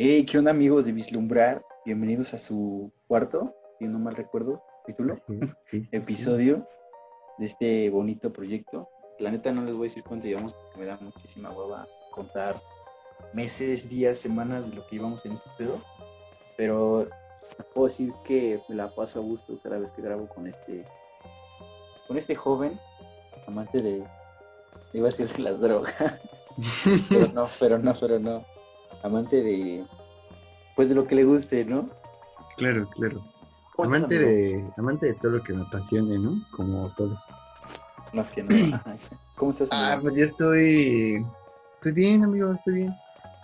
Hey, 0.00 0.24
¿qué 0.24 0.38
onda 0.38 0.52
amigos 0.52 0.86
de 0.86 0.92
Vislumbrar? 0.92 1.66
Bienvenidos 1.84 2.32
a 2.32 2.38
su 2.38 2.92
cuarto, 3.08 3.56
si 3.80 3.86
no 3.88 3.98
mal 3.98 4.14
recuerdo, 4.14 4.62
título, 4.86 5.16
Sí, 5.16 5.40
sí, 5.60 5.84
sí, 5.86 5.96
episodio 5.96 6.68
de 7.36 7.46
este 7.46 7.90
bonito 7.90 8.32
proyecto. 8.32 8.88
La 9.18 9.32
neta 9.32 9.50
no 9.50 9.64
les 9.64 9.74
voy 9.74 9.88
a 9.88 9.90
decir 9.90 10.04
cuánto 10.04 10.28
llevamos 10.28 10.52
porque 10.52 10.78
me 10.78 10.86
da 10.86 10.98
muchísima 11.00 11.50
hueva 11.50 11.84
contar 12.12 12.62
meses, 13.32 13.88
días, 13.88 14.18
semanas 14.18 14.70
de 14.70 14.76
lo 14.76 14.86
que 14.86 14.94
llevamos 14.94 15.26
en 15.26 15.32
este 15.32 15.50
pedo. 15.58 15.82
Pero 16.56 17.08
puedo 17.74 17.88
decir 17.88 18.12
que 18.24 18.60
me 18.68 18.76
la 18.76 18.94
paso 18.94 19.18
a 19.18 19.22
gusto 19.22 19.58
cada 19.64 19.80
vez 19.80 19.90
que 19.90 20.00
grabo 20.00 20.28
con 20.28 20.46
este 20.46 20.84
con 22.06 22.16
este 22.16 22.36
joven 22.36 22.78
amante 23.48 23.82
de 23.82 24.04
iba 24.92 25.08
a 25.08 25.10
decir 25.10 25.26
de 25.26 25.42
las 25.42 25.60
drogas 25.60 26.44
pero 27.10 27.32
no 27.34 27.42
pero 27.58 27.78
no 27.78 27.94
pero 27.98 28.20
no 28.20 28.57
amante 29.02 29.42
de 29.42 29.84
pues 30.76 30.88
de 30.88 30.94
lo 30.94 31.06
que 31.06 31.14
le 31.14 31.24
guste 31.24 31.64
no 31.64 31.88
Claro, 32.56 32.88
claro. 32.90 33.22
¿Cómo 33.76 33.94
estás, 33.94 34.10
Amante 34.10 34.18
de, 34.18 34.72
amante 34.76 35.06
de 35.06 35.14
todo 35.14 35.32
lo 35.32 35.42
que 35.44 35.52
me 35.52 35.62
apasione, 35.62 36.18
¿no? 36.18 36.42
Como 36.56 36.82
todos. 36.94 37.28
más 38.12 38.30
que 38.32 38.42
nada 38.42 38.84
cómo 39.36 39.50
estás 39.52 39.68
Ah, 39.70 39.92
amigo? 39.94 40.02
pues 40.10 40.16
yo 40.18 40.24
estoy. 40.24 41.26
Estoy 41.74 41.92
bien, 41.92 42.24
amigo, 42.24 42.52
estoy 42.52 42.74
bien. 42.74 42.94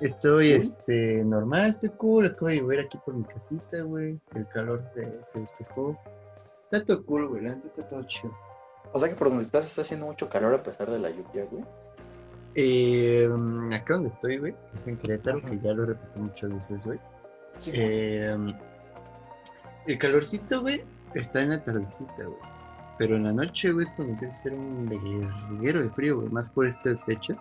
Estoy, 0.01 0.53
este, 0.53 1.23
normal, 1.25 1.71
estoy 1.71 1.91
cool. 1.91 2.27
Acabo 2.27 2.49
de 2.49 2.57
llover 2.57 2.81
aquí 2.81 2.99
por 3.05 3.15
mi 3.15 3.23
casita, 3.25 3.81
güey. 3.83 4.19
El 4.35 4.49
calor 4.49 4.83
se, 4.95 5.05
se 5.27 5.41
despejó. 5.41 5.97
Está 6.73 6.85
todo 6.85 7.07
cool, 7.07 7.29
güey. 7.29 7.43
La 7.45 7.51
está 7.53 7.87
todo 7.87 8.03
chido. 8.05 8.35
o 8.93 8.99
sea 8.99 9.09
que 9.09 9.15
por 9.15 9.29
donde 9.29 9.45
estás 9.45 9.67
está 9.67 9.83
haciendo 9.83 10.07
mucho 10.07 10.29
calor 10.29 10.55
a 10.55 10.63
pesar 10.63 10.91
de 10.91 10.99
la 10.99 11.11
lluvia 11.11 11.47
güey 11.51 11.65
Eh, 12.55 13.29
acá 13.73 13.95
donde 13.95 14.11
estoy, 14.11 14.39
güey, 14.39 14.55
es 14.77 14.87
en 14.87 14.97
Querétaro, 14.99 15.39
Ajá. 15.39 15.51
que 15.51 15.59
ya 15.61 15.73
lo 15.73 15.87
repetí 15.87 16.19
muchas 16.21 16.55
veces, 16.55 16.87
güey. 16.87 16.99
sí 17.59 17.73
Eh, 17.75 18.37
el 19.87 19.99
calorcito, 19.99 20.61
güey, 20.63 20.83
está 21.15 21.43
en 21.43 21.51
la 21.51 21.63
tardecita, 21.63 22.25
güey. 22.25 22.39
Pero 22.97 23.17
en 23.17 23.25
la 23.25 23.33
noche, 23.33 23.73
güey, 23.73 23.85
es 23.85 23.93
cuando 23.93 24.15
empieza 24.15 24.35
a 24.35 24.39
ser 24.39 24.55
un 24.55 24.89
verguero 24.89 25.83
de 25.83 25.91
frío, 25.91 26.21
güey. 26.21 26.29
Más 26.29 26.49
por 26.49 26.67
estas 26.67 27.05
fechas. 27.05 27.37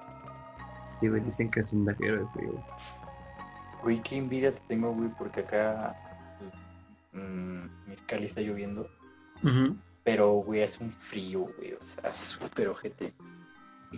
Sí, 0.93 1.07
güey, 1.09 1.21
dicen 1.21 1.49
que 1.51 1.59
es 1.59 1.71
un 1.73 1.85
verguero 1.85 2.19
de 2.19 2.27
frío, 2.33 2.51
güey. 2.51 2.63
Güey, 3.83 4.01
qué 4.01 4.17
envidia 4.17 4.51
te 4.53 4.61
tengo, 4.67 4.93
güey, 4.93 5.09
porque 5.17 5.41
acá 5.41 5.95
pues, 6.39 7.23
mm, 7.23 7.87
Mexicali 7.87 8.25
está 8.25 8.41
lloviendo, 8.41 8.87
pero, 10.03 10.31
güey, 10.35 10.63
hace 10.63 10.83
un 10.83 10.89
frío, 10.91 11.47
güey, 11.57 11.73
o 11.73 11.81
sea, 11.81 12.11
súper 12.13 12.69
ojete. 12.69 13.13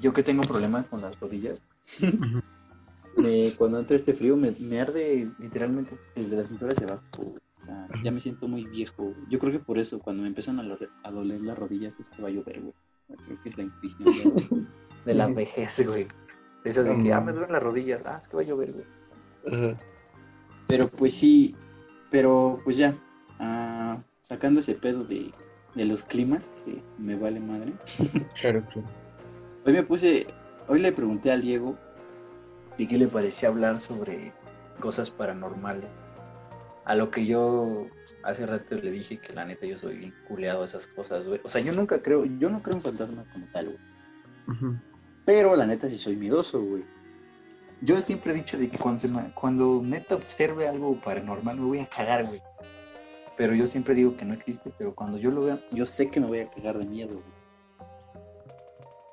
Yo 0.02 0.14
que 0.14 0.24
tengo 0.24 0.44
problemas 0.44 0.86
con 0.88 1.02
las 1.02 1.20
rodillas, 1.20 1.64
me- 3.18 3.52
cuando 3.58 3.80
entra 3.80 3.96
este 3.96 4.14
frío 4.14 4.36
me, 4.38 4.52
me 4.60 4.80
arde 4.82 5.30
literalmente 5.40 5.98
desde 6.16 6.36
la 6.36 6.44
cintura 6.44 6.74
hacia 6.74 6.88
abajo. 6.88 7.36
ya 8.04 8.12
me 8.12 8.20
siento 8.20 8.48
muy 8.48 8.66
viejo. 8.66 9.14
Yo 9.30 9.40
creo 9.40 9.52
que 9.52 9.60
por 9.60 9.78
eso, 9.80 10.00
cuando 10.00 10.22
me 10.24 10.28
empiezan 10.30 10.60
a, 10.60 10.64
lo- 10.64 10.78
a 11.04 11.12
doler 11.12 11.42
las 11.42 11.58
rodillas, 11.58 12.00
es 12.00 12.10
que 12.10 12.22
va 12.22 12.28
a 12.28 12.32
llover, 12.32 12.62
güey. 12.62 12.74
Creo 13.26 13.42
que 13.42 13.50
es 13.50 13.58
la 13.58 13.64
intuición 13.64 14.68
de, 15.06 15.14
la 15.14 15.28
vejez, 15.36 15.86
güey. 15.88 16.08
Eso 16.64 16.84
de 16.84 16.98
que, 16.98 17.14
ah, 17.14 17.22
me 17.22 17.32
duelen 17.32 17.52
las 17.52 17.62
rodillas, 17.64 18.02
ah, 18.06 18.18
es 18.20 18.28
que 18.28 18.36
va 18.38 18.42
a 18.42 18.46
llover, 18.46 18.74
güey. 18.74 18.86
Ajá. 19.48 19.78
Pero 20.68 20.88
pues 20.88 21.14
sí, 21.14 21.56
pero 22.10 22.60
pues 22.64 22.78
ya, 22.78 22.98
ah, 23.40 24.02
sacando 24.22 24.60
ese 24.60 24.74
pedo 24.74 25.04
de, 25.04 25.32
de 25.76 25.86
los 25.86 26.04
climas, 26.04 26.54
que 26.66 26.82
me 26.98 27.16
vale 27.16 27.40
madre. 27.40 27.74
Claro, 28.40 28.64
claro. 28.74 28.88
Hoy 29.66 29.74
me 29.74 29.84
puse, 29.84 30.28
hoy 30.68 30.80
le 30.80 30.92
pregunté 30.92 31.32
al 31.32 31.42
Diego 31.42 31.76
de 32.78 32.88
qué 32.88 32.98
le 32.98 33.08
parecía 33.08 33.50
hablar 33.50 33.80
sobre 33.82 34.34
cosas 34.80 35.10
paranormales. 35.10 35.90
A 36.86 36.94
lo 36.94 37.10
que 37.10 37.26
yo 37.26 37.88
hace 38.24 38.46
rato 38.46 38.76
le 38.76 38.92
dije 38.92 39.18
que 39.18 39.34
la 39.34 39.46
neta 39.46 39.66
yo 39.66 39.78
soy 39.78 39.98
bien 39.98 40.14
culeado 40.28 40.62
a 40.62 40.66
esas 40.66 40.86
cosas, 40.86 41.28
güey. 41.28 41.42
O 41.44 41.50
sea, 41.50 41.62
yo 41.62 41.74
nunca 41.74 42.02
creo, 42.04 42.26
yo 42.26 42.50
no 42.50 42.62
creo 42.62 42.76
en 42.76 42.84
fantasmas 42.84 43.26
como 43.34 43.48
tal, 43.48 43.66
güey. 43.70 43.80
Pero 45.26 45.56
la 45.56 45.66
neta 45.66 45.90
sí 45.90 45.98
soy 45.98 46.16
miedoso, 46.16 46.62
güey. 46.62 46.86
Yo 47.82 48.00
siempre 48.02 48.34
he 48.34 48.36
dicho 48.36 48.58
de 48.60 48.70
que 48.70 48.78
cuando, 48.78 49.00
se 49.00 49.08
me- 49.08 49.34
cuando 49.34 49.82
neta 49.84 50.16
observe 50.16 50.68
algo 50.68 51.00
paranormal 51.02 51.58
me 51.58 51.66
voy 51.66 51.80
a 51.80 51.88
cagar, 51.88 52.26
güey. 52.26 52.42
Pero 53.36 53.56
yo 53.56 53.66
siempre 53.66 53.96
digo 53.96 54.16
que 54.16 54.26
no 54.26 54.34
existe, 54.36 54.72
pero 54.78 54.94
cuando 54.94 55.18
yo 55.18 55.32
lo 55.32 55.42
vea, 55.42 55.60
yo 55.72 55.86
sé 55.88 56.10
que 56.12 56.20
me 56.20 56.28
voy 56.28 56.40
a 56.40 56.50
cagar 56.52 56.78
de 56.78 56.86
miedo, 56.86 57.16
güey. 57.16 57.35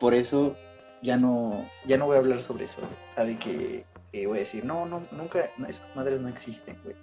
Por 0.02 0.14
eso 0.14 0.56
ya 1.00 1.16
no, 1.16 1.64
ya 1.86 1.96
no 1.96 2.06
voy 2.06 2.16
a 2.16 2.18
hablar 2.18 2.42
sobre 2.42 2.64
eso. 2.64 2.80
O 2.82 3.14
sea, 3.14 3.24
de 3.24 3.38
que, 3.38 3.84
que 4.10 4.26
voy 4.26 4.38
a 4.38 4.40
decir, 4.40 4.64
no, 4.64 4.84
no, 4.84 5.04
nunca, 5.12 5.48
no, 5.58 5.68
esas 5.68 5.86
madres 5.94 6.20
no 6.20 6.26
existen, 6.28 6.76
güey. 6.82 6.96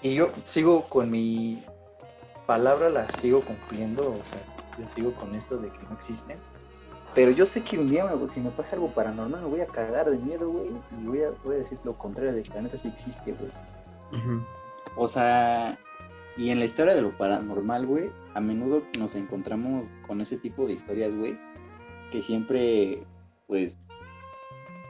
Y 0.00 0.14
yo 0.14 0.30
sigo 0.44 0.82
con 0.82 1.10
mi 1.10 1.60
palabra, 2.46 2.88
la 2.88 3.10
sigo 3.10 3.40
cumpliendo, 3.40 4.12
o 4.12 4.24
sea, 4.24 4.38
yo 4.78 4.88
sigo 4.88 5.12
con 5.14 5.34
esto 5.34 5.56
de 5.58 5.70
que 5.70 5.82
no 5.88 5.92
existen. 5.94 6.38
Pero 7.16 7.32
yo 7.32 7.44
sé 7.44 7.62
que 7.64 7.76
un 7.80 7.88
día, 7.90 8.04
me- 8.04 8.28
si 8.28 8.40
me 8.40 8.50
pasa 8.50 8.76
algo 8.76 8.94
paranormal, 8.94 9.42
me 9.42 9.48
voy 9.48 9.60
a 9.60 9.66
cagar 9.66 10.08
de 10.08 10.18
miedo, 10.18 10.48
güey. 10.48 10.70
Y 11.02 11.06
voy 11.08 11.22
a, 11.24 11.30
voy 11.42 11.56
a 11.56 11.58
decir 11.58 11.78
lo 11.82 11.98
contrario 11.98 12.32
de 12.32 12.44
que 12.44 12.54
la 12.54 12.62
neta 12.62 12.78
sí 12.78 12.86
existe, 12.86 13.32
güey. 13.32 13.50
O 14.96 15.08
sea, 15.08 15.76
y 16.36 16.50
en 16.50 16.58
la 16.58 16.64
historia 16.64 16.94
de 16.94 17.02
lo 17.02 17.10
paranormal, 17.10 17.86
güey, 17.86 18.10
a 18.34 18.40
menudo 18.40 18.82
nos 18.98 19.14
encontramos 19.14 19.88
con 20.06 20.20
ese 20.20 20.36
tipo 20.38 20.66
de 20.66 20.72
historias, 20.74 21.14
güey, 21.14 21.38
que 22.10 22.22
siempre, 22.22 23.04
pues, 23.46 23.78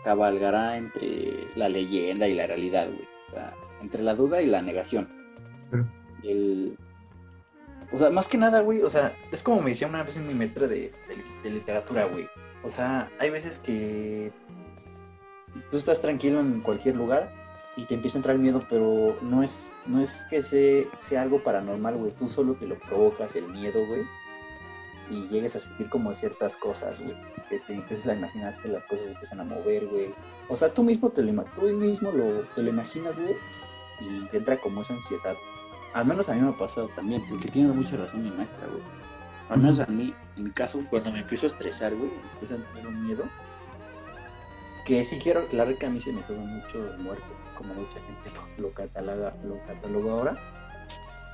cabalgará 0.04 0.76
entre 0.76 1.48
la 1.56 1.68
leyenda 1.68 2.28
y 2.28 2.34
la 2.34 2.46
realidad, 2.46 2.86
güey. 2.88 3.08
O 3.28 3.30
sea, 3.32 3.54
entre 3.82 4.02
la 4.02 4.14
duda 4.14 4.42
y 4.42 4.46
la 4.46 4.62
negación. 4.62 5.08
El... 6.22 6.76
O 7.92 7.98
sea, 7.98 8.10
más 8.10 8.28
que 8.28 8.38
nada, 8.38 8.60
güey, 8.60 8.82
o 8.82 8.90
sea, 8.90 9.12
es 9.32 9.42
como 9.42 9.60
me 9.62 9.70
decía 9.70 9.88
una 9.88 10.04
vez 10.04 10.16
en 10.16 10.28
mi 10.28 10.34
maestra 10.34 10.68
de, 10.68 10.92
de- 11.08 11.24
de 11.42 11.50
literatura, 11.50 12.04
güey. 12.04 12.28
O 12.62 12.70
sea, 12.70 13.10
hay 13.18 13.30
veces 13.30 13.58
que 13.58 14.30
tú 15.70 15.76
estás 15.76 16.00
tranquilo 16.00 16.40
en 16.40 16.60
cualquier 16.60 16.94
lugar 16.96 17.32
y 17.76 17.84
te 17.84 17.94
empieza 17.94 18.18
a 18.18 18.20
entrar 18.20 18.36
el 18.36 18.42
miedo, 18.42 18.64
pero 18.68 19.16
no 19.22 19.42
es, 19.42 19.72
no 19.86 20.00
es 20.00 20.26
que 20.28 20.42
sea, 20.42 21.22
algo 21.22 21.42
paranormal, 21.42 21.96
güey. 21.96 22.12
Tú 22.12 22.28
solo 22.28 22.54
te 22.54 22.66
lo 22.66 22.78
provocas 22.78 23.36
el 23.36 23.48
miedo, 23.48 23.86
güey. 23.86 24.02
Y 25.08 25.28
llegues 25.28 25.56
a 25.56 25.60
sentir 25.60 25.88
como 25.88 26.12
ciertas 26.14 26.56
cosas, 26.56 27.00
güey. 27.00 27.16
Que 27.48 27.58
te 27.60 27.74
empiezas 27.74 28.08
a 28.08 28.16
imaginar 28.16 28.60
que 28.60 28.68
las 28.68 28.84
cosas 28.84 29.06
se 29.06 29.12
empiezan 29.12 29.40
a 29.40 29.44
mover, 29.44 29.86
güey. 29.86 30.12
O 30.48 30.56
sea, 30.56 30.72
tú 30.72 30.82
mismo 30.82 31.10
te 31.10 31.22
lo, 31.22 31.44
tú 31.44 31.62
mismo 31.62 32.10
lo, 32.10 32.42
te 32.54 32.62
lo 32.62 32.70
imaginas, 32.70 33.18
güey. 33.18 33.36
Y 34.00 34.24
te 34.26 34.38
entra 34.38 34.58
como 34.58 34.82
esa 34.82 34.94
ansiedad. 34.94 35.36
Al 35.94 36.06
menos 36.06 36.28
a 36.28 36.34
mí 36.34 36.40
me 36.40 36.50
ha 36.50 36.58
pasado 36.58 36.88
también, 36.88 37.22
porque 37.28 37.48
tiene 37.48 37.72
mucha 37.72 37.96
razón 37.96 38.22
mi 38.22 38.30
maestra, 38.30 38.66
güey. 38.66 38.82
Al 39.48 39.58
menos 39.58 39.80
a 39.80 39.86
mí, 39.86 40.14
en 40.36 40.44
mi 40.44 40.50
caso, 40.50 40.80
cuando 40.88 41.10
me 41.10 41.20
empiezo 41.20 41.46
a 41.46 41.48
estresar, 41.48 41.94
güey, 41.94 42.10
empiezo 42.32 42.54
a 42.54 42.72
tener 42.72 42.86
un 42.86 43.06
miedo. 43.06 43.24
Que 44.86 45.02
sí 45.02 45.18
quiero 45.18 45.40
aclarar 45.40 45.76
que 45.76 45.86
a 45.86 45.90
mí 45.90 46.00
se 46.00 46.12
me 46.12 46.22
sube 46.22 46.38
mucho 46.38 46.78
muerto, 46.98 47.26
como 47.60 47.74
mucha 47.74 48.00
gente 48.00 48.30
lo, 48.58 48.68
lo 48.68 48.74
cataloga, 48.74 49.34
lo 49.44 49.58
cataloga 49.66 50.12
ahora. 50.12 50.38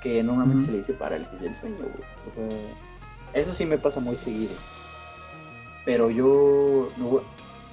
Que 0.03 0.23
normalmente 0.23 0.59
Ujú. 0.59 0.67
se 0.67 0.73
le 0.73 0.79
dice 0.79 0.93
parálisis 0.95 1.41
del 1.41 1.55
sueño, 1.55 1.77
güey. 1.79 1.91
O 2.31 2.35
sea, 2.35 2.75
eso 3.41 3.53
sí 3.53 3.65
me 3.65 3.79
pasa 3.79 4.01
muy 4.01 4.17
seguido. 4.19 4.55
Pero 5.85 6.11
yo 6.11 6.91
lo 6.99 7.05
voy, 7.05 7.23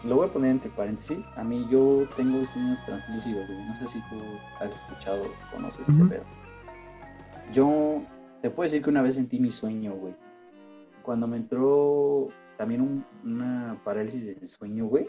lo 0.04 0.16
voy 0.18 0.28
a 0.28 0.32
poner 0.32 0.52
entre 0.52 0.70
paréntesis. 0.72 1.26
A 1.36 1.44
mí 1.44 1.68
yo 1.70 2.08
tengo 2.16 2.46
sueños 2.46 2.80
translúcidos, 2.86 3.48
güey. 3.48 3.66
No 3.66 3.76
sé 3.76 3.88
si 3.88 4.00
tú 4.10 4.22
has 4.60 4.72
escuchado 4.76 5.24
o 5.26 5.52
conoces 5.56 5.90
ese 5.90 6.04
pedo. 6.06 6.24
Yo 7.52 8.04
te 8.42 8.50
puedo 8.50 8.64
decir 8.70 8.82
que 8.84 8.90
una 8.90 9.02
vez 9.02 9.16
sentí 9.16 9.40
mi 9.40 9.52
sueño, 9.52 9.94
güey. 9.94 10.16
Cuando 11.02 11.28
me 11.28 11.38
entró 11.38 12.30
también 12.58 12.82
un- 12.82 13.06
una 13.24 13.78
parálisis 13.84 14.28
del 14.28 14.48
sueño, 14.48 14.86
güey. 14.86 15.08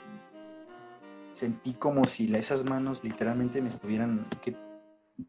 Sentí 1.34 1.72
como 1.72 2.04
si 2.04 2.32
esas 2.32 2.64
manos 2.64 3.02
literalmente 3.02 3.60
me 3.60 3.68
estuvieran... 3.68 4.24
que 4.40 4.56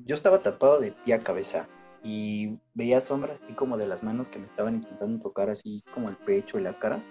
Yo 0.06 0.14
estaba 0.14 0.44
tapado 0.44 0.80
de 0.80 0.92
pie 0.92 1.16
a 1.16 1.20
cabeza 1.20 1.68
y 2.04 2.60
veía 2.76 3.02
sombras 3.02 3.40
así 3.44 3.54
como 3.54 3.76
de 3.76 3.88
las 3.88 4.04
manos 4.04 4.30
que 4.30 4.38
me 4.38 4.46
estaban 4.46 4.76
intentando 4.76 5.20
tocar 5.20 5.50
así 5.50 5.84
como 5.92 6.08
el 6.10 6.16
pecho 6.16 6.60
y 6.60 6.62
la 6.62 6.78
cara. 6.78 7.04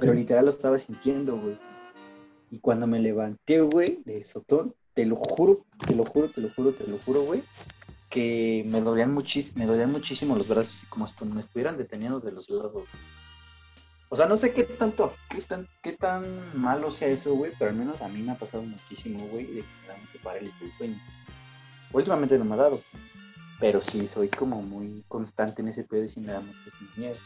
Pero 0.00 0.12
Ok. 0.12 0.18
literal 0.18 0.46
lo 0.46 0.50
estaba 0.50 0.78
sintiendo, 0.78 1.38
güey. 1.38 1.58
Y 2.50 2.58
cuando 2.60 2.86
me 2.86 3.00
levanté, 3.00 3.60
güey, 3.60 4.02
de 4.06 4.24
sotón, 4.24 4.74
te 4.94 5.04
lo 5.04 5.16
juro, 5.16 5.66
te 5.86 5.94
lo 5.94 6.06
juro, 6.06 6.30
te 6.30 6.40
lo 6.40 6.48
juro, 6.54 6.72
te 6.72 6.86
lo 6.86 6.98
juro, 6.98 7.22
güey, 7.24 7.42
que 8.08 8.64
me 8.66 8.80
dolían, 8.80 9.12
muchis 9.12 9.56
me 9.56 9.66
dolían 9.66 9.92
muchísimo 9.92 10.36
los 10.36 10.48
brazos 10.48 10.82
y 10.84 10.86
como 10.86 11.06
si 11.06 11.24
me 11.26 11.40
estuvieran 11.40 11.76
deteniendo 11.76 12.20
de 12.20 12.32
los 12.32 12.48
lados. 12.48 12.84
O 14.12 14.16
sea, 14.16 14.26
no 14.26 14.36
sé 14.36 14.52
qué 14.52 14.64
tanto, 14.64 15.14
qué 15.30 15.40
tan, 15.40 15.66
qué 15.80 15.92
tan 15.92 16.60
malo 16.60 16.90
sea 16.90 17.08
eso, 17.08 17.34
güey, 17.34 17.52
pero 17.58 17.70
al 17.70 17.76
menos 17.78 18.02
a 18.02 18.08
mí 18.08 18.20
me 18.20 18.32
ha 18.32 18.38
pasado 18.38 18.62
muchísimo, 18.62 19.20
güey, 19.28 19.46
de 19.46 19.60
que 19.62 19.66
me 19.80 19.86
da 19.88 19.96
mucho 19.96 20.18
parálisis 20.22 20.60
del 20.60 20.70
sueño. 20.74 21.00
Últimamente 21.94 22.36
no 22.36 22.44
me 22.44 22.52
ha 22.54 22.58
dado, 22.58 22.78
pero 23.58 23.80
sí 23.80 24.06
soy 24.06 24.28
como 24.28 24.60
muy 24.60 25.02
constante 25.08 25.62
en 25.62 25.68
ese 25.68 25.84
pedo 25.84 26.04
y 26.04 26.10
sí 26.10 26.20
me 26.20 26.26
da 26.32 26.40
muchísimo 26.40 26.90
miedo. 26.96 27.16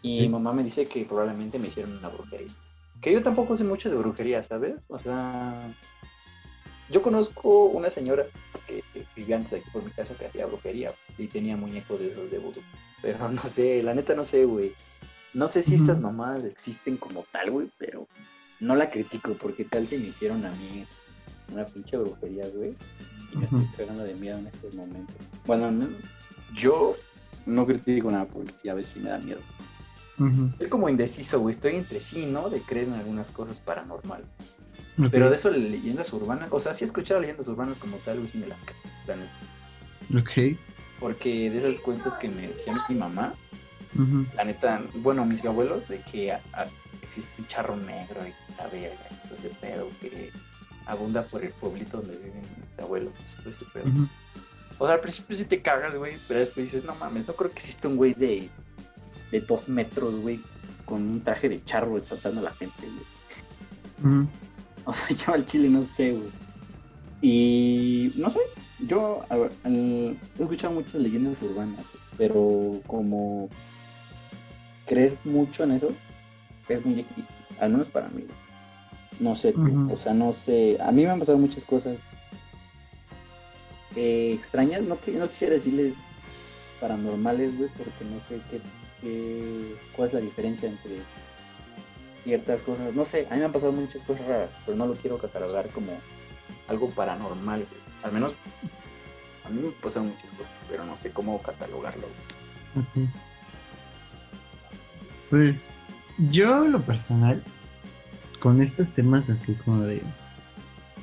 Y 0.00 0.20
Sí. 0.20 0.28
mamá 0.28 0.52
me 0.52 0.62
dice 0.62 0.86
que 0.86 1.04
probablemente 1.04 1.58
me 1.58 1.66
hicieron 1.66 1.98
una 1.98 2.08
brujería. 2.08 2.52
Que 3.00 3.12
yo 3.12 3.20
tampoco 3.24 3.56
sé 3.56 3.64
mucho 3.64 3.90
de 3.90 3.96
brujería, 3.96 4.44
¿sabes? 4.44 4.76
O 4.86 5.00
sea, 5.00 5.74
Yo 6.88 7.00
conozco 7.02 7.64
una 7.66 7.90
señora 7.90 8.26
que, 8.66 8.84
que 8.92 9.04
vivía 9.16 9.36
antes 9.36 9.54
aquí 9.54 9.68
por 9.72 9.82
mi 9.82 9.90
casa 9.90 10.14
que 10.14 10.26
hacía 10.26 10.46
brujería 10.46 10.92
y 11.18 11.26
tenía 11.26 11.56
muñecos 11.56 11.98
de 12.00 12.08
esos 12.08 12.30
de 12.30 12.38
vudú. 12.38 12.60
Pero 13.00 13.28
no 13.28 13.42
sé, 13.44 13.82
la 13.82 13.92
neta 13.94 14.14
no 14.14 14.24
sé, 14.24 14.44
güey. 14.44 14.74
No 15.34 15.48
sé 15.48 15.62
si 15.62 15.74
esas 15.76 15.98
mamadas 16.00 16.44
existen 16.44 16.96
como 16.96 17.24
tal, 17.32 17.50
güey, 17.50 17.70
pero 17.78 18.06
no 18.60 18.76
la 18.76 18.90
critico 18.90 19.34
porque 19.34 19.64
tal 19.64 19.88
se 19.88 19.98
me 19.98 20.06
hicieron 20.08 20.44
a 20.44 20.52
mí 20.52 20.86
una 21.52 21.64
pinche 21.64 21.96
brujería, 21.96 22.46
güey. 22.54 22.74
Y 23.32 23.36
me 23.38 23.44
estoy 23.46 23.66
cagando 23.76 24.04
de 24.04 24.14
miedo 24.14 24.38
en 24.38 24.46
estos 24.48 24.74
momentos. 24.74 25.16
Bueno, 25.46 25.70
no- 25.70 25.88
yo 26.54 26.94
no 27.46 27.66
critico 27.66 28.10
nada 28.10 28.26
porque 28.26 28.52
sí, 28.60 28.68
a 28.68 28.74
veces 28.74 28.92
sí 28.92 29.00
me 29.00 29.08
da 29.10 29.18
miedo. 29.18 29.40
Ujú. 30.18 30.46
Estoy 30.52 30.68
como 30.68 30.88
indeciso, 30.90 31.40
güey. 31.40 31.54
Estoy 31.54 31.76
entre 31.76 32.00
sí, 32.00 32.26
¿no? 32.26 32.50
De 32.50 32.60
creer 32.60 32.88
en 32.88 32.94
algunas 32.94 33.30
cosas 33.30 33.58
paranormales. 33.60 34.26
Ok. 35.02 35.08
Pero 35.10 35.30
de 35.30 35.36
eso, 35.36 35.50
leyendas 35.50 36.12
urbanas, 36.12 36.48
o 36.52 36.60
sea, 36.60 36.74
sí 36.74 36.84
he 36.84 36.86
escuchado 36.86 37.20
leyendas 37.22 37.48
urbanas 37.48 37.78
como 37.78 37.96
tal, 37.98 38.18
güey, 38.18 38.28
sí 38.28 38.36
me 38.36 38.46
las 38.46 38.60
creo, 38.62 38.76
la 39.06 39.16
neta. 39.16 39.32
Ok. 40.20 40.58
Porque 41.00 41.50
de 41.50 41.58
esas 41.58 41.80
cuentas 41.80 42.14
que 42.16 42.28
me 42.28 42.48
decía 42.48 42.84
mi 42.88 42.94
mamá, 42.94 43.34
La 44.36 44.44
neta, 44.44 44.82
bueno, 44.96 45.24
mis 45.24 45.44
abuelos, 45.44 45.88
de 45.88 46.00
que 46.00 46.32
a- 46.32 46.40
a- 46.52 46.66
existe 47.02 47.32
un 47.40 47.46
charro 47.46 47.76
negro 47.76 48.20
y 48.26 48.54
la 48.56 48.66
verga, 48.68 48.96
todo 49.28 49.36
ese 49.38 49.48
pedo 49.60 49.88
que 50.00 50.30
abunda 50.86 51.24
por 51.26 51.44
el 51.44 51.50
pueblito 51.52 51.98
donde 51.98 52.16
viven 52.16 52.40
mis 52.40 52.78
abuelos, 52.78 53.12
todo 53.36 53.50
ese 53.50 53.64
pedo. 53.72 53.84
O 54.78 54.86
sea, 54.86 54.94
al 54.94 55.00
principio 55.00 55.36
sí 55.36 55.44
te 55.44 55.60
cagas, 55.60 55.94
güey, 55.94 56.16
pero 56.26 56.40
después 56.40 56.66
dices, 56.66 56.84
no 56.84 56.94
mames, 56.94 57.26
no 57.28 57.34
creo 57.34 57.50
que 57.52 57.58
exista 57.60 57.86
un 57.88 57.96
güey 57.96 58.14
de, 58.14 58.48
de 59.30 59.40
dos 59.42 59.68
metros, 59.68 60.16
güey, 60.16 60.40
con 60.86 61.02
un 61.02 61.20
traje 61.22 61.48
de 61.48 61.62
charro 61.64 61.96
espantando 61.98 62.40
a 62.40 62.44
la 62.44 62.52
gente, 62.52 62.86
güey. 62.86 63.06
O 64.84 64.92
sea, 64.92 65.16
yo 65.16 65.32
al 65.34 65.46
chile 65.46 65.68
no 65.68 65.84
sé, 65.84 66.12
güey. 66.12 66.30
Y 67.20 68.12
no 68.16 68.28
sé, 68.30 68.40
yo 68.80 69.24
a 69.28 69.36
ver, 69.36 69.52
al- 69.64 70.18
he 70.38 70.42
escuchado 70.42 70.74
muchas 70.74 70.94
leyendas 71.00 71.40
urbanas, 71.42 71.84
pero 72.18 72.80
como 72.86 73.48
creer 74.86 75.16
mucho 75.24 75.64
en 75.64 75.72
eso 75.72 75.90
es 76.68 76.84
muy 76.84 76.94
difícil, 76.94 77.24
al 77.60 77.70
menos 77.70 77.88
para 77.88 78.08
mí. 78.08 78.24
No 79.20 79.36
sé, 79.36 79.52
o 79.92 79.96
sea, 79.96 80.14
no 80.14 80.32
sé. 80.32 80.78
A 80.80 80.90
mí 80.90 81.04
me 81.04 81.10
han 81.10 81.18
pasado 81.18 81.38
muchas 81.38 81.64
cosas 81.64 81.96
eh, 83.96 84.32
extrañas. 84.34 84.82
No, 84.82 84.98
no 85.18 85.28
quisiera 85.28 85.54
decirles 85.54 86.02
paranormales, 86.80 87.56
güey, 87.56 87.70
porque 87.76 88.04
no 88.04 88.18
sé 88.20 88.40
qué, 88.50 88.60
qué- 89.00 89.76
cuál 89.94 90.08
es 90.08 90.14
la 90.14 90.20
diferencia 90.20 90.68
entre 90.68 90.98
ciertas 92.24 92.62
cosas. 92.62 92.94
No 92.94 93.04
sé, 93.04 93.26
a 93.30 93.34
mí 93.34 93.38
me 93.40 93.44
han 93.46 93.52
pasado 93.52 93.72
muchas 93.72 94.02
cosas 94.02 94.26
raras, 94.26 94.50
pero 94.64 94.76
no 94.76 94.86
lo 94.86 94.94
quiero 94.94 95.18
catalogar 95.18 95.68
como 95.70 95.92
algo 96.68 96.88
paranormal, 96.90 97.60
güey. 97.66 97.80
Al 98.02 98.12
menos 98.12 98.34
a 99.44 99.48
mí 99.50 99.60
me 99.60 99.70
pasan 99.72 100.06
muchas 100.06 100.30
cosas, 100.32 100.52
pero 100.68 100.84
no 100.84 100.96
sé 100.96 101.10
cómo 101.10 101.40
catalogarlo. 101.42 102.06
güey. 102.74 103.06
Ok. 103.06 103.14
Pues 105.32 105.72
yo 106.28 106.68
lo 106.68 106.84
personal, 106.84 107.42
con 108.38 108.60
estos 108.60 108.92
temas 108.92 109.30
así 109.30 109.54
como 109.54 109.80
de, 109.84 110.02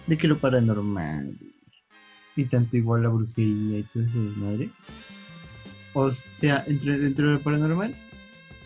de 0.05 0.17
que 0.19 0.27
lo 0.27 0.37
paranormal 0.37 1.35
y 2.35 2.45
tanto 2.45 2.77
igual 2.77 3.01
la 3.01 3.09
brujería 3.09 3.79
y 3.79 3.83
todo 3.91 4.03
eso 4.03 4.17
madre. 4.37 4.69
O 5.93 6.11
sea, 6.11 6.63
entre, 6.67 6.99
dentro 6.99 7.25
de 7.25 7.33
lo 7.33 7.41
paranormal, 7.41 7.95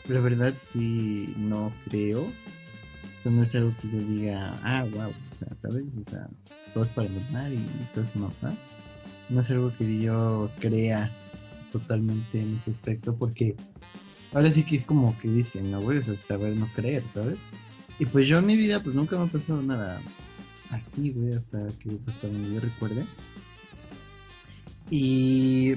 la 0.09 0.19
verdad 0.19 0.53
sí 0.57 1.33
no 1.37 1.71
creo. 1.85 2.23
O 2.23 3.23
sea, 3.23 3.31
no 3.31 3.41
es 3.41 3.55
algo 3.55 3.73
que 3.81 3.89
yo 3.89 3.99
diga, 3.99 4.59
ah, 4.65 4.85
wow, 4.91 5.13
¿sabes? 5.55 5.85
O 5.97 6.03
sea, 6.03 6.27
todo 6.73 6.83
es 6.83 6.89
paranormal 6.89 7.53
y 7.53 7.65
todo 7.93 8.03
es 8.03 8.13
mapa. 8.17 8.53
No 9.29 9.39
es 9.39 9.49
algo 9.49 9.71
que 9.77 10.01
yo 10.01 10.51
crea 10.59 11.09
totalmente 11.71 12.41
en 12.41 12.53
ese 12.57 12.71
aspecto 12.71 13.15
porque 13.15 13.55
ahora 14.33 14.47
sí 14.49 14.63
que 14.63 14.75
es 14.75 14.85
como 14.85 15.17
que 15.19 15.27
dicen, 15.27 15.71
no, 15.71 15.81
güey, 15.81 15.99
o 15.99 16.03
sea, 16.03 16.13
hasta 16.13 16.37
ver 16.37 16.55
no 16.55 16.67
creer, 16.75 17.07
¿sabes? 17.07 17.37
Y 17.99 18.05
pues 18.05 18.27
yo 18.27 18.39
en 18.39 18.45
mi 18.47 18.57
vida 18.57 18.79
pues 18.79 18.95
nunca 18.95 19.17
me 19.17 19.23
ha 19.23 19.27
pasado 19.27 19.61
nada 19.61 20.01
así, 20.71 21.11
güey, 21.11 21.33
hasta 21.33 21.67
que 21.79 21.97
hasta 22.07 22.27
donde 22.27 22.53
yo 22.53 22.59
recuerde. 22.59 23.05
Y 24.89 25.75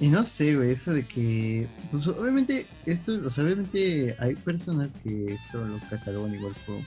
y 0.00 0.08
no 0.08 0.24
sé, 0.24 0.56
güey, 0.56 0.72
eso 0.72 0.92
de 0.92 1.04
que 1.04 1.68
pues 1.90 2.08
obviamente 2.08 2.66
esto, 2.86 3.20
o 3.24 3.30
sea, 3.30 3.44
obviamente 3.44 4.16
hay 4.18 4.34
personas 4.36 4.90
que 5.02 5.34
esto 5.34 5.64
lo 5.64 5.78
catalogan 5.90 6.34
igual 6.34 6.54
por 6.66 6.80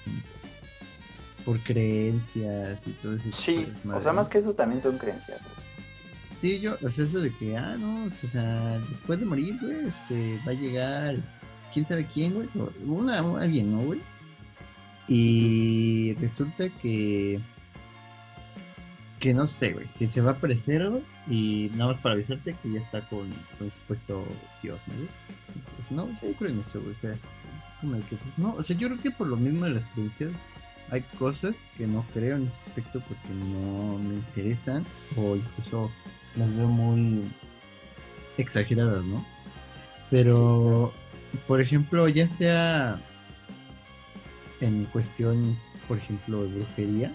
por 1.45 1.59
creencias 1.63 2.87
y 2.87 2.91
todo 2.93 3.15
eso. 3.15 3.31
Sí, 3.31 3.67
o 3.93 4.01
sea, 4.01 4.13
más 4.13 4.27
que 4.27 4.39
eso 4.39 4.53
también 4.53 4.81
son 4.81 4.97
creencias. 4.97 5.39
güey. 5.41 5.64
Sí, 6.35 6.59
yo, 6.59 6.77
o 6.81 6.89
sea, 6.89 7.05
eso 7.05 7.21
de 7.21 7.33
que, 7.33 7.55
ah, 7.57 7.75
no, 7.79 8.05
o 8.05 8.11
sea, 8.11 8.77
después 8.89 9.19
de 9.19 9.25
morir, 9.25 9.57
güey, 9.61 9.87
este, 9.87 10.39
va 10.45 10.51
a 10.51 10.55
llegar, 10.55 11.15
quién 11.73 11.87
sabe 11.87 12.05
quién, 12.05 12.33
güey, 12.33 12.49
una, 12.85 13.19
alguien, 13.19 13.71
¿no, 13.71 13.81
güey? 13.83 14.01
Y 15.07 16.13
resulta 16.15 16.67
que, 16.69 17.39
que 19.19 19.33
no 19.33 19.47
sé, 19.47 19.73
güey, 19.73 19.87
que 19.97 20.09
se 20.09 20.21
va 20.21 20.31
a 20.31 20.33
aparecer, 20.33 20.89
güey, 20.89 21.03
y 21.29 21.71
nada 21.75 21.93
más 21.93 22.01
para 22.01 22.15
avisarte 22.15 22.53
que 22.61 22.71
ya 22.73 22.81
está 22.81 23.07
con, 23.07 23.31
con 23.57 23.71
supuesto 23.71 24.25
Dios, 24.61 24.85
¿no, 24.89 24.95
güey? 24.95 25.09
Pues 25.77 25.91
no, 25.93 26.13
sí, 26.13 26.35
creo 26.37 26.51
en 26.51 26.59
eso, 26.59 26.81
güey, 26.81 26.93
o 26.93 26.97
sea, 26.97 27.13
es 27.13 27.75
como 27.79 27.97
que, 28.09 28.17
pues 28.17 28.37
no, 28.37 28.55
o 28.55 28.63
sea, 28.63 28.75
yo 28.75 28.89
creo 28.89 28.99
que 28.99 29.11
por 29.11 29.27
lo 29.27 29.37
mismo 29.37 29.63
de 29.63 29.71
las 29.71 29.87
creencias, 29.87 30.31
hay 30.91 31.01
cosas 31.17 31.67
que 31.77 31.87
no 31.87 32.05
creo 32.13 32.35
en 32.35 32.47
ese 32.47 32.61
aspecto 32.67 33.01
porque 33.01 33.29
no 33.33 33.97
me 33.97 34.15
interesan 34.15 34.85
o 35.17 35.35
incluso 35.35 35.91
las 36.35 36.53
veo 36.55 36.67
muy 36.67 37.21
exageradas, 38.37 39.03
¿no? 39.03 39.25
Pero, 40.11 40.93
por 41.47 41.61
ejemplo, 41.61 42.07
ya 42.07 42.27
sea 42.27 43.01
en 44.61 44.85
cuestión, 44.85 45.57
por 45.87 45.97
ejemplo, 45.97 46.43
de 46.43 46.47
brujería, 46.55 47.13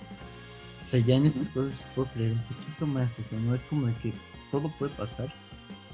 o 0.81 0.84
sea, 0.84 1.00
ya 1.00 1.17
en 1.17 1.26
esas 1.26 1.50
cosas 1.50 1.87
puedo 1.94 2.08
creer 2.12 2.32
un 2.32 2.43
poquito 2.44 2.87
más, 2.87 3.19
o 3.19 3.22
sea, 3.22 3.38
no 3.40 3.55
es 3.55 3.64
como 3.64 3.87
de 3.87 3.94
que 3.94 4.12
todo 4.50 4.70
puede 4.78 4.93
pasar, 4.94 5.32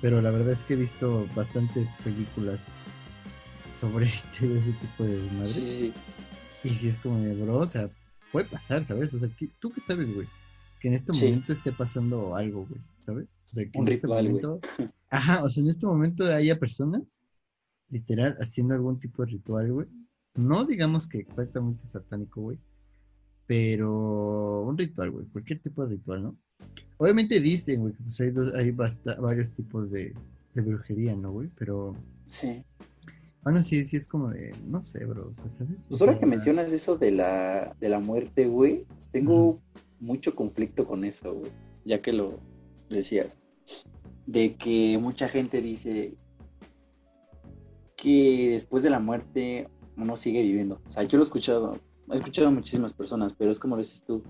pero 0.00 0.20
la 0.22 0.30
verdad 0.30 0.52
es 0.52 0.64
que 0.64 0.74
he 0.74 0.76
visto 0.76 1.26
bastantes 1.34 1.96
películas 2.04 2.76
sobre 3.70 4.06
este, 4.06 4.46
ese 4.58 4.72
tipo 4.72 5.04
de 5.04 5.18
madre. 5.32 5.46
Sí. 5.50 5.92
Y 6.64 6.70
si 6.70 6.88
es 6.88 6.98
como 6.98 7.18
de, 7.20 7.34
bro, 7.34 7.58
o 7.58 7.66
sea, 7.66 7.88
puede 8.32 8.46
pasar, 8.48 8.84
¿sabes? 8.84 9.12
O 9.14 9.20
sea, 9.20 9.28
¿qué- 9.38 9.50
¿tú 9.60 9.70
qué 9.72 9.80
sabes, 9.80 10.12
güey? 10.14 10.26
Que 10.80 10.88
en 10.88 10.94
este 10.94 11.12
Sí. 11.14 11.24
momento 11.26 11.52
esté 11.52 11.72
pasando 11.72 12.36
algo, 12.36 12.66
güey, 12.66 12.80
¿sabes? 13.00 13.26
O 13.50 13.54
sea, 13.54 13.64
que 13.64 13.78
Un 13.78 13.86
en 13.88 13.92
este 13.94 14.06
ritual, 14.06 14.30
güey. 14.30 14.42
momento... 14.42 14.60
Ajá, 15.10 15.42
o 15.44 15.48
sea, 15.48 15.62
en 15.62 15.70
este 15.70 15.86
momento 15.86 16.24
haya 16.26 16.58
personas, 16.58 17.22
literal, 17.90 18.36
haciendo 18.40 18.74
algún 18.74 18.98
tipo 18.98 19.24
de 19.24 19.32
ritual, 19.32 19.72
güey. 19.72 19.86
No 20.34 20.66
digamos 20.66 21.06
que 21.08 21.18
exactamente 21.18 21.86
satánico, 21.88 22.42
güey. 22.42 22.58
Pero 23.46 24.64
un 24.66 24.76
ritual, 24.76 25.10
güey. 25.12 25.26
Cualquier 25.26 25.60
tipo 25.60 25.82
de 25.84 25.90
ritual, 25.96 26.22
¿no? 26.22 26.36
Obviamente 26.98 27.40
dicen, 27.40 27.80
güey, 27.80 27.94
que 27.94 28.02
pues 28.02 28.20
hay, 28.20 28.30
dos- 28.30 28.52
hay 28.54 28.70
varios 28.72 29.52
tipos 29.52 29.90
de, 29.92 30.14
de 30.54 30.62
brujería, 30.62 31.14
¿no, 31.14 31.30
güey? 31.32 31.48
Pero 31.56 31.94
Sí. 32.24 32.64
Aún 33.46 33.58
así, 33.58 33.84
sí 33.84 33.96
es 33.96 34.08
como 34.08 34.30
de, 34.30 34.52
no 34.66 34.82
sé, 34.82 35.04
bro, 35.04 35.30
o 35.32 35.40
sea, 35.40 35.50
¿sabes? 35.50 35.76
Pues 35.88 36.00
ahora 36.00 36.18
que 36.18 36.26
mencionas 36.26 36.72
eso 36.72 36.98
de 36.98 37.12
la, 37.12 37.76
de 37.78 37.88
la 37.88 38.00
muerte, 38.00 38.46
güey, 38.46 38.86
tengo 39.12 39.60
mucho 40.00 40.34
conflicto 40.34 40.84
con 40.84 41.04
eso, 41.04 41.32
güey, 41.32 41.52
ya 41.84 42.02
que 42.02 42.12
lo 42.12 42.40
decías. 42.90 43.38
De 44.26 44.56
que 44.56 44.98
mucha 45.00 45.28
gente 45.28 45.62
dice 45.62 46.16
que 47.96 48.50
después 48.50 48.82
de 48.82 48.90
la 48.90 48.98
muerte 48.98 49.68
uno 49.96 50.16
sigue 50.16 50.42
viviendo. 50.42 50.80
O 50.84 50.90
sea, 50.90 51.04
yo 51.04 51.16
lo 51.16 51.22
he 51.22 51.26
escuchado, 51.26 51.78
he 52.10 52.16
escuchado 52.16 52.48
a 52.48 52.50
muchísimas 52.50 52.92
personas, 52.94 53.32
pero 53.38 53.52
es 53.52 53.60
como 53.60 53.76
lo 53.76 53.82
dices 53.82 54.02
tú. 54.02 54.24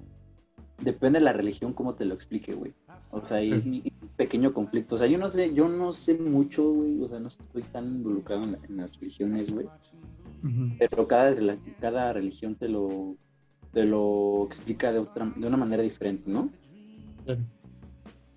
Depende 0.82 1.20
de 1.20 1.24
la 1.24 1.32
religión 1.32 1.72
cómo 1.72 1.94
te 1.94 2.04
lo 2.04 2.12
explique, 2.12 2.52
güey. 2.52 2.74
O 3.16 3.24
sea, 3.24 3.42
y 3.42 3.52
es 3.52 3.66
mi 3.66 3.82
pequeño 4.16 4.52
conflicto. 4.52 4.94
O 4.94 4.98
sea, 4.98 5.06
yo 5.06 5.18
no 5.18 5.28
sé, 5.28 5.52
yo 5.54 5.68
no 5.68 5.92
sé 5.92 6.14
mucho, 6.18 6.70
güey. 6.72 7.00
O 7.02 7.08
sea, 7.08 7.18
no 7.20 7.28
estoy 7.28 7.62
tan 7.62 7.86
involucrado 7.86 8.44
en, 8.44 8.52
la- 8.52 8.58
en 8.68 8.76
las 8.76 8.98
religiones, 8.98 9.52
güey. 9.52 9.66
pero 10.78 11.08
cada, 11.08 11.34
cada 11.80 12.12
religión 12.12 12.54
te 12.54 12.68
lo, 12.68 13.16
te 13.72 13.84
lo 13.84 14.44
explica 14.46 14.92
de, 14.92 14.98
otra, 15.00 15.32
de 15.36 15.46
una 15.46 15.56
manera 15.56 15.82
diferente, 15.82 16.30
¿no? 16.30 16.50
Claro. 17.24 17.40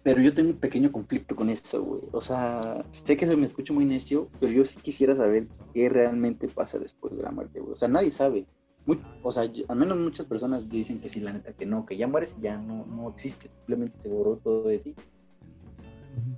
Pero 0.01 0.21
yo 0.21 0.33
tengo 0.33 0.49
un 0.51 0.57
pequeño 0.57 0.91
conflicto 0.91 1.35
con 1.35 1.49
eso, 1.49 1.83
güey. 1.83 2.01
O 2.13 2.21
sea, 2.21 2.83
sé 2.89 3.17
que 3.17 3.25
se 3.27 3.35
me 3.35 3.45
escucha 3.45 3.73
muy 3.73 3.85
necio, 3.85 4.29
pero 4.39 4.51
yo 4.51 4.63
sí 4.65 4.79
quisiera 4.81 5.13
saber 5.15 5.47
qué 5.73 5.89
realmente 5.89 6.47
pasa 6.47 6.79
después 6.79 7.15
de 7.17 7.21
la 7.23 7.31
muerte, 7.31 7.59
güey. 7.59 7.73
O 7.73 7.75
sea, 7.75 7.89
nadie 7.89 8.09
sabe. 8.09 8.45
Muy- 8.89 8.99
o 9.21 9.31
sea, 9.31 9.45
yo- 9.45 9.65
al 9.67 9.77
menos 9.77 9.99
muchas 9.99 10.25
personas 10.25 10.67
dicen 10.67 10.99
que 10.99 11.09
sí, 11.09 11.19
la 11.19 11.31
neta, 11.31 11.53
que 11.53 11.67
no, 11.67 11.85
que 11.85 11.95
ya 11.95 12.07
mueres 12.07 12.35
y 12.39 12.41
ya 12.41 12.57
no, 12.57 12.87
no 12.87 13.07
existe, 13.09 13.47
simplemente 13.57 13.99
se 13.99 14.09
borró 14.09 14.37
todo 14.37 14.67
de 14.67 14.79
ti. 14.79 14.95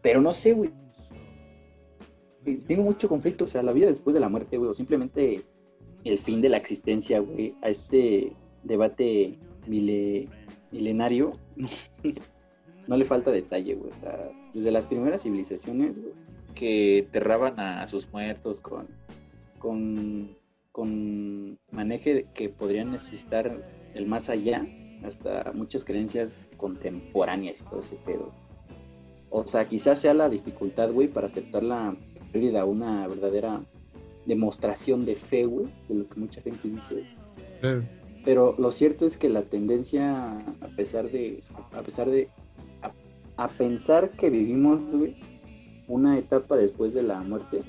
Pero 0.02 0.20
no 0.20 0.34
sé, 0.34 0.52
güey. 0.52 0.70
Tengo 2.68 2.84
mucho 2.84 3.08
conflicto, 3.08 3.46
o 3.46 3.48
sea, 3.48 3.64
la 3.64 3.72
vida 3.72 3.88
después 3.88 4.14
de 4.16 4.20
la 4.20 4.28
muerte, 4.28 4.58
güey, 4.58 4.70
o 4.70 4.74
simplemente 4.74 5.40
el 6.04 6.18
fin 6.18 6.42
de 6.42 6.50
la 6.50 6.58
existencia, 6.58 7.22
güey, 7.22 7.56
a 7.62 7.70
este 7.70 8.34
debate 8.64 9.40
mile, 9.66 10.28
milenario, 10.74 11.32
no 12.88 12.98
le 12.98 13.06
falta 13.06 13.32
detalle, 13.32 13.76
güey. 13.76 13.92
O 13.92 14.00
sea, 14.02 14.30
desde 14.54 14.72
las 14.72 14.88
primeras 14.88 15.22
civilizaciones, 15.24 16.02
güey, 16.02 16.14
que 16.54 16.98
enterraban 17.00 17.58
a 17.62 17.88
sus 17.88 18.12
muertos 18.12 18.60
con, 18.60 18.90
con, 19.58 20.36
con 20.72 21.60
maneje 21.72 22.28
que 22.34 22.50
podrían 22.50 22.92
necesitar 22.92 23.66
el 23.94 24.06
más 24.06 24.30
allá, 24.30 24.66
hasta 25.04 25.52
muchas 25.54 25.84
creencias 25.84 26.38
contemporáneas 26.58 27.62
y 27.62 27.64
todo 27.66 27.80
ese 27.80 27.96
pedo. 27.96 28.32
O 29.30 29.48
sea, 29.48 29.68
quizás 29.68 30.00
sea 30.00 30.14
la 30.14 30.30
dificultad, 30.30 30.92
güey, 30.92 31.08
para 31.08 31.28
aceptar 31.28 31.64
la 31.64 31.96
pérdida, 32.32 32.66
una 32.66 33.08
verdadera 33.08 33.64
demostración 34.26 35.06
de 35.06 35.16
fe, 35.16 35.46
güey, 35.46 35.68
de 35.88 35.96
lo 35.96 36.08
que 36.08 36.20
mucha 36.20 36.42
gente 36.42 36.70
dice. 36.70 37.06
Pero 38.24 38.56
lo 38.58 38.72
cierto 38.72 39.06
es 39.06 39.18
que 39.18 39.30
la 39.30 39.44
tendencia, 39.44 40.40
a 40.62 40.68
pesar 40.76 41.10
de, 41.10 41.42
a 41.72 41.82
pesar 41.82 42.10
de, 42.10 42.30
a, 43.38 43.48
pensar 43.48 44.12
que 44.12 44.30
vivimos, 44.30 44.94
güey, 44.94 45.16
una 45.88 46.18
etapa 46.18 46.56
después 46.56 46.94
de 46.94 47.04
la 47.04 47.22
muerte 47.22 47.64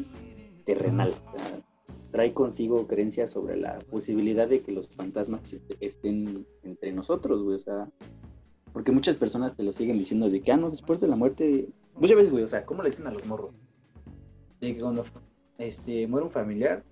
terrenal, 0.67 1.15
o 1.23 1.37
sea, 1.37 1.63
trae 2.13 2.35
consigo 2.35 2.87
creencias 2.87 3.31
sobre 3.31 3.57
la 3.57 3.79
posibilidad 3.91 4.47
de 4.47 4.61
que 4.61 4.71
los 4.71 4.89
fantasmas 4.89 5.57
estén 5.81 6.47
entre 6.63 6.93
nosotros, 6.93 7.43
güey, 7.43 7.57
o 7.57 7.59
sea, 7.59 7.91
porque 8.73 8.93
muchas 8.93 9.17
personas 9.17 9.57
te 9.57 9.63
lo 9.63 9.73
siguen 9.73 9.97
diciendo 9.97 10.29
de 10.29 10.43
que, 10.43 10.53
ah, 10.53 10.59
no, 10.59 10.71
después 10.71 11.01
de 11.01 11.09
la 11.09 11.17
muerte, 11.17 11.71
muchas 11.95 12.17
veces, 12.17 12.31
güey, 12.31 12.45
o 12.45 12.49
sea, 12.49 12.67
¿cómo 12.67 12.83
le 12.83 12.91
dicen 12.91 13.07
a 13.07 13.11
los 13.11 13.25
morros? 13.27 13.55
De 14.61 14.75
que 14.75 14.81
cuando 14.81 15.05
este, 15.57 16.07
muere 16.07 16.27
un 16.27 16.31
familiar, 16.31 16.85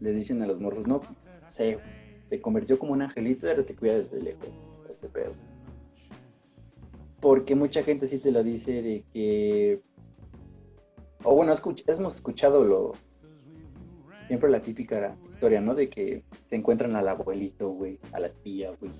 les 0.00 0.14
dicen 0.14 0.40
a 0.42 0.46
los 0.46 0.60
morros, 0.60 0.86
no, 0.86 1.00
se 1.44 1.78
te 2.30 2.40
convirtió 2.40 2.78
como 2.78 2.92
un 2.92 3.02
angelito 3.02 3.48
ahora 3.48 3.64
te 3.64 3.74
cuida 3.74 3.98
desde 3.98 4.22
lejos, 4.22 4.48
ese 4.88 5.08
pedo. 5.08 5.32
Porque 7.20 7.56
mucha 7.56 7.82
gente 7.82 8.06
sí 8.06 8.18
te 8.18 8.30
lo 8.30 8.44
dice 8.44 8.80
de 8.80 9.04
que, 9.12 9.82
o 11.24 11.34
bueno, 11.34 11.52
hemos 11.88 12.14
escuchado 12.14 12.62
lo, 12.62 12.92
siempre 14.28 14.50
la 14.50 14.60
típica 14.60 15.16
historia, 15.28 15.60
¿no? 15.60 15.74
De 15.74 15.90
que 15.90 16.22
se 16.46 16.54
encuentran 16.54 16.94
al 16.94 17.08
abuelito, 17.08 17.70
güey, 17.70 17.98
a 18.12 18.20
la 18.20 18.28
tía, 18.28 18.70
güey 18.80 18.92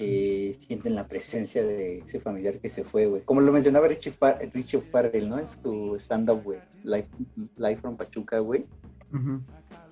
que 0.00 0.56
sienten 0.58 0.94
la 0.94 1.06
presencia 1.06 1.62
de 1.62 1.98
ese 1.98 2.20
familiar 2.20 2.58
que 2.58 2.70
se 2.70 2.84
fue, 2.84 3.04
güey. 3.04 3.20
Como 3.20 3.42
lo 3.42 3.52
mencionaba 3.52 3.86
Richie, 3.86 4.10
Farrell, 4.10 5.28
¿no? 5.28 5.38
En 5.38 5.46
su 5.46 5.94
stand-up, 5.96 6.42
güey. 6.42 6.58
Life, 6.84 7.76
from 7.82 7.98
Pachuca, 7.98 8.38
güey. 8.38 8.64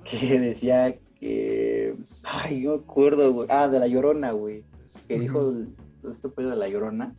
Que 0.05 0.41
decía 0.41 0.99
que... 1.21 1.95
Ay, 2.23 2.63
no 2.63 2.71
me 2.71 2.83
acuerdo, 2.85 3.35
güey. 3.35 3.49
Ah, 3.51 3.69
de 3.69 3.79
La 3.79 3.87
Llorona, 3.87 4.33
güey. 4.33 4.65
Que 5.09 5.19
dijo 5.19 5.53
esto 6.09 6.33
pedo 6.33 6.49
de 6.49 6.57
La 6.57 6.71
Llorona. 6.71 7.15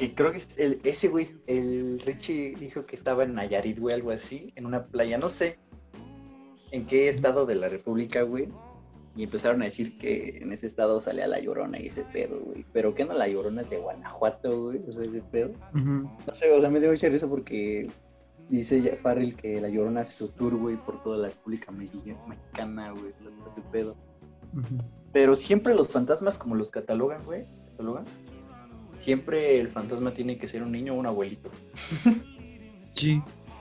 Que 0.00 0.14
creo 0.14 0.32
que 0.32 0.40
el, 0.56 0.80
ese 0.82 1.08
güey, 1.08 1.28
el 1.46 2.00
Richie 2.00 2.54
dijo 2.58 2.86
que 2.86 2.96
estaba 2.96 3.24
en 3.24 3.34
Nayarit, 3.34 3.78
güey, 3.78 3.94
algo 3.94 4.10
así, 4.10 4.52
en 4.56 4.64
una 4.64 4.86
playa, 4.86 5.18
no 5.18 5.28
sé 5.28 5.58
en 6.72 6.86
qué 6.86 7.08
estado 7.08 7.46
de 7.46 7.56
la 7.56 7.68
República, 7.68 8.22
güey 8.22 8.48
y 9.16 9.24
empezaron 9.24 9.60
a 9.62 9.64
decir 9.64 9.98
que 9.98 10.38
en 10.40 10.52
ese 10.52 10.66
estado 10.66 11.00
salía 11.00 11.26
la 11.26 11.40
llorona 11.40 11.80
y 11.80 11.88
ese 11.88 12.04
pedo, 12.04 12.40
güey. 12.40 12.64
Pero 12.72 12.94
que 12.94 13.04
no 13.04 13.14
la 13.14 13.26
llorona 13.26 13.62
es 13.62 13.70
de 13.70 13.78
Guanajuato, 13.78 14.62
güey. 14.62 14.80
O 14.86 14.92
sea, 14.92 15.04
ese 15.04 15.20
pedo. 15.20 15.52
No 15.74 16.32
sé, 16.32 16.52
o 16.52 16.60
sea, 16.60 16.70
me 16.70 16.80
dio 16.80 16.90
mucha 16.90 17.08
risa 17.08 17.26
porque 17.26 17.88
dice 18.48 18.96
Farrell 18.96 19.34
que 19.34 19.60
la 19.60 19.68
llorona 19.68 20.02
hace 20.02 20.12
su 20.12 20.28
tour, 20.28 20.56
güey, 20.56 20.76
por 20.76 21.02
toda 21.02 21.18
la 21.18 21.28
República 21.28 21.72
Mexicana, 21.72 22.92
güey. 22.92 23.12
Ese 23.48 23.60
pedo. 23.72 23.96
Pero 25.12 25.34
siempre 25.34 25.74
los 25.74 25.88
fantasmas, 25.88 26.38
como 26.38 26.54
los 26.54 26.70
catalogan, 26.70 27.24
güey, 27.24 27.46
catalogan, 27.72 28.04
siempre 29.00 29.58
el 29.58 29.68
fantasma 29.68 30.12
tiene 30.12 30.38
que 30.38 30.46
ser 30.46 30.62
un 30.62 30.72
niño 30.72 30.94
o 30.94 30.98
un 30.98 31.06
abuelito. 31.06 31.50
sí. 32.94 33.20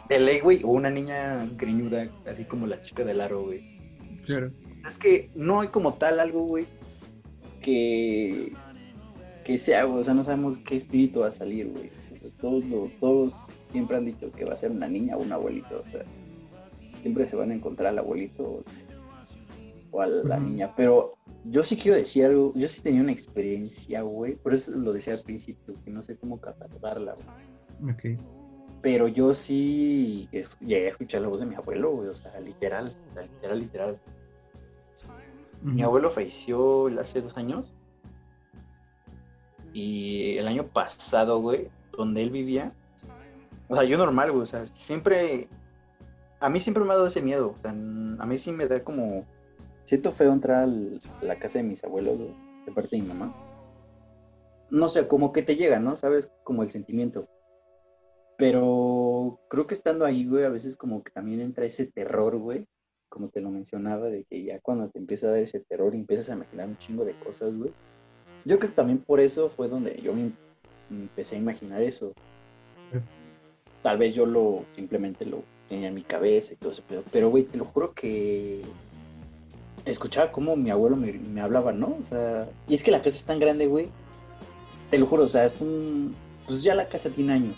De 0.10 0.20
ley, 0.20 0.40
güey, 0.40 0.62
o 0.64 0.70
una 0.70 0.90
niña 0.90 1.48
griñuda, 1.56 2.10
así 2.26 2.46
como 2.46 2.68
la 2.68 2.82
chica 2.82 3.04
del 3.04 3.22
aro, 3.22 3.44
güey. 3.44 3.80
Claro. 4.26 4.52
Es 4.88 4.98
que 4.98 5.30
no 5.36 5.62
hay 5.62 5.70
como 5.70 5.94
tal 5.94 6.20
algo, 6.20 6.42
güey, 6.42 6.66
que, 7.62 8.54
que 9.44 9.58
sea, 9.58 9.86
o 9.88 10.04
sea, 10.04 10.14
no 10.14 10.24
sabemos 10.24 10.58
qué 10.60 10.76
espíritu 10.76 11.22
va 11.22 11.28
a 11.28 11.32
salir, 11.32 11.68
güey. 11.68 11.92
Todos, 12.42 12.64
todos 13.00 13.52
siempre 13.68 13.98
han 13.98 14.06
dicho 14.06 14.32
que 14.32 14.46
va 14.46 14.54
a 14.54 14.58
ser 14.58 14.72
una 14.72 14.88
niña 14.88 15.16
o 15.16 15.22
un 15.22 15.32
abuelito, 15.32 15.84
o 15.88 15.92
sea, 15.92 16.04
siempre 17.02 17.26
se 17.26 17.36
van 17.36 17.52
a 17.52 17.56
encontrar 17.56 17.90
al 17.90 18.00
abuelito 18.00 18.64
o 19.92 20.02
a 20.02 20.08
la 20.08 20.40
niña, 20.40 20.74
pero 20.76 21.18
yo 21.46 21.64
sí 21.64 21.78
quiero 21.78 21.98
decir 21.98 22.26
algo, 22.26 22.54
yo 22.56 22.68
sí 22.68 22.82
tenía 22.82 23.02
una 23.02 23.12
experiencia, 23.12 24.02
güey, 24.02 24.36
por 24.36 24.54
eso 24.54 24.72
lo 24.72 24.94
decía 24.94 25.14
al 25.14 25.22
principio, 25.22 25.76
que 25.84 25.92
no 25.92 26.02
sé 26.02 26.18
cómo 26.18 26.40
catalogarla, 26.40 27.16
güey. 27.16 27.94
Ok. 27.94 28.22
Pero 28.82 29.08
yo 29.08 29.34
sí 29.34 30.30
llegué 30.62 30.86
a 30.86 30.90
escuchar 30.90 31.22
la 31.22 31.28
voz 31.28 31.40
de 31.40 31.46
mi 31.46 31.56
abuelo, 31.56 31.92
güey, 31.92 32.10
o 32.10 32.14
sea, 32.14 32.40
literal, 32.40 32.96
o 33.10 33.14
sea, 33.14 33.24
literal, 33.24 33.60
literal. 33.60 34.00
Mi 35.62 35.82
abuelo 35.82 36.10
falleció 36.10 36.88
hace 37.00 37.22
dos 37.22 37.36
años. 37.38 37.74
Y 39.74 40.38
el 40.38 40.48
año 40.48 40.68
pasado, 40.68 41.40
güey, 41.42 41.70
donde 41.98 42.22
él 42.22 42.32
vivía. 42.32 42.72
O 43.68 43.76
sea, 43.76 43.84
yo 43.84 43.98
normal, 43.98 44.32
güey. 44.32 44.44
O 44.44 44.48
sea, 44.48 44.66
siempre. 44.68 45.48
A 46.40 46.50
mí 46.50 46.60
siempre 46.60 46.84
me 46.84 46.92
ha 46.92 46.96
dado 46.96 47.08
ese 47.08 47.22
miedo. 47.22 47.56
O 47.58 47.62
sea, 47.62 47.72
a 47.72 48.26
mí 48.26 48.38
sí 48.38 48.52
me 48.52 48.68
da 48.68 48.84
como. 48.84 49.26
Siento 49.90 50.12
feo 50.12 50.32
entrar 50.32 50.68
a 50.68 51.26
la 51.26 51.40
casa 51.40 51.58
de 51.58 51.64
mis 51.64 51.84
abuelos, 51.84 52.20
de 52.20 52.72
parte 52.72 52.96
de 52.96 53.02
mi 53.02 53.08
mamá. 53.08 53.36
No 54.70 54.88
sé, 54.88 55.08
como 55.08 55.34
que 55.34 55.42
te 55.42 55.56
llega, 55.56 55.80
¿no? 55.80 55.96
¿Sabes? 55.96 56.30
Como 56.44 56.62
el 56.62 56.70
sentimiento. 56.70 57.28
Pero 58.38 59.40
creo 59.50 59.66
que 59.66 59.74
estando 59.74 60.06
ahí, 60.06 60.28
güey, 60.28 60.46
a 60.46 60.50
veces 60.50 60.78
como 60.78 61.04
que 61.04 61.12
también 61.12 61.42
entra 61.42 61.66
ese 61.66 61.88
terror, 61.88 62.38
güey 62.38 62.68
como 63.10 63.30
te 63.30 63.42
lo 63.42 63.50
mencionaba, 63.50 64.08
de 64.08 64.24
que 64.24 64.44
ya 64.44 64.60
cuando 64.60 64.88
te 64.88 65.00
empieza 65.00 65.26
a 65.26 65.32
dar 65.32 65.40
ese 65.40 65.62
terror 65.62 65.96
empiezas 65.96 66.30
a 66.30 66.34
imaginar 66.34 66.68
un 66.68 66.78
chingo 66.78 67.04
de 67.04 67.16
cosas, 67.16 67.58
güey. 67.58 67.72
Yo 68.46 68.60
creo 68.60 68.70
que 68.70 68.76
también 68.76 69.00
por 69.00 69.20
eso 69.20 69.50
fue 69.50 69.68
donde 69.68 70.00
yo 70.04 70.14
me 70.14 70.32
empecé 70.92 71.36
a 71.36 71.40
imaginar 71.40 71.82
eso. 71.82 72.14
Tal 73.82 73.98
vez 73.98 74.14
yo 74.14 74.28
lo 74.28 74.64
simplemente 74.76 75.26
lo 75.26 75.44
tenía 75.68 75.88
en 75.88 75.96
mi 75.96 76.04
cabeza 76.04 76.54
y 76.54 76.58
todo 76.58 76.70
eso, 76.70 76.84
pero, 77.12 77.32
güey, 77.32 77.44
te 77.44 77.58
lo 77.58 77.66
juro 77.66 77.94
que 77.94 78.62
escuchaba 79.92 80.32
cómo 80.32 80.56
mi 80.56 80.70
abuelo 80.70 80.96
me, 80.96 81.42
hablaba, 81.42 81.72
¿no? 81.72 81.98
O 82.00 82.04
sea, 82.04 82.50
y 82.68 82.76
es 82.76 82.84
que 82.84 82.92
la 82.92 83.00
casa 83.00 83.18
es 83.18 83.26
tan 83.26 83.40
grande, 83.40 83.68
güey. 83.68 83.90
Te 84.90 84.98
lo 84.98 85.06
juro, 85.06 85.24
o 85.24 85.28
sea, 85.28 85.46
es 85.46 85.62
un. 85.62 86.16
Pues 86.46 86.64
ya 86.64 86.74
la 86.76 86.88
casa 86.88 87.10
tiene 87.10 87.34
años, 87.34 87.58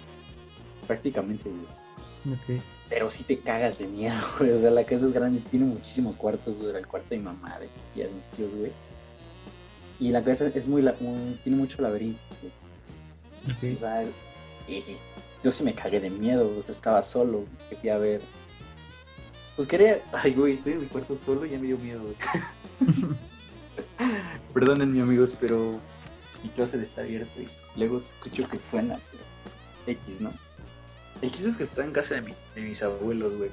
prácticamente, 0.85 1.49
güey. 1.49 2.35
Ok 2.35 2.61
pero 2.91 3.09
sí 3.09 3.23
te 3.23 3.39
cagas 3.39 3.79
de 3.79 3.87
miedo, 3.87 4.13
güey. 4.37 4.51
O 4.51 4.59
sea, 4.59 4.69
la 4.69 4.83
casa 4.83 5.05
es 5.05 5.13
grande, 5.13 5.41
tiene 5.49 5.65
muchísimos 5.65 6.17
cuartos, 6.17 6.57
güey. 6.57 6.71
Era 6.71 6.79
el 6.79 6.87
cuarto 6.87 7.07
de 7.09 7.17
mi 7.17 7.23
mamá, 7.23 7.57
de 7.57 7.69
mis 7.73 7.85
tías, 7.85 8.11
mis 8.11 8.27
tíos, 8.27 8.53
güey. 8.53 8.73
Y 9.97 10.09
la 10.09 10.21
casa 10.21 10.51
es 10.53 10.67
muy, 10.67 10.83
tiene 11.41 11.57
mucho 11.57 11.81
laberinto, 11.81 12.19
güey. 12.41 13.73
O 13.73 13.79
sea, 13.79 14.03
y, 14.67 14.83
yo 15.41 15.51
sí 15.51 15.63
me 15.63 15.73
cagué 15.73 16.01
de 16.01 16.09
miedo, 16.09 16.53
o 16.55 16.61
sea, 16.61 16.73
estaba 16.73 17.01
solo, 17.01 17.45
quería 17.69 17.97
ver. 17.97 18.21
Pues 19.61 19.69
quería, 19.69 20.01
ay, 20.11 20.33
güey, 20.33 20.53
estoy 20.53 20.73
en 20.73 20.81
mi 20.81 20.87
cuarto 20.87 21.15
solo 21.15 21.45
y 21.45 21.51
ya 21.51 21.59
me 21.59 21.67
dio 21.67 21.77
miedo, 21.77 22.01
güey. 22.01 22.15
Perdónenme, 24.55 25.03
amigos, 25.03 25.35
pero 25.39 25.79
mi 26.41 26.49
closet 26.49 26.81
está 26.81 27.01
abierto 27.01 27.39
y 27.39 27.47
luego 27.77 27.99
escucho 27.99 28.49
que 28.49 28.57
suena, 28.57 28.99
pero 29.11 29.23
X, 29.85 30.19
¿no? 30.19 30.31
El 31.21 31.29
chiste 31.29 31.49
es 31.49 31.57
que 31.57 31.63
está 31.63 31.85
en 31.85 31.91
casa 31.91 32.15
de, 32.15 32.33
mis 32.59 32.81
abuelos, 32.81 33.37
güey. 33.37 33.51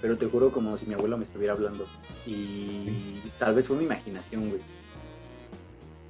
Pero 0.00 0.16
te 0.16 0.26
juro 0.28 0.50
como 0.50 0.78
si 0.78 0.86
mi 0.86 0.94
abuelo 0.94 1.18
me 1.18 1.24
estuviera 1.24 1.52
hablando. 1.52 1.86
Y 2.24 3.20
tal 3.38 3.54
vez 3.54 3.68
fue 3.68 3.76
mi 3.76 3.84
imaginación, 3.84 4.48
güey. 4.48 4.62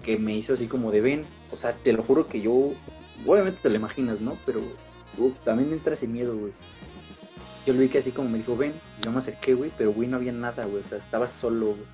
Que 0.04 0.16
me 0.16 0.36
hizo 0.36 0.54
así 0.54 0.68
como 0.68 0.92
de 0.92 1.00
ven. 1.00 1.24
O 1.50 1.56
sea, 1.56 1.72
te 1.72 1.92
lo 1.92 2.04
juro 2.04 2.28
que 2.28 2.40
yo. 2.40 2.72
Obviamente 3.26 3.58
te 3.64 3.68
lo 3.68 3.74
imaginas, 3.74 4.20
¿no? 4.20 4.38
Pero 4.46 4.60
también 5.44 5.72
entra 5.72 5.94
ese 5.94 6.06
miedo, 6.06 6.36
güey. 6.36 6.52
Yo 7.66 7.72
lo 7.72 7.80
vi 7.80 7.88
que 7.88 7.98
así 7.98 8.12
como 8.12 8.28
me 8.28 8.38
dijo, 8.38 8.56
ven. 8.56 8.74
Yo 9.02 9.10
me 9.10 9.18
acerqué, 9.18 9.54
güey. 9.54 9.72
Pero, 9.76 9.92
güey, 9.92 10.08
no 10.08 10.16
había 10.16 10.32
nada, 10.32 10.64
güey. 10.66 10.82
O 10.82 10.88
sea, 10.88 10.98
estaba 10.98 11.26
solo, 11.26 11.66
güey. 11.66 11.86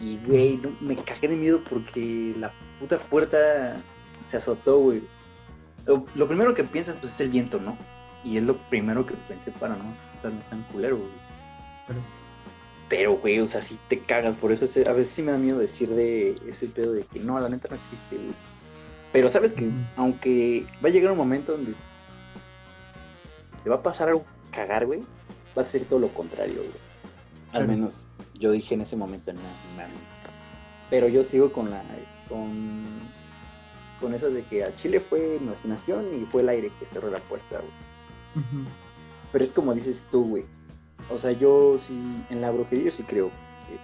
Y, 0.00 0.18
güey, 0.24 0.60
me 0.80 0.96
cagué 0.96 1.28
de 1.28 1.36
miedo 1.36 1.60
porque 1.68 2.34
la 2.38 2.52
puta 2.78 2.98
puerta 2.98 3.76
se 4.28 4.36
azotó, 4.36 4.78
güey. 4.78 5.02
Lo, 5.86 6.06
lo 6.14 6.28
primero 6.28 6.54
que 6.54 6.64
piensas, 6.64 6.96
pues, 6.96 7.14
es 7.14 7.20
el 7.20 7.30
viento, 7.30 7.60
¿no? 7.60 7.76
Y 8.24 8.36
es 8.36 8.42
lo 8.44 8.56
primero 8.68 9.04
que 9.06 9.14
pensé 9.14 9.50
para 9.52 9.74
no 9.76 9.92
estar 9.92 10.32
tan 10.48 10.62
culero, 10.64 10.96
güey. 10.96 11.08
Pero... 12.88 13.16
güey, 13.16 13.40
o 13.40 13.46
sea, 13.46 13.62
si 13.62 13.78
te 13.88 13.98
cagas. 14.00 14.36
Por 14.36 14.52
eso 14.52 14.64
a 14.64 14.92
veces 14.92 15.12
sí 15.12 15.22
me 15.22 15.32
da 15.32 15.38
miedo 15.38 15.58
decir 15.58 15.88
de 15.90 16.36
ese 16.46 16.68
pedo 16.68 16.92
de 16.92 17.02
que 17.02 17.20
no, 17.20 17.38
la 17.40 17.48
neta 17.48 17.68
no 17.68 17.76
existe, 17.76 18.16
güey. 18.16 18.34
Pero 19.12 19.30
sabes 19.30 19.52
que, 19.52 19.70
aunque 19.96 20.66
va 20.84 20.88
a 20.88 20.92
llegar 20.92 21.12
un 21.12 21.18
momento 21.18 21.52
donde 21.52 21.74
te 23.64 23.70
va 23.70 23.76
a 23.76 23.82
pasar 23.82 24.08
algo 24.08 24.24
cagar, 24.50 24.86
güey, 24.86 25.00
va 25.56 25.62
a 25.62 25.64
ser 25.64 25.84
todo 25.84 25.98
lo 25.98 26.12
contrario, 26.14 26.56
güey. 26.56 26.88
Al 27.52 27.66
menos 27.66 28.06
yo 28.38 28.52
dije 28.52 28.74
en 28.74 28.82
ese 28.82 28.96
momento, 28.96 29.32
no, 29.32 29.40
Pero 30.90 31.08
yo 31.08 31.24
sigo 31.24 31.52
con 31.52 31.70
la 31.70 31.82
con, 32.28 32.84
con 34.00 34.14
eso 34.14 34.30
de 34.30 34.42
que 34.42 34.62
a 34.62 34.74
Chile 34.76 35.00
fue 35.00 35.38
imaginación 35.40 36.06
y 36.14 36.26
fue 36.26 36.42
el 36.42 36.50
aire 36.50 36.70
que 36.78 36.86
cerró 36.86 37.10
la 37.10 37.18
puerta, 37.18 37.58
güey. 37.58 38.44
Pero 39.32 39.44
es 39.44 39.50
como 39.50 39.74
dices 39.74 40.06
tú, 40.10 40.24
güey. 40.24 40.44
O 41.10 41.18
sea, 41.18 41.32
yo 41.32 41.76
sí, 41.78 42.24
en 42.30 42.40
la 42.40 42.50
brujería 42.50 42.86
yo 42.86 42.92
sí 42.92 43.02
creo 43.02 43.28
que, 43.28 43.78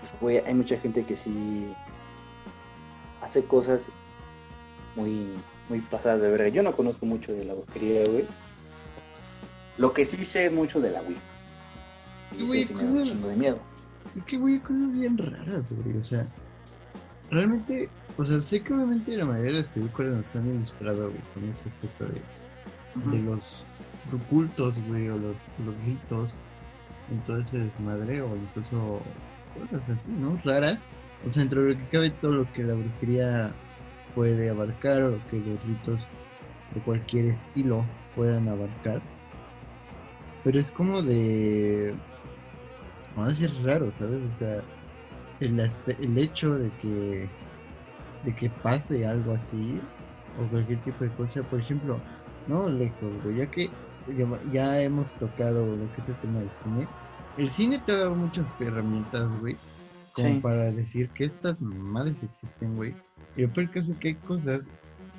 pues, 0.00 0.20
güey, 0.20 0.38
hay 0.38 0.54
mucha 0.54 0.78
gente 0.78 1.04
que 1.04 1.16
sí 1.16 1.72
hace 3.20 3.44
cosas 3.44 3.88
muy, 4.94 5.30
muy 5.68 5.80
pasadas 5.80 6.20
de 6.20 6.30
verga. 6.30 6.48
Yo 6.48 6.62
no 6.62 6.76
conozco 6.76 7.04
mucho 7.04 7.32
de 7.32 7.44
la 7.44 7.54
brujería, 7.54 8.06
güey. 8.06 8.26
Lo 9.78 9.92
que 9.92 10.04
sí 10.04 10.24
sé 10.24 10.50
mucho 10.50 10.80
de 10.80 10.90
la 10.90 11.02
Wii. 11.02 11.16
Y 12.38 12.46
Güey, 12.46 12.62
sí, 12.62 12.68
sí 12.68 12.74
me 12.74 12.84
da 12.84 13.28
de 13.28 13.36
miedo. 13.36 13.58
Es 14.14 14.24
que, 14.24 14.36
güey, 14.36 14.60
cosas 14.60 14.96
bien 14.98 15.18
raras, 15.18 15.72
güey. 15.72 15.96
O 15.96 16.02
sea, 16.02 16.26
realmente, 17.30 17.88
o 18.16 18.24
sea, 18.24 18.38
sé 18.40 18.62
que 18.62 18.72
obviamente 18.72 19.16
la 19.16 19.24
mayoría 19.24 19.52
de 19.52 19.58
las 19.58 19.68
películas 19.68 20.14
nos 20.14 20.36
han 20.36 20.46
ilustrado, 20.46 21.10
güey, 21.10 21.22
con 21.34 21.48
ese 21.48 21.68
aspecto 21.68 22.06
de, 22.06 23.16
de 23.16 23.22
los 23.22 23.64
cultos, 24.28 24.80
güey, 24.86 25.08
o 25.08 25.18
los, 25.18 25.36
los 25.64 25.74
ritos, 25.84 26.34
en 27.10 27.20
todo 27.24 27.40
ese 27.40 27.58
desmadre, 27.58 28.22
o 28.22 28.36
incluso 28.36 29.00
cosas 29.58 29.88
así, 29.90 30.12
¿no? 30.12 30.40
Raras. 30.44 30.86
O 31.26 31.32
sea, 31.32 31.42
entre 31.42 31.60
lo 31.60 31.76
que 31.76 31.88
cabe 31.88 32.10
todo 32.10 32.32
lo 32.32 32.52
que 32.52 32.62
la 32.62 32.74
brujería 32.74 33.52
puede 34.14 34.50
abarcar, 34.50 35.02
o 35.02 35.10
lo 35.10 35.28
que 35.28 35.38
los 35.38 35.64
ritos 35.64 36.00
de 36.74 36.80
cualquier 36.82 37.26
estilo 37.26 37.84
puedan 38.14 38.48
abarcar. 38.48 39.02
Pero 40.44 40.60
es 40.60 40.70
como 40.70 41.02
de. 41.02 41.94
Sé 43.28 43.34
si 43.34 43.44
es 43.44 43.62
raro, 43.62 43.90
¿sabes? 43.92 44.20
O 44.28 44.32
sea, 44.32 44.62
el, 45.40 45.58
el 45.60 46.18
hecho 46.18 46.58
de 46.58 46.70
que. 46.82 47.28
de 48.24 48.34
que 48.36 48.50
pase 48.50 49.06
algo 49.06 49.32
así, 49.34 49.80
o 50.40 50.46
cualquier 50.48 50.80
tipo 50.82 51.04
de 51.04 51.10
cosa, 51.10 51.42
por 51.42 51.60
ejemplo, 51.60 51.98
no 52.48 52.68
lejos, 52.68 53.12
güey, 53.22 53.36
ya 53.36 53.46
que 53.50 53.70
ya, 54.16 54.26
ya 54.52 54.82
hemos 54.82 55.14
tocado 55.14 55.64
lo 55.64 55.92
que 55.92 56.02
es 56.02 56.08
el 56.08 56.16
tema 56.16 56.40
del 56.40 56.50
cine. 56.50 56.88
El 57.36 57.48
cine 57.50 57.78
te 57.84 57.92
ha 57.92 57.96
dado 57.96 58.16
muchas 58.16 58.60
herramientas, 58.60 59.38
güey, 59.40 59.56
como 60.12 60.28
Sí. 60.28 60.40
para 60.40 60.70
decir 60.70 61.08
que 61.10 61.24
estas 61.24 61.60
madres 61.60 62.22
existen, 62.22 62.74
güey. 62.76 62.94
Y 63.36 63.42
lo 63.42 63.52
peor 63.52 63.70
caso 63.70 63.94
que 63.98 64.08
hay 64.08 64.14
cosas 64.14 64.72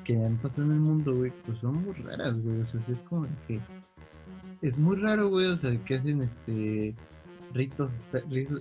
que 0.03 0.15
han 0.23 0.37
pasado 0.37 0.67
en 0.67 0.73
el 0.73 0.79
mundo, 0.79 1.13
güey, 1.15 1.31
pues 1.45 1.57
son 1.59 1.83
muy 1.83 1.93
raras, 2.03 2.39
güey. 2.41 2.61
O 2.61 2.65
sea, 2.65 2.81
sí 2.81 2.91
es 2.91 3.01
como 3.03 3.25
que 3.47 3.59
es 4.61 4.77
muy 4.77 4.97
raro, 4.97 5.29
güey, 5.29 5.47
o 5.47 5.55
sea, 5.55 5.75
que 5.83 5.95
hacen 5.95 6.21
este 6.21 6.95
ritos, 7.53 7.99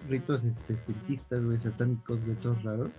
ritos, 0.09 0.45
este, 0.45 0.75
espiritistas, 0.75 1.43
güey, 1.45 1.59
satánicos, 1.59 2.25
güey, 2.25 2.37
todos 2.37 2.63
raros. 2.63 2.93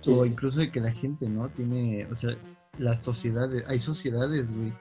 Sí, 0.00 0.10
O 0.10 0.26
incluso 0.26 0.60
de 0.60 0.70
que 0.70 0.80
la 0.80 0.92
gente, 0.92 1.28
¿no? 1.28 1.48
Tiene, 1.48 2.06
o 2.10 2.16
sea, 2.16 2.36
las 2.78 3.02
sociedades, 3.02 3.64
hay 3.68 3.78
sociedades, 3.78 4.56
güey, 4.56 4.72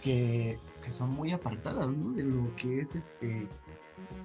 que, 0.00 0.58
que 0.82 0.90
son 0.90 1.10
muy 1.10 1.32
apartadas, 1.32 1.92
¿no? 1.92 2.12
De 2.12 2.24
lo 2.24 2.54
que 2.56 2.80
es 2.80 2.94
este 2.94 3.48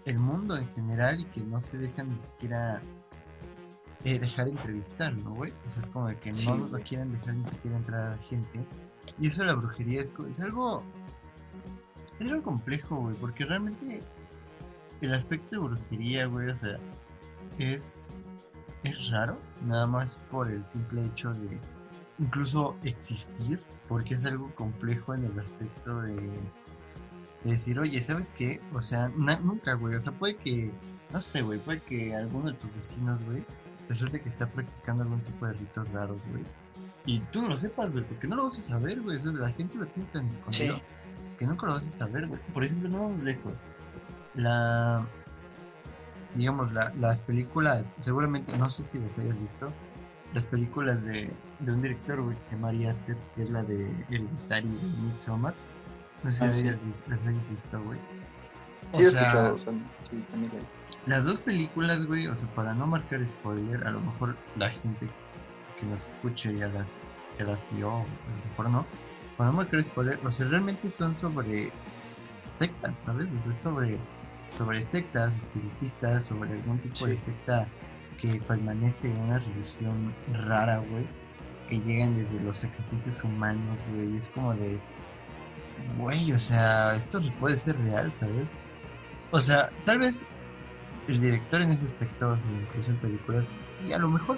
el 0.05 0.19
mundo 0.19 0.57
en 0.57 0.67
general 0.69 1.19
y 1.19 1.25
que 1.25 1.41
no 1.41 1.59
se 1.61 1.77
dejan 1.77 2.13
ni 2.13 2.19
siquiera 2.19 2.81
eh, 4.03 4.19
dejar 4.19 4.47
entrevistar, 4.47 5.13
¿no, 5.23 5.35
güey? 5.35 5.51
O 5.67 5.69
sea, 5.69 5.83
es 5.83 5.89
como 5.89 6.07
de 6.07 6.17
que 6.17 6.33
Sí, 6.33 6.47
no, 6.47 6.57
no 6.57 6.77
quieren 6.79 7.11
dejar 7.11 7.35
ni 7.35 7.45
siquiera 7.45 7.77
entrar 7.77 8.01
a 8.01 8.09
la 8.11 8.17
gente. 8.17 8.65
Y 9.19 9.27
eso 9.27 9.41
de 9.41 9.47
la 9.47 9.55
brujería 9.55 10.01
es, 10.01 10.13
es 10.29 10.41
algo. 10.41 10.83
Es 12.19 12.29
algo 12.29 12.43
complejo, 12.43 12.97
güey, 12.97 13.15
porque 13.15 13.45
realmente 13.45 13.99
el 15.01 15.13
aspecto 15.13 15.55
de 15.55 15.67
brujería, 15.67 16.25
güey, 16.25 16.49
o 16.49 16.55
sea, 16.55 16.77
es. 17.57 18.23
Es 18.83 19.09
raro, 19.11 19.37
nada 19.65 19.85
más 19.87 20.15
por 20.31 20.49
el 20.49 20.65
simple 20.65 21.05
hecho 21.05 21.33
de 21.33 21.59
incluso 22.17 22.77
existir, 22.83 23.61
porque 23.89 24.13
es 24.13 24.25
algo 24.25 24.53
complejo 24.55 25.13
en 25.15 25.25
el 25.25 25.37
aspecto 25.37 26.01
de, 26.01 26.15
de 26.15 26.31
decir, 27.43 27.77
oye, 27.77 28.01
¿sabes 28.01 28.33
qué? 28.33 28.61
O 28.73 28.81
sea, 28.81 29.09
nunca, 29.09 29.73
güey, 29.73 29.95
o 29.95 29.99
sea, 29.99 30.13
puede 30.13 30.37
que, 30.37 30.71
no 31.11 31.19
sé, 31.19 31.41
güey, 31.41 31.59
puede 31.59 31.81
que 31.81 32.15
alguno 32.15 32.51
de 32.51 32.57
tus 32.57 32.73
vecinos, 32.73 33.21
güey, 33.25 33.43
resulte 33.89 34.21
que 34.21 34.29
está 34.29 34.47
practicando 34.47 35.03
algún 35.03 35.21
tipo 35.21 35.45
de 35.45 35.53
ritos 35.53 35.89
raros, 35.91 36.21
güey. 36.31 36.43
Y 37.05 37.19
tú 37.31 37.41
no 37.41 37.49
lo 37.49 37.57
sepas, 37.57 37.91
güey, 37.91 38.05
porque 38.05 38.27
no 38.27 38.37
lo 38.37 38.43
vas 38.43 38.59
a 38.59 38.61
saber, 38.61 39.01
güey. 39.01 39.17
o 39.17 39.19
sea, 39.19 39.31
la 39.31 39.51
gente 39.51 39.77
lo 39.77 39.87
tiene 39.87 40.07
tan 40.11 40.27
escondido 40.27 40.77
Sí. 40.77 40.81
Que 41.39 41.47
nunca 41.47 41.65
lo 41.65 41.73
vas 41.73 41.87
a 41.87 41.89
saber, 41.89 42.27
güey. 42.27 42.39
Por 42.53 42.63
ejemplo, 42.65 42.89
no 42.89 43.01
vamos 43.03 43.23
lejos. 43.23 43.53
La. 44.35 45.03
Digamos, 46.35 46.71
la- 46.73 46.93
las 46.99 47.21
películas, 47.23 47.95
seguramente, 47.99 48.55
no 48.57 48.69
sé 48.69 48.85
si 48.85 48.99
las 48.99 49.17
hayas 49.17 49.41
visto, 49.41 49.65
las 50.33 50.45
películas 50.45 51.05
de, 51.05 51.31
de 51.59 51.71
un 51.71 51.81
director, 51.81 52.21
güey, 52.21 52.37
que 52.37 52.43
se 52.43 52.51
llama 52.51 52.67
Ari 52.69 52.85
Aster, 52.85 53.17
que 53.35 53.43
es 53.43 53.49
la 53.49 53.63
de 53.63 53.85
El 54.09 54.29
Gitari 54.29 54.67
de 54.67 54.87
Midsommar. 55.01 55.55
No 56.23 56.29
sé 56.31 56.37
si 56.37 56.43
Ah, 56.43 56.47
las 56.47 56.55
sí. 56.57 56.67
hayas 56.67 56.81
vis- 56.85 57.03
las 57.07 57.21
hayas 57.25 57.49
visto, 57.49 57.81
güey. 57.81 57.97
Sí, 58.91 58.97
O 58.97 58.99
he 58.99 59.03
escuchado. 59.07 59.55
o 59.55 59.59
sea, 59.59 59.73
sí, 60.09 60.25
también 60.29 60.51
las 61.05 61.25
dos 61.25 61.41
películas, 61.41 62.05
güey, 62.05 62.27
o 62.27 62.35
sea, 62.35 62.47
para 62.49 62.73
no 62.75 62.85
marcar 62.85 63.25
spoiler, 63.27 63.87
a 63.87 63.91
lo 63.91 64.01
mejor 64.01 64.35
la 64.55 64.69
gente 64.69 65.07
que 65.79 65.85
nos 65.87 66.03
escuche 66.03 66.55
ya 66.55 66.67
las, 66.67 67.09
ya 67.39 67.45
las 67.45 67.65
vio, 67.71 67.89
a 67.89 67.99
lo 68.03 68.49
mejor 68.49 68.69
no. 68.69 68.85
Para 69.39 69.53
no 69.53 69.65
spoiler, 69.81 70.19
o 70.25 70.31
sea, 70.33 70.49
realmente 70.49 70.91
son 70.91 71.15
sobre 71.15 71.71
sectas, 72.45 72.91
¿sabes? 72.97 73.25
O 73.37 73.41
sea, 73.41 73.53
sobre, 73.53 73.97
sobre 74.57 74.81
sectas 74.81 75.37
espiritistas, 75.37 76.25
sobre 76.25 76.51
algún 76.51 76.77
tipo 76.79 77.07
de 77.07 77.17
secta 77.17 77.65
que 78.19 78.41
permanece 78.41 79.07
en 79.07 79.17
una 79.17 79.39
religión 79.39 80.13
rara, 80.33 80.79
güey, 80.79 81.05
que 81.69 81.79
llegan 81.79 82.17
desde 82.17 82.37
los 82.41 82.57
sacrificios 82.57 83.15
humanos, 83.23 83.77
güey, 83.93 84.13
y 84.13 84.17
es 84.17 84.27
como 84.27 84.53
de, 84.55 84.77
güey, 85.97 86.33
o 86.33 86.37
sea, 86.37 86.97
esto 86.97 87.21
puede 87.39 87.55
ser 87.55 87.79
real, 87.79 88.11
¿sabes? 88.11 88.49
O 89.31 89.39
sea, 89.39 89.71
tal 89.85 89.99
vez 89.99 90.25
el 91.07 91.17
director 91.17 91.61
en 91.61 91.71
ese 91.71 91.85
aspecto, 91.85 92.37
incluso 92.61 92.91
en 92.91 92.97
películas, 92.97 93.55
sí, 93.69 93.93
a 93.93 93.99
lo 93.99 94.09
mejor 94.09 94.37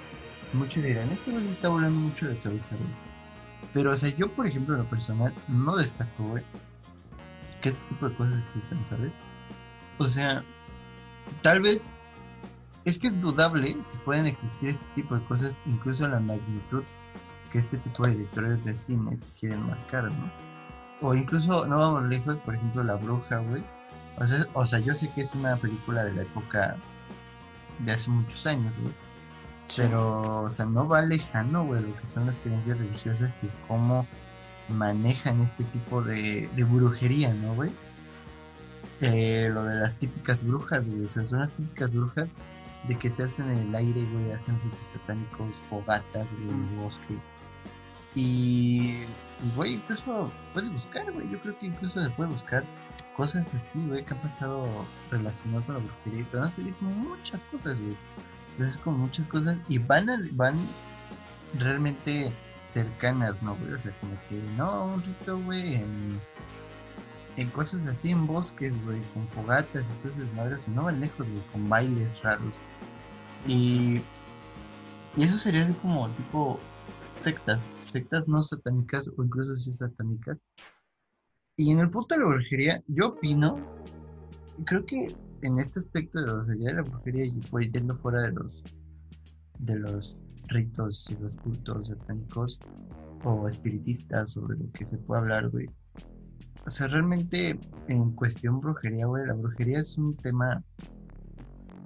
muchos 0.52 0.84
dirán, 0.84 1.10
esto 1.10 1.32
se 1.40 1.50
está 1.50 1.70
volando 1.70 1.98
mucho 1.98 2.28
de 2.28 2.38
cabeza, 2.38 2.76
güey. 2.76 3.11
Pero, 3.72 3.90
o 3.90 3.96
sea, 3.96 4.14
yo, 4.16 4.32
por 4.32 4.46
ejemplo, 4.46 4.74
en 4.74 4.82
lo 4.82 4.88
personal, 4.88 5.32
no 5.48 5.76
destaco, 5.76 6.24
güey, 6.24 6.44
que 7.62 7.70
este 7.70 7.88
tipo 7.88 8.08
de 8.08 8.14
cosas 8.16 8.40
existan, 8.46 8.84
¿sabes? 8.84 9.12
O 9.98 10.04
sea, 10.04 10.42
tal 11.42 11.60
vez 11.62 11.92
es 12.84 12.98
que 12.98 13.08
es 13.08 13.20
dudable 13.20 13.76
si 13.84 13.96
pueden 13.98 14.26
existir 14.26 14.70
este 14.70 14.86
tipo 14.94 15.14
de 15.16 15.24
cosas, 15.24 15.60
incluso 15.66 16.04
a 16.04 16.08
la 16.08 16.20
magnitud 16.20 16.82
que 17.50 17.58
este 17.58 17.76
tipo 17.78 18.04
de 18.04 18.12
directores 18.12 18.64
de 18.64 18.74
cine 18.74 19.18
quieren 19.38 19.66
marcar, 19.66 20.04
¿no? 20.04 20.30
O 21.00 21.14
incluso, 21.14 21.66
no 21.66 21.78
vamos 21.78 22.04
lejos, 22.04 22.36
por 22.38 22.54
ejemplo, 22.54 22.82
La 22.82 22.94
Bruja, 22.94 23.38
güey. 23.38 23.62
O 24.18 24.26
sea, 24.26 24.46
o 24.54 24.66
sea, 24.66 24.78
yo 24.78 24.94
sé 24.94 25.10
que 25.14 25.22
es 25.22 25.34
una 25.34 25.56
película 25.56 26.04
de 26.04 26.14
la 26.14 26.22
época 26.22 26.76
de 27.80 27.92
hace 27.92 28.10
muchos 28.10 28.46
años, 28.46 28.72
güey. 28.80 28.94
Pero, 29.76 30.42
o 30.42 30.50
sea, 30.50 30.66
no 30.66 30.86
va 30.86 31.02
lejano, 31.02 31.64
güey, 31.64 31.82
lo 31.82 31.96
que 31.96 32.06
son 32.06 32.26
las 32.26 32.40
creencias 32.40 32.78
religiosas 32.78 33.40
y 33.42 33.50
cómo 33.68 34.06
manejan 34.68 35.40
este 35.40 35.64
tipo 35.64 36.02
de, 36.02 36.48
de 36.54 36.64
brujería, 36.64 37.32
¿no, 37.34 37.54
güey? 37.54 37.70
Eh, 39.00 39.50
lo 39.52 39.64
de 39.64 39.80
las 39.80 39.96
típicas 39.96 40.44
brujas, 40.44 40.88
güey, 40.88 41.04
o 41.04 41.08
sea, 41.08 41.24
son 41.24 41.40
las 41.40 41.52
típicas 41.54 41.92
brujas 41.92 42.36
de 42.88 42.96
que 42.96 43.10
se 43.10 43.24
hacen 43.24 43.50
en 43.50 43.58
el 43.68 43.74
aire, 43.74 44.04
güey, 44.12 44.32
hacen 44.32 44.60
ritos 44.62 44.88
satánicos, 44.88 45.56
fogatas, 45.68 46.34
güey, 46.34 46.50
en 46.50 46.68
el 46.68 46.76
bosque. 46.76 47.18
Y, 48.14 48.94
y, 49.42 49.50
güey, 49.56 49.74
incluso 49.74 50.30
puedes 50.52 50.72
buscar, 50.72 51.10
güey, 51.12 51.28
yo 51.30 51.40
creo 51.40 51.58
que 51.58 51.66
incluso 51.66 52.02
se 52.02 52.10
puede 52.10 52.30
buscar 52.30 52.62
cosas 53.16 53.46
así, 53.54 53.84
güey, 53.86 54.04
que 54.04 54.14
han 54.14 54.20
pasado 54.20 54.68
relacionadas 55.10 55.64
con 55.64 55.76
la 55.76 55.80
brujería 55.80 56.20
y 56.20 56.24
te 56.24 56.36
van 56.36 56.46
a 56.46 56.50
salir 56.50 56.74
muchas 56.80 57.40
cosas, 57.50 57.78
güey. 57.78 57.96
Entonces, 58.52 58.78
como 58.78 58.98
muchas 58.98 59.26
cosas 59.28 59.56
y 59.68 59.78
van, 59.78 60.06
van 60.32 60.56
realmente 61.58 62.32
cercanas, 62.68 63.42
¿no, 63.42 63.56
güey? 63.56 63.72
O 63.72 63.80
sea, 63.80 63.92
como 64.00 64.14
que, 64.28 64.36
no, 64.56 64.86
un 64.86 65.02
rito, 65.02 65.38
güey, 65.42 65.74
en, 67.36 67.50
cosas 67.50 67.86
así, 67.86 68.10
en 68.10 68.26
bosques, 68.26 68.74
güey, 68.84 69.00
con 69.14 69.26
fogatas 69.28 69.84
o 70.04 70.60
sea, 70.60 70.74
no 70.74 70.84
van 70.84 71.00
lejos, 71.00 71.26
güey, 71.26 71.42
con 71.52 71.68
bailes 71.68 72.22
raros. 72.22 72.54
Y, 73.46 74.00
y 75.16 75.24
eso 75.24 75.38
sería 75.38 75.68
como 75.80 76.08
tipo 76.10 76.58
sectas, 77.10 77.70
sectas 77.88 78.26
no 78.28 78.42
satánicas 78.42 79.10
o 79.16 79.24
incluso 79.24 79.56
sí 79.56 79.72
satánicas. 79.72 80.38
Y 81.56 81.72
en 81.72 81.80
el 81.80 81.90
punto 81.90 82.14
de 82.14 82.20
la 82.20 82.26
brujería, 82.26 82.82
yo 82.86 83.08
opino, 83.08 83.58
creo 84.64 84.84
que 84.86 85.14
en 85.42 85.58
este 85.58 85.78
aspecto 85.80 86.20
de 86.20 86.26
la 86.26 86.32
brujería, 86.34 86.68
de 86.70 86.74
la 86.74 86.82
brujería 86.82 87.24
y 87.26 87.40
fue 87.42 87.70
yendo 87.70 87.96
fuera 87.98 88.22
de 88.22 88.32
los 88.32 88.62
de 89.58 89.78
los 89.78 90.18
ritos 90.48 91.10
y 91.10 91.16
los 91.16 91.32
cultos 91.42 91.88
satánicos 91.88 92.60
o 93.24 93.46
espiritistas 93.46 94.32
sobre 94.32 94.58
lo 94.58 94.70
que 94.72 94.84
se 94.86 94.98
puede 94.98 95.20
hablar, 95.20 95.48
güey. 95.50 95.68
O 96.66 96.70
sea, 96.70 96.88
realmente 96.88 97.60
en 97.88 98.12
cuestión 98.12 98.60
brujería, 98.60 99.06
güey, 99.06 99.26
la 99.26 99.34
brujería 99.34 99.78
es 99.78 99.96
un 99.98 100.16
tema 100.16 100.62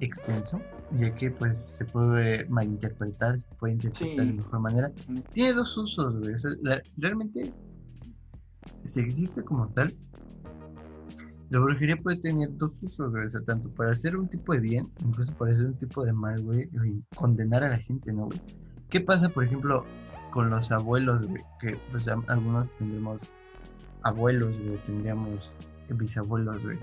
extenso 0.01 0.61
ya 0.91 1.13
que 1.15 1.31
pues 1.33 1.59
se 1.79 1.85
puede 1.87 2.47
malinterpretar, 2.49 3.37
se 3.39 3.57
puede 3.59 3.75
interpretar 3.75 4.25
Sí. 4.27 4.33
de 4.33 4.33
mejor 4.33 4.61
manera. 4.61 4.93
Tiene 5.33 5.53
dos 5.55 5.77
usos, 5.77 6.19
güey. 6.21 6.35
O 6.35 6.39
sea, 6.39 6.53
la- 6.63 6.81
realmente, 6.97 7.53
si 8.85 9.01
existe 9.01 9.43
como 9.43 9.69
tal, 9.73 9.93
la 11.51 11.59
brujería 11.61 11.97
puede 11.97 12.17
tener 12.19 12.49
dos 12.57 12.73
usos, 12.83 13.11
güey. 13.11 13.27
O 13.27 13.31
sea, 13.31 13.41
tanto 13.43 13.69
para 13.71 13.91
hacer 13.91 14.17
un 14.17 14.29
tipo 14.29 14.53
de 14.53 14.61
bien, 14.61 14.91
incluso 15.05 15.33
para 15.35 15.53
hacer 15.53 15.67
un 15.67 15.79
tipo 15.79 16.05
de 16.05 16.13
mal, 16.13 16.43
güey, 16.43 16.69
y 16.85 17.03
condenar 17.17 17.63
a 17.65 17.69
la 17.71 17.79
gente, 17.79 18.13
¿no, 18.13 18.27
güey? 18.27 18.41
¿Qué 18.91 19.01
pasa, 19.01 19.29
por 19.29 19.45
ejemplo, 19.45 19.85
con 20.33 20.51
los 20.51 20.71
abuelos, 20.73 21.27
güey? 21.27 21.43
Que 21.61 21.77
pues 21.91 22.09
a- 22.09 22.23
algunos 22.29 22.71
tendremos 22.79 23.21
abuelos, 24.03 24.57
güey, 24.59 24.77
tendríamos 24.85 25.57
bisabuelos, 25.89 26.63
güey. 26.65 26.79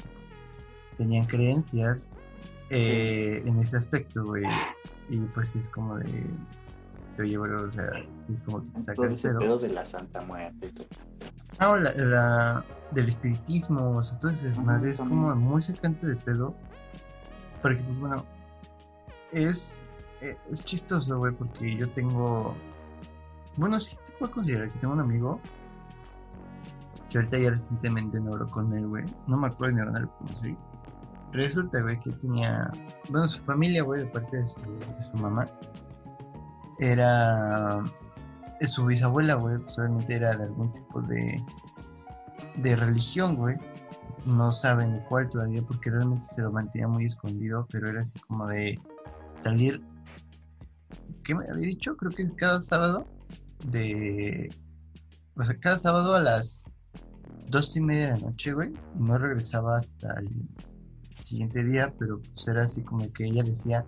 Tenían 0.97 1.25
creencias 1.25 2.09
eh, 2.69 3.41
en 3.45 3.57
ese 3.59 3.77
aspecto, 3.77 4.23
güey. 4.23 4.43
Y 5.09 5.17
pues 5.17 5.55
es 5.55 5.69
como 5.69 5.97
de. 5.97 6.25
Oye, 7.19 7.37
bro, 7.37 7.63
o 7.65 7.69
sea, 7.69 7.91
sí 8.19 8.33
es 8.33 8.41
como 8.43 8.63
que 8.63 8.69
te 8.71 8.79
saca 8.81 8.95
Todo 8.95 9.05
ese 9.07 9.29
pedo. 9.29 9.59
de 9.59 9.69
la 9.69 9.85
Santa 9.85 10.21
Muerte. 10.21 10.71
Ah, 11.59 11.75
la, 11.77 11.91
la- 12.05 12.65
del 12.93 13.07
espiritismo, 13.07 13.91
o 13.91 14.03
sea, 14.03 14.19
todo 14.19 14.31
ese 14.31 14.49
desmadre 14.49 14.91
es 14.91 14.99
como 14.99 15.35
muy 15.35 15.61
sacante 15.61 16.07
de 16.07 16.15
pedo. 16.15 16.53
Porque, 17.61 17.83
pues 17.83 17.99
bueno, 17.99 18.25
es, 19.31 19.85
eh, 20.21 20.37
es 20.49 20.63
chistoso, 20.63 21.17
güey, 21.17 21.33
porque 21.33 21.75
yo 21.75 21.89
tengo. 21.89 22.55
Bueno, 23.57 23.79
sí 23.79 23.97
se 24.01 24.13
puede 24.13 24.31
considerar 24.31 24.71
que 24.71 24.79
tengo 24.79 24.93
un 24.93 24.99
amigo 24.99 25.39
que 27.13 27.19
ahorita 27.19 27.37
ya 27.37 27.49
recientemente 27.51 28.19
no 28.19 28.33
hablo 28.33 28.47
con 28.47 28.71
él, 28.73 28.87
güey. 28.87 29.05
No 29.27 29.37
me 29.37 29.45
acuerdo 29.45 29.75
ni 29.75 29.81
dónde 29.83 30.01
lo 30.01 30.17
conocí. 30.17 30.57
Resulta, 31.31 31.81
güey, 31.81 31.99
que 31.99 32.11
tenía. 32.11 32.71
Bueno, 33.09 33.29
su 33.29 33.39
familia, 33.43 33.83
güey, 33.83 34.01
de 34.01 34.07
parte 34.07 34.37
de 34.37 34.47
su, 34.47 34.79
de 34.79 35.05
su 35.11 35.17
mamá, 35.17 35.45
era. 36.79 37.83
Su 38.61 38.85
bisabuela, 38.85 39.35
güey, 39.35 39.57
pues 39.59 39.77
obviamente 39.77 40.15
era 40.15 40.35
de 40.35 40.43
algún 40.45 40.71
tipo 40.73 41.01
de. 41.01 41.43
De 42.57 42.75
religión, 42.75 43.35
güey. 43.35 43.57
No 44.25 44.51
saben 44.51 45.01
cuál 45.09 45.29
todavía 45.29 45.61
porque 45.63 45.89
realmente 45.89 46.25
se 46.25 46.41
lo 46.41 46.51
mantenía 46.51 46.87
muy 46.87 47.05
escondido, 47.05 47.67
pero 47.71 47.89
era 47.89 48.01
así 48.01 48.19
como 48.19 48.47
de 48.47 48.79
salir. 49.37 49.81
¿Qué 51.23 51.35
me 51.35 51.45
había 51.49 51.67
dicho? 51.67 51.95
Creo 51.97 52.11
que 52.11 52.29
cada 52.35 52.61
sábado 52.61 53.05
de. 53.65 54.53
O 55.35 55.43
sea, 55.43 55.57
cada 55.59 55.77
sábado 55.77 56.15
a 56.15 56.21
las 56.21 56.73
dos 57.47 57.75
y 57.75 57.81
media 57.81 58.13
de 58.13 58.21
la 58.21 58.27
noche, 58.27 58.53
güey. 58.53 58.73
No 58.95 59.17
regresaba 59.17 59.77
hasta 59.77 60.19
el 60.19 60.29
siguiente 61.21 61.63
día, 61.63 61.93
pero 61.97 62.21
pues 62.21 62.47
era 62.47 62.63
así 62.63 62.83
como 62.83 63.11
que 63.13 63.25
ella 63.25 63.43
decía 63.43 63.85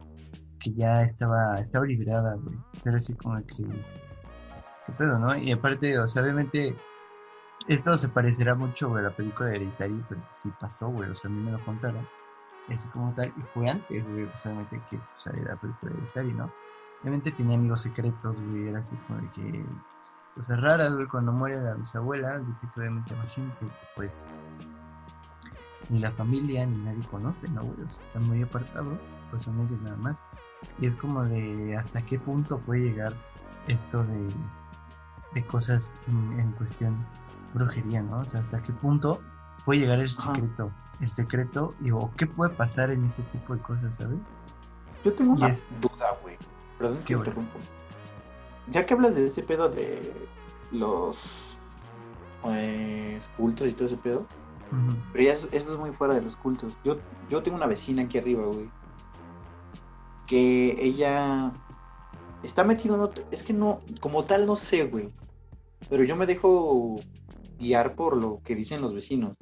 que 0.60 0.74
ya 0.74 1.04
estaba, 1.04 1.56
estaba 1.56 1.86
liberada, 1.86 2.36
güey. 2.36 2.58
Era 2.84 2.98
así 2.98 3.14
como 3.14 3.38
que. 3.46 3.64
¿Qué 4.86 4.92
pedo, 4.98 5.20
no? 5.20 5.36
Y 5.36 5.52
aparte, 5.52 5.98
o 6.00 6.08
sea, 6.08 6.24
obviamente. 6.24 6.76
Esto 7.68 7.96
se 7.96 8.10
parecerá 8.10 8.54
mucho, 8.54 8.96
a 8.96 9.02
la 9.02 9.10
película 9.10 9.50
de 9.50 9.56
Hereditary, 9.56 10.06
pero 10.08 10.22
sí 10.32 10.52
pasó, 10.60 10.88
güey. 10.90 11.10
O 11.10 11.14
sea, 11.16 11.32
a 11.32 11.34
mí 11.34 11.42
me 11.42 11.52
lo 11.52 11.64
contaron. 11.66 12.08
Así 12.70 12.88
como 12.90 13.12
tal. 13.14 13.34
Y 13.36 13.42
fue 13.54 13.68
antes, 13.70 14.08
güey, 14.08 14.26
pues 14.28 14.46
obviamente 14.46 14.82
que 14.90 14.98
pues, 14.98 15.24
saliera 15.24 15.56
la 15.56 15.60
película 15.60 15.92
de 15.92 15.98
Hereditary, 15.98 16.34
¿no? 16.34 16.52
Obviamente 17.02 17.32
tenía 17.32 17.58
amigos 17.58 17.82
secretos, 17.82 18.40
güey. 18.40 18.68
Era 18.68 18.80
así 18.80 18.96
como 19.08 19.20
de 19.20 19.32
que. 19.32 19.66
Cosas 20.36 20.62
raras, 20.62 20.94
güey. 20.94 21.08
Cuando 21.08 21.32
muere 21.32 21.60
la 21.60 21.74
bisabuela, 21.74 22.38
dice 22.40 22.68
que 22.74 22.82
obviamente 22.82 23.16
hay 23.16 23.30
gente 23.30 23.66
que, 23.66 23.72
pues. 23.96 24.28
Ni 25.90 26.00
la 26.00 26.12
familia 26.12 26.68
ni 26.68 26.78
nadie 26.78 27.04
conoce, 27.10 27.48
¿no, 27.50 27.62
güey? 27.62 27.82
O 27.82 27.90
sea, 27.90 28.06
están 28.06 28.28
muy 28.28 28.44
apartados, 28.44 29.00
pues 29.32 29.44
son 29.44 29.60
ellos 29.60 29.82
nada 29.82 29.98
más. 29.98 30.26
Y 30.80 30.86
es 30.86 30.96
como 30.96 31.24
de 31.24 31.76
hasta 31.76 32.04
qué 32.04 32.20
punto 32.20 32.60
puede 32.60 32.82
llegar 32.82 33.14
esto 33.68 34.04
de, 34.04 34.28
de 35.34 35.46
cosas 35.46 35.96
en 36.08 36.52
cuestión 36.54 37.06
brujería, 37.56 38.04
¿no? 38.04 38.20
O 38.20 38.26
sea, 38.26 38.42
hasta 38.42 38.62
qué 38.62 38.72
punto 38.74 39.22
puede 39.66 39.80
llegar 39.80 40.00
el 40.00 40.06
Ajá. 40.10 40.34
secreto. 40.36 40.72
El 41.02 41.08
secreto, 41.10 41.74
y, 41.82 41.92
o 41.92 42.12
qué 42.16 42.28
puede 42.28 42.54
pasar 42.54 42.92
en 42.92 43.04
ese 43.04 43.24
tipo 43.24 43.54
de 43.56 43.62
cosas, 43.62 43.96
¿sabes? 43.96 44.18
Yo 45.04 45.14
tengo 45.14 45.34
Y 45.36 45.38
una 45.40 45.48
es- 45.50 45.70
duda, 45.82 46.18
güey. 46.22 46.38
Perdón 46.78 47.00
que 47.04 47.14
interrumpo. 47.14 47.58
Ya 48.70 48.86
que 48.86 48.94
hablas 48.94 49.16
de 49.16 49.26
ese 49.26 49.44
pedo 49.44 49.70
de 49.70 50.14
los 50.72 51.58
pues, 52.42 53.28
cultos 53.38 53.68
y 53.68 53.74
todo 53.74 53.88
ese 53.88 53.98
pedo, 53.98 54.26
pero 55.12 55.24
ya 55.24 55.32
eso 55.34 55.48
es 55.52 55.78
muy 55.78 55.92
fuera 55.94 56.14
de 56.14 56.22
los 56.22 56.36
cultos. 56.38 56.76
Yo, 56.84 56.98
yo 57.30 57.42
tengo 57.44 57.58
una 57.58 57.68
vecina 57.68 58.04
aquí 58.04 58.18
arriba, 58.18 58.46
güey, 58.46 58.70
que 60.28 60.76
ella 60.80 61.52
está 62.44 62.64
metida 62.64 62.96
en 62.96 63.02
otro... 63.02 63.24
Es 63.32 63.44
que 63.44 63.54
no, 63.54 63.80
como 64.02 64.24
tal 64.24 64.46
no 64.46 64.56
sé, 64.56 64.86
güey, 64.86 65.12
pero 65.90 66.04
yo 66.04 66.16
me 66.16 66.26
dejo 66.26 66.96
guiar 67.60 67.96
por 67.96 68.18
lo 68.18 68.42
que 68.44 68.56
dicen 68.56 68.82
los 68.82 68.94
vecinos. 68.94 69.38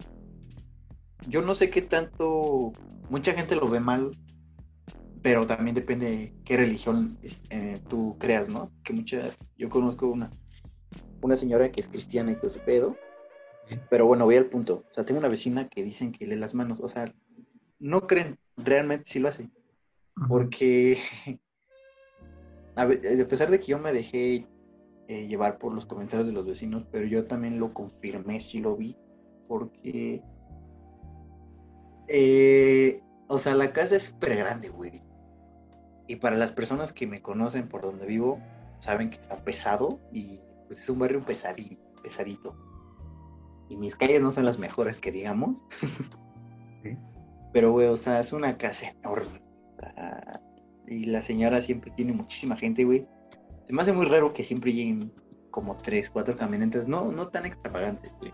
Yo 1.28 1.42
no 1.42 1.56
sé 1.56 1.70
qué 1.70 1.82
tanto... 1.82 2.74
Mucha 3.10 3.34
gente 3.34 3.56
lo 3.56 3.68
ve 3.68 3.80
mal, 3.80 4.12
pero 5.22 5.46
también 5.46 5.76
depende 5.76 6.34
qué 6.46 6.58
religión 6.58 7.18
es- 7.22 7.44
eh, 7.50 7.80
tú 7.88 8.18
creas, 8.20 8.50
¿no? 8.50 8.72
Que 8.84 8.94
mucha, 8.94 9.30
yo 9.58 9.70
conozco 9.70 10.08
una, 10.08 10.30
una 11.22 11.36
señora 11.36 11.72
que 11.72 11.82
es 11.82 11.88
cristiana 11.88 12.32
y 12.32 12.36
todo 12.36 12.48
ese 12.48 12.60
pedo, 12.60 12.96
pero 13.90 14.06
bueno, 14.06 14.26
voy 14.26 14.36
al 14.36 14.46
punto. 14.50 14.84
O 14.90 14.94
sea, 14.94 15.06
tengo 15.06 15.20
una 15.20 15.30
vecina 15.30 15.68
que 15.70 15.84
dicen 15.84 16.12
que 16.12 16.26
lee 16.28 16.36
las 16.36 16.56
manos, 16.56 16.82
o 16.82 16.90
sea, 16.90 17.14
no 17.80 18.08
creen, 18.08 18.38
realmente 18.58 19.12
sí 19.12 19.20
lo 19.20 19.28
hace, 19.30 19.50
porque 20.28 20.98
a, 22.76 22.84
a 22.84 23.28
pesar 23.28 23.50
de 23.52 23.60
que 23.60 23.68
yo 23.68 23.80
me 23.80 23.94
dejé 23.94 24.48
eh, 25.08 25.28
llevar 25.28 25.58
por 25.58 25.74
los 25.74 25.86
comentarios 25.86 26.28
de 26.28 26.34
los 26.34 26.46
vecinos, 26.46 26.86
pero 26.92 27.06
yo 27.06 27.26
también 27.26 27.60
lo 27.60 27.74
confirmé, 27.74 28.40
sí 28.40 28.60
lo 28.60 28.76
vi, 28.76 28.96
porque, 29.48 30.22
eh, 32.08 33.02
o 33.28 33.38
sea, 33.38 33.56
la 33.56 33.74
casa 33.74 33.96
es 33.96 34.04
súper 34.04 34.38
grande, 34.38 34.70
güey. 34.70 35.02
Y 36.08 36.18
para 36.18 36.38
las 36.38 36.52
personas 36.52 36.94
que 36.94 37.08
me 37.08 37.22
conocen 37.22 37.68
por 37.68 37.82
donde 37.82 38.06
vivo, 38.06 38.40
saben 38.80 39.10
que 39.10 39.20
está 39.20 39.38
pesado 39.44 40.00
y 40.12 40.42
pues 40.68 40.80
es 40.80 40.90
un 40.90 41.00
barrio 41.00 41.24
pesadito, 41.24 41.82
pesadito. 42.02 42.56
Y 43.70 43.78
mis 43.78 43.96
calles 43.96 44.22
no 44.22 44.32
son 44.32 44.46
las 44.46 44.60
mejores 44.60 45.00
que 45.00 45.12
digamos. 45.12 45.64
Sí. 46.84 46.98
Pero, 47.54 47.72
güey, 47.72 47.88
o 47.88 47.96
sea, 47.96 48.20
es 48.20 48.34
una 48.34 48.58
casa 48.58 48.90
enorme. 48.90 49.42
o 49.72 49.76
sea, 49.80 50.42
y 50.88 51.06
la 51.06 51.22
señora 51.22 51.62
siempre 51.62 51.92
tiene 51.92 52.12
muchísima 52.12 52.58
gente, 52.58 52.84
güey. 52.84 53.08
Se 53.66 53.74
me 53.74 53.82
hace 53.82 53.94
muy 53.94 54.06
raro 54.06 54.34
que 54.34 54.44
siempre 54.44 54.74
lleguen 54.74 55.12
como 55.52 55.76
tres, 55.76 56.10
cuatro 56.10 56.36
camionetas, 56.36 56.88
no, 56.88 57.12
no 57.12 57.28
tan 57.28 57.46
extravagantes, 57.46 58.16
güey. 58.20 58.34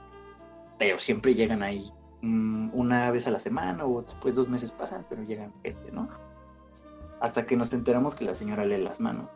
Pero 0.77 0.97
siempre 0.97 1.35
llegan 1.35 1.61
ahí 1.61 1.91
mm, 2.21 2.69
una 2.73 3.11
vez 3.11 3.27
a 3.27 3.31
la 3.31 3.39
semana 3.39 3.85
o 3.85 4.01
después 4.01 4.35
dos 4.35 4.47
meses 4.47 4.71
pasan, 4.71 5.05
pero 5.09 5.23
llegan 5.23 5.53
gente, 5.63 5.91
¿no? 5.91 6.09
Hasta 7.19 7.45
que 7.45 7.57
nos 7.57 7.73
enteramos 7.73 8.15
que 8.15 8.25
la 8.25 8.35
señora 8.35 8.65
lee 8.65 8.81
las 8.81 8.99
manos. 8.99 9.27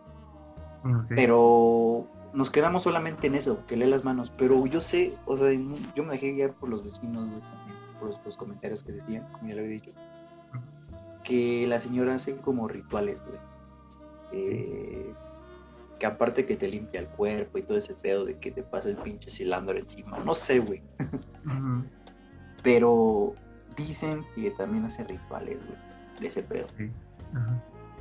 Pero 1.10 2.08
nos 2.34 2.50
quedamos 2.50 2.84
solamente 2.84 3.28
en 3.28 3.36
eso, 3.36 3.66
que 3.68 3.78
lee 3.78 3.86
las 3.86 4.04
manos. 4.04 4.32
Pero 4.38 4.66
yo 4.66 4.82
sé, 4.82 5.14
o 5.26 5.38
sea, 5.38 5.50
yo 5.96 6.04
me 6.04 6.14
dejé 6.14 6.34
guiar 6.34 6.54
por 6.54 6.70
los 6.70 6.84
vecinos, 6.84 7.26
güey, 7.26 7.42
también, 7.42 7.78
por 8.00 8.10
los, 8.10 8.20
los 8.26 8.38
comentarios 8.38 8.84
que 8.84 8.94
decían, 8.94 9.28
como 9.32 9.48
ya 9.48 9.56
lo 9.56 9.62
había 9.62 9.74
dicho, 9.74 9.92
que 11.24 11.66
la 11.68 11.80
señora 11.80 12.16
hace 12.16 12.36
como 12.38 12.68
rituales, 12.68 13.24
güey. 13.26 13.40
Eh, 14.34 15.14
que 16.04 16.08
aparte 16.08 16.46
que 16.46 16.58
te 16.58 16.68
limpia 16.68 17.00
el 17.00 17.08
cuerpo 17.08 17.60
y 17.60 17.62
todo 17.62 17.78
ese 17.78 17.94
pedo 17.94 18.26
de 18.26 18.38
que 18.38 18.52
te 18.52 18.62
pasa 18.62 18.89
el 18.89 18.98
pinche 18.98 19.32
cilantro 19.32 19.78
encima. 19.78 20.18
No 20.20 20.36
sé, 20.36 20.60
güey. 20.60 20.82
Pero 22.62 23.34
dicen 23.78 24.26
que 24.36 24.52
también 24.52 24.84
hace 24.84 25.06
rituales, 25.06 25.60
güey, 25.66 25.78
de 26.20 26.28
ese 26.28 26.44
pedo. 26.44 26.68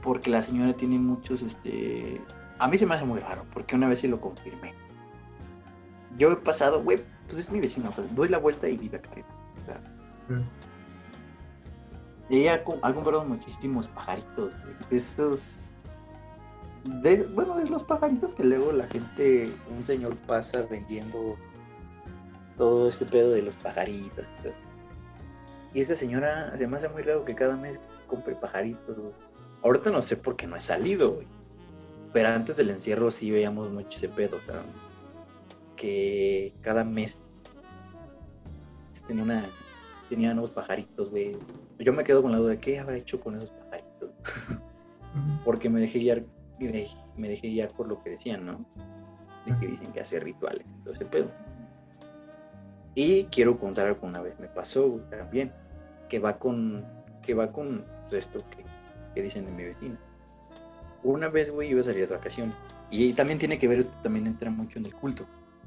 Porque 0.03 0.31
la 0.31 0.43
señora 0.43 0.73
tiene 0.73 0.99
muchos, 0.99 1.43
este... 1.43 2.21
A 2.59 2.67
mí 2.67 2.77
se 2.77 2.87
me 2.87 2.97
hace 2.97 3.05
muy 3.05 3.21
raro, 3.21 3.47
porque 3.55 3.77
una 3.77 3.89
vez 3.89 4.01
sí 4.01 4.09
lo 4.09 4.21
confirmé. 4.21 4.75
Yo 6.19 6.33
he 6.33 6.37
pasado, 6.37 6.83
güey, 6.83 6.99
pues 7.29 7.39
es 7.39 7.53
mi 7.53 7.61
vecino, 7.61 7.91
o 7.91 7.93
sea, 7.93 8.03
doy 8.17 8.29
la 8.29 8.39
vuelta 8.39 8.69
y 8.69 8.79
vive 8.79 8.97
acá. 8.97 9.11
O 9.11 9.61
ella 12.31 12.55
ha, 12.55 12.65
co- 12.65 12.81
ha 12.83 12.93
comprado 12.93 13.25
muchísimos 13.25 13.87
pajaritos, 13.87 14.55
güey. 14.65 14.75
Esos... 14.91 15.72
De, 16.85 17.23
bueno, 17.25 17.57
de 17.57 17.69
los 17.69 17.85
pajaritos 17.85 18.35
que 18.35 18.45
luego 18.45 18.73
la 18.73 18.87
gente, 18.89 19.47
un 19.71 19.85
señor 19.85 20.17
pasa 20.27 20.63
vendiendo 20.69 21.37
todo 22.57 22.89
este 22.89 23.07
pedo 23.07 23.31
de 23.31 23.43
los 23.43 23.57
pajaritos. 23.57 24.27
y 25.73 25.81
esa 25.81 25.95
señora 25.95 26.57
se 26.57 26.67
me 26.67 26.77
hace 26.77 26.89
muy 26.89 27.03
raro 27.03 27.25
que 27.25 27.35
cada 27.35 27.57
mes 27.57 27.79
compre 28.07 28.35
pajaritos. 28.35 28.97
Ahorita 29.63 29.91
no 29.91 30.03
sé 30.03 30.17
por 30.17 30.37
qué 30.37 30.47
no 30.47 30.57
he 30.57 30.61
salido, 30.61 31.15
güey. 31.15 31.27
Pero 32.13 32.29
antes 32.29 32.57
del 32.57 32.71
encierro 32.71 33.11
sí 33.11 33.31
veíamos 33.31 33.71
mucho 33.71 33.97
ese 33.97 34.09
pedo, 34.09 34.37
o 34.37 34.41
sea, 34.41 34.63
que 35.77 36.53
cada 36.61 36.85
mes 36.85 37.23
tenía 39.07 39.23
una 39.23 39.45
tenía 40.09 40.35
nuevos 40.35 40.51
pajaritos, 40.51 41.09
güey. 41.09 41.37
Yo 41.79 41.93
me 41.93 42.05
quedo 42.05 42.21
con 42.21 42.33
la 42.33 42.39
duda 42.39 42.51
de 42.51 42.59
qué 42.59 42.79
habrá 42.79 42.97
hecho 42.97 43.19
con 43.19 43.37
esos 43.37 43.51
pajaritos. 43.51 44.11
porque 45.45 45.71
me 45.71 45.81
dejé 45.81 46.01
guiar, 46.01 46.25
me 47.17 47.29
dejé 47.29 47.49
guiar 47.49 47.71
por 47.71 47.89
lo 47.89 48.03
que 48.03 48.11
decían, 48.11 48.47
¿no? 48.47 48.65
De 49.47 49.59
que 49.59 49.67
dicen 49.67 49.93
que 49.93 50.01
hace 50.01 50.21
rituales, 50.21 50.67
entonces 50.69 51.09
pedo. 51.09 51.31
Y 52.95 53.25
quiero 53.27 53.59
contar 53.59 53.87
algo 53.87 54.07
una 54.07 54.21
vez 54.21 54.39
me 54.39 54.49
pasó 54.49 55.01
también, 55.11 55.53
que 56.09 56.19
va 56.19 56.39
con, 56.39 56.85
que 57.23 57.35
va 57.35 57.53
con 57.53 57.85
esto 58.11 58.41
que, 58.51 58.65
que 59.15 59.23
dicen 59.23 59.45
de 59.45 59.51
mi 59.51 59.65
vecino. 59.65 59.97
Una 61.03 61.29
vez, 61.29 61.51
güey, 61.51 61.71
iba 61.71 61.81
a 61.81 61.85
salir 61.85 62.07
de 62.07 62.15
vacaciones. 62.15 62.55
Y 62.91 63.13
también 63.15 63.39
tiene 63.39 63.59
que 63.59 63.67
ver, 63.67 63.85
también 64.03 64.27
entra 64.27 64.51
mucho 64.51 64.79
en 64.79 64.87
el 64.87 64.95
culto. 64.95 65.25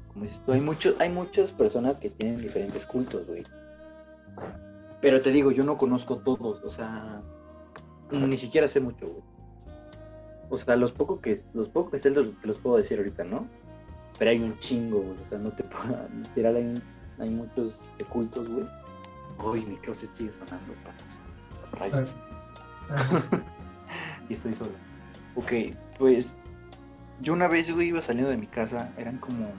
Como 0.08 0.22
dices 0.22 0.40
tú, 0.46 0.52
hay, 0.52 0.60
mucho, 0.60 0.94
hay 0.98 1.10
muchas 1.10 1.50
personas 1.50 1.98
que 1.98 2.08
tienen 2.08 2.40
diferentes 2.40 2.86
cultos, 2.86 3.26
güey. 3.26 3.42
Pero 5.00 5.20
te 5.20 5.30
digo, 5.30 5.50
yo 5.50 5.64
no 5.64 5.76
conozco 5.76 6.18
todos, 6.18 6.62
o 6.62 6.70
sea, 6.70 7.20
ni 8.10 8.36
siquiera 8.36 8.68
sé 8.68 8.80
mucho, 8.80 9.08
güey. 9.08 9.35
O 10.48 10.56
sea, 10.56 10.76
los 10.76 10.92
pocos 10.92 11.20
que 11.20 11.38
los 11.54 11.68
pocos 11.68 11.92
que 11.92 11.98
sé 11.98 12.10
te 12.10 12.46
los 12.46 12.56
puedo 12.58 12.76
decir 12.76 12.98
ahorita, 12.98 13.24
¿no? 13.24 13.46
Pero 14.18 14.30
hay 14.30 14.40
un 14.40 14.58
chingo, 14.58 15.00
güey. 15.00 15.14
O 15.14 15.28
sea, 15.28 15.38
no 15.38 15.50
te 15.50 15.64
puedo. 15.64 16.08
Literal, 16.22 16.56
hay, 16.56 16.82
hay 17.18 17.30
muchos 17.30 17.90
de 17.96 18.04
cultos, 18.04 18.48
güey. 18.48 18.66
Uy, 19.44 19.66
mi 19.66 19.76
closet 19.76 20.12
sigue 20.12 20.32
sonando, 20.32 20.74
rayos. 21.72 22.14
y 24.28 24.32
estoy 24.32 24.52
solo. 24.54 24.70
Ok, 25.34 25.52
pues. 25.98 26.36
Yo 27.20 27.32
una 27.32 27.48
vez, 27.48 27.70
güey, 27.70 27.88
iba 27.88 28.00
saliendo 28.02 28.30
de 28.30 28.36
mi 28.36 28.46
casa. 28.46 28.92
Eran 28.96 29.18
como. 29.18 29.50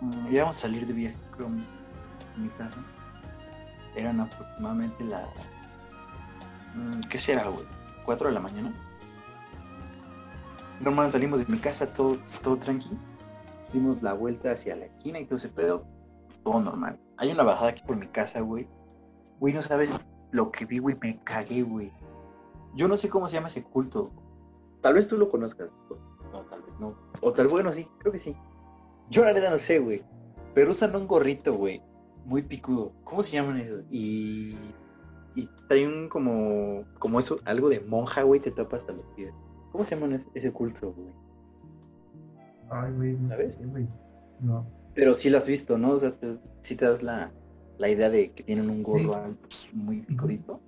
Mm, 0.00 0.34
íbamos 0.34 0.56
a 0.56 0.60
salir 0.60 0.86
de 0.86 0.92
viaje, 0.92 1.16
creo, 1.30 1.46
en 1.46 1.64
mi 2.42 2.48
casa. 2.50 2.82
Eran 3.94 4.20
aproximadamente 4.20 5.04
las. 5.04 5.80
Mm, 6.74 7.00
¿Qué 7.08 7.18
será, 7.20 7.48
güey? 7.48 7.64
¿4 8.04 8.26
de 8.26 8.32
la 8.32 8.40
mañana? 8.40 8.72
Normal 10.80 11.12
salimos 11.12 11.40
de 11.40 11.46
mi 11.46 11.58
casa 11.58 11.92
todo, 11.92 12.16
todo 12.42 12.56
tranquilo. 12.56 12.96
Dimos 13.72 14.02
la 14.02 14.14
vuelta 14.14 14.52
hacia 14.52 14.76
la 14.76 14.86
esquina 14.86 15.20
y 15.20 15.26
todo 15.26 15.36
ese 15.36 15.48
pedo. 15.48 15.84
Todo 16.42 16.60
normal. 16.60 16.98
Hay 17.18 17.30
una 17.30 17.42
bajada 17.42 17.70
aquí 17.70 17.82
por 17.86 17.96
mi 17.96 18.06
casa, 18.06 18.40
güey. 18.40 18.66
Güey, 19.38 19.52
no 19.54 19.62
sabes 19.62 19.90
lo 20.30 20.50
que 20.50 20.64
vi, 20.64 20.78
güey. 20.78 20.96
Me 21.00 21.20
cagué, 21.22 21.62
güey. 21.62 21.92
Yo 22.74 22.88
no 22.88 22.96
sé 22.96 23.08
cómo 23.08 23.28
se 23.28 23.34
llama 23.34 23.48
ese 23.48 23.62
culto. 23.62 24.10
Tal 24.80 24.94
vez 24.94 25.06
tú 25.06 25.18
lo 25.18 25.30
conozcas. 25.30 25.68
No, 26.32 26.40
tal 26.46 26.62
vez 26.62 26.78
no. 26.80 26.96
O 27.20 27.32
tal 27.32 27.48
bueno, 27.48 27.72
sí, 27.72 27.86
creo 27.98 28.12
que 28.12 28.18
sí. 28.18 28.34
Yo 29.10 29.24
la 29.24 29.32
verdad 29.32 29.50
no 29.50 29.58
sé, 29.58 29.78
güey. 29.80 30.02
Pero 30.54 30.70
usan 30.70 30.96
un 30.96 31.06
gorrito, 31.06 31.54
güey. 31.54 31.82
Muy 32.24 32.42
picudo. 32.42 32.92
¿Cómo 33.04 33.22
se 33.22 33.32
llaman 33.32 33.58
esos? 33.58 33.84
Y. 33.90 34.56
Y 35.34 35.48
trae 35.68 35.86
un 35.86 36.08
como. 36.08 36.84
Como 36.98 37.20
eso, 37.20 37.38
algo 37.44 37.68
de 37.68 37.80
monja, 37.80 38.22
güey, 38.22 38.40
te 38.40 38.50
tapa 38.50 38.76
hasta 38.76 38.92
los 38.92 39.04
pies. 39.16 39.34
¿Cómo 39.72 39.84
se 39.84 39.96
llama 39.96 40.16
ese 40.34 40.52
culto, 40.52 40.92
güey? 40.92 41.12
Ay, 42.70 42.92
güey, 42.92 43.12
no 43.12 43.30
¿sabes? 43.30 43.54
Sé, 43.54 43.66
güey. 43.66 43.88
No. 44.40 44.66
Pero 44.94 45.14
sí 45.14 45.30
lo 45.30 45.38
has 45.38 45.46
visto, 45.46 45.78
¿no? 45.78 45.90
O 45.90 45.98
sea, 45.98 46.14
sí 46.62 46.76
te 46.76 46.84
das 46.84 47.02
la, 47.02 47.32
la 47.78 47.88
idea 47.88 48.10
de 48.10 48.32
que 48.32 48.42
tienen 48.42 48.68
un 48.68 48.82
gorro 48.82 49.36
pues, 49.42 49.68
muy 49.72 50.02
picudito. 50.02 50.60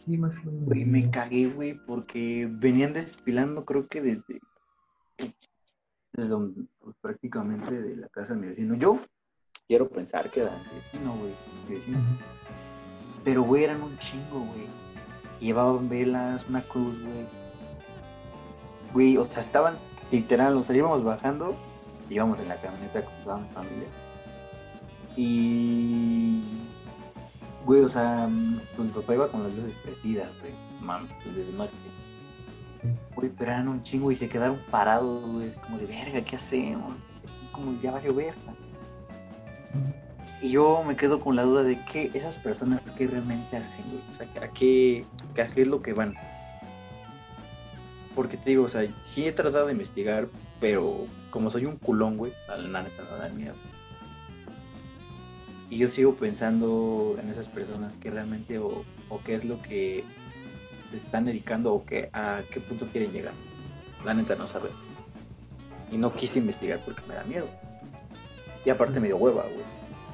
Sí, 0.00 0.16
más 0.16 0.38
o 0.40 0.50
menos. 0.50 0.66
Güey, 0.66 0.84
me 0.84 1.10
cagué, 1.10 1.48
güey, 1.48 1.74
porque 1.74 2.48
venían 2.50 2.92
desfilando, 2.92 3.64
creo 3.64 3.86
que 3.86 4.00
desde. 4.00 4.40
Desde 6.12 6.28
donde, 6.28 6.66
pues, 6.78 6.96
prácticamente 7.00 7.82
de 7.82 7.96
la 7.96 8.08
casa 8.08 8.34
de 8.34 8.40
mi 8.40 8.46
vecino. 8.48 8.74
Yo 8.74 9.00
quiero 9.66 9.88
pensar 9.88 10.30
que 10.30 10.40
era 10.40 10.50
mi 10.50 10.78
vecino, 10.78 11.16
güey. 11.16 11.34
Mi 11.68 11.74
vecino. 11.74 11.98
Pero, 13.24 13.42
güey, 13.42 13.64
eran 13.64 13.82
un 13.82 13.98
chingo, 13.98 14.38
güey. 14.38 14.66
Llevaban 15.40 15.88
velas, 15.88 16.48
una 16.48 16.62
cruz, 16.62 17.02
güey 17.02 17.26
güey, 18.96 19.18
o 19.18 19.26
sea, 19.26 19.42
estaban 19.42 19.76
literal, 20.10 20.54
nos 20.54 20.70
íbamos 20.70 21.04
bajando, 21.04 21.54
íbamos 22.08 22.40
en 22.40 22.48
la 22.48 22.56
camioneta 22.56 23.04
con 23.04 23.14
toda 23.24 23.36
mi 23.36 23.48
familia. 23.50 23.88
Y, 25.14 26.42
güey, 27.66 27.82
o 27.82 27.88
sea, 27.90 28.26
pues 28.74 28.88
mi 28.88 28.94
papá 28.94 29.12
iba 29.12 29.30
con 29.30 29.42
las 29.42 29.52
luces 29.52 29.76
perdidas, 29.84 30.30
güey, 30.40 30.54
mami, 30.80 31.10
pues 31.22 31.36
desde 31.36 31.52
noche. 31.52 31.72
Güey, 33.14 33.30
pero 33.36 33.52
eran 33.52 33.68
un 33.68 33.82
chingo 33.82 34.10
y 34.10 34.16
se 34.16 34.30
quedaron 34.30 34.58
parados, 34.70 35.30
güey, 35.30 35.54
como 35.56 35.76
de 35.76 35.84
verga, 35.84 36.22
¿qué 36.22 36.36
hacemos? 36.36 36.96
Como 37.52 37.78
ya 37.82 37.92
va 37.92 37.98
a 37.98 38.02
llover. 38.02 38.32
Y 40.40 40.52
yo 40.52 40.82
me 40.88 40.96
quedo 40.96 41.20
con 41.20 41.36
la 41.36 41.42
duda 41.42 41.64
de 41.64 41.84
qué 41.84 42.10
esas 42.14 42.38
personas 42.38 42.80
que 42.92 43.06
realmente 43.06 43.58
hacen, 43.58 43.84
güey, 43.90 44.02
o 44.08 44.12
sea, 44.14 44.26
¿a 44.42 44.48
qué, 44.54 45.04
a 45.32 45.46
qué 45.48 45.60
es 45.60 45.66
lo 45.66 45.82
que 45.82 45.92
van? 45.92 46.14
Porque 48.16 48.36
te 48.38 48.50
digo, 48.50 48.64
o 48.64 48.68
sea, 48.68 48.84
sí 49.02 49.26
he 49.26 49.32
tratado 49.32 49.66
de 49.66 49.72
investigar, 49.72 50.28
pero 50.58 51.06
como 51.30 51.50
soy 51.50 51.66
un 51.66 51.76
culón, 51.76 52.16
güey, 52.16 52.32
a 52.48 52.56
la 52.56 52.82
neta 52.82 53.04
no 53.08 53.16
da 53.18 53.28
miedo. 53.28 53.54
Y 55.68 55.78
yo 55.78 55.88
sigo 55.88 56.14
pensando 56.14 57.16
en 57.20 57.28
esas 57.28 57.48
personas 57.48 57.92
que 58.00 58.10
realmente 58.10 58.58
o, 58.58 58.84
qué 59.24 59.34
es 59.34 59.44
lo 59.44 59.60
que 59.60 60.02
se 60.90 60.96
están 60.96 61.26
dedicando 61.26 61.74
o 61.74 61.84
que, 61.84 62.08
a 62.14 62.40
qué 62.50 62.58
punto 62.60 62.86
quieren 62.86 63.12
llegar. 63.12 63.34
La 64.04 64.14
neta 64.14 64.34
no 64.34 64.48
sabe. 64.48 64.70
Y 65.92 65.98
no 65.98 66.14
quise 66.14 66.38
investigar 66.38 66.80
porque 66.84 67.02
me 67.06 67.14
da 67.14 67.24
miedo. 67.24 67.46
Y 68.64 68.70
aparte 68.70 68.98
me 68.98 69.08
dio 69.08 69.18
hueva, 69.18 69.42
güey. 69.42 69.64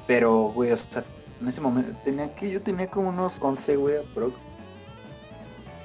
Pero, 0.07 0.51
güey, 0.53 0.71
o 0.71 0.77
sea, 0.77 1.05
en 1.39 1.47
ese 1.47 1.61
momento 1.61 1.97
tenía 2.03 2.35
que 2.35 2.51
yo 2.51 2.61
tenía 2.61 2.87
como 2.87 3.09
unos 3.09 3.39
11, 3.41 3.77
güey, 3.77 3.97
aprox 3.97 4.35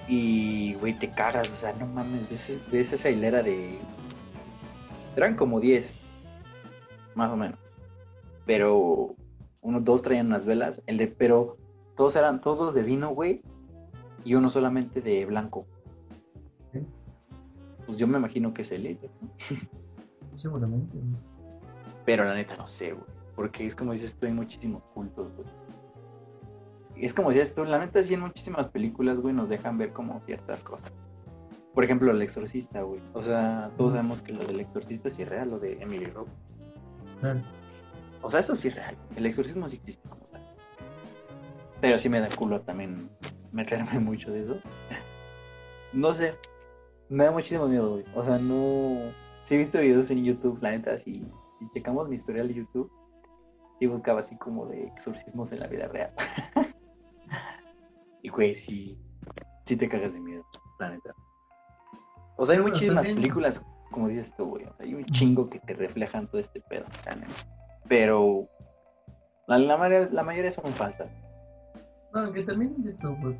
y, 0.09 0.73
güey, 0.75 0.94
te 0.94 1.11
cagas, 1.11 1.49
o 1.49 1.55
sea, 1.55 1.75
no 1.75 1.87
mames, 1.87 2.29
ves, 2.29 2.62
ves 2.73 2.92
esa 2.94 3.11
hilera 3.11 3.42
de... 3.42 3.79
Eran 5.14 5.37
como 5.37 5.61
10, 5.61 5.99
más 7.14 7.31
o 7.31 7.37
menos. 7.37 7.59
Pero 8.47 9.14
unos 9.61 9.85
dos 9.85 10.03
traían 10.03 10.29
unas 10.29 10.47
velas, 10.47 10.83
el 10.87 10.97
de, 10.97 11.09
pero 11.09 11.59
todos 11.94 12.16
eran 12.16 12.40
todos 12.40 12.75
de 12.75 12.83
vino, 12.83 13.11
güey, 13.11 13.42
y 14.25 14.35
uno 14.35 14.49
solamente 14.49 15.03
de 15.03 15.27
blanco. 15.27 15.66
Pues 17.85 17.99
yo 17.99 18.07
me 18.07 18.18
imagino 18.18 18.55
que 18.55 18.62
es 18.62 18.73
el 18.73 18.99
¿no? 19.21 19.31
Seguramente. 20.35 20.99
Pero 22.07 22.25
la 22.25 22.35
neta 22.35 22.55
no 22.57 22.66
sé, 22.66 22.92
güey, 22.92 23.07
porque 23.35 23.66
es 23.66 23.75
como 23.75 23.92
dices, 23.92 24.12
estoy 24.12 24.31
en 24.31 24.37
muchísimos 24.37 24.87
cultos, 24.87 25.35
güey 25.35 25.67
es 27.04 27.14
como 27.14 27.32
si 27.32 27.40
esto, 27.40 27.64
la 27.64 27.78
neta 27.78 28.02
sí 28.02 28.14
en 28.14 28.20
muchísimas 28.20 28.68
películas, 28.68 29.20
güey, 29.20 29.34
nos 29.34 29.48
dejan 29.48 29.78
ver 29.78 29.92
como 29.92 30.20
ciertas 30.22 30.64
cosas. 30.64 30.92
Por 31.74 31.84
ejemplo, 31.84 32.11
El 32.11 32.20
Exorcista, 32.22 32.82
güey. 32.82 33.00
O 33.12 33.22
sea, 33.22 33.70
todos 33.76 33.92
sabemos 33.92 34.20
que 34.22 34.32
lo 34.32 34.44
del 34.44 34.61
Exorcista 34.61 35.11
sí 35.11 35.22
es 35.22 35.28
real, 35.28 35.50
lo 35.50 35.58
de 35.58 35.80
Emily 35.80 36.06
Rose. 36.06 36.32
O 38.22 38.30
sea, 38.30 38.40
eso 38.40 38.56
sí 38.56 38.68
es 38.68 38.76
real. 38.76 38.96
El 39.16 39.26
exorcismo 39.26 39.68
sí 39.68 39.76
existe 39.76 40.08
como 40.08 40.24
tal. 40.26 40.42
Pero 41.80 41.98
sí 41.98 42.08
me 42.08 42.20
da 42.20 42.28
culo 42.28 42.61
también 42.61 43.08
meterme 43.52 43.98
mucho 44.00 44.30
de 44.30 44.40
eso. 44.40 44.56
no 45.92 46.12
sé. 46.12 46.34
Me 47.08 47.24
da 47.24 47.30
muchísimo 47.30 47.66
miedo, 47.68 47.92
güey. 47.92 48.04
O 48.14 48.22
sea, 48.22 48.38
no. 48.38 49.12
Sí 49.44 49.54
he 49.54 49.58
visto 49.58 49.80
videos 49.80 50.11
en 50.11 50.24
YouTube, 50.24 50.58
la 50.61 50.70
neta, 50.72 50.98
si, 50.98 51.24
si 51.58 51.70
checamos 51.72 52.06
mi 52.08 52.16
historial 52.16 52.48
de 52.48 52.54
YouTube, 52.54 52.92
sí 53.78 53.87
buscaba 53.87 54.20
así 54.20 54.37
como 54.37 54.66
de 54.66 54.88
exorcismos 54.88 55.52
en 55.52 55.61
la 55.61 55.68
vida 55.68 55.88
real. 55.88 56.12
Y, 58.22 58.28
güey, 58.28 58.54
sí, 58.54 58.98
sí 59.64 59.76
te 59.76 59.88
cagas 59.88 60.14
de 60.14 60.20
miedo, 60.20 60.44
la 60.81 60.90
neta. 60.90 61.14
O 62.37 62.46
sea, 62.46 62.57
hay 62.57 62.62
muchísimas 62.62 63.07
películas, 63.07 63.66
como 63.90 64.09
dices 64.09 64.35
tú, 64.37 64.46
güey. 64.46 64.64
O 64.64 64.74
sea, 64.76 64.87
hay 64.87 64.94
un 64.94 65.04
chingo 65.07 65.48
que 65.48 65.61
te 65.61 65.74
reflejan 65.74 66.28
todo 66.28 66.40
este 66.40 66.61
pedo, 66.61 66.87
Pero 67.88 68.48
la, 69.46 69.59
la, 69.59 69.76
mayoría, 69.76 70.09
la 70.12 70.22
mayoría 70.22 70.52
son 70.52 70.66
falsas. 70.66 71.11
No, 72.14 72.33
que 72.33 72.42
también 72.42 72.83
de 72.83 72.92
todo, 72.94 73.16
pues, 73.20 73.37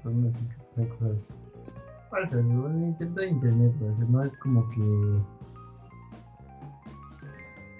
cosas 0.99 1.37
falsas, 2.11 2.45
¿no? 2.45 2.69
Intento 2.77 3.21
de 3.21 3.29
internet, 3.29 3.75
pues, 3.79 4.09
no 4.09 4.23
es 4.23 4.37
como 4.39 4.69
que 4.71 5.39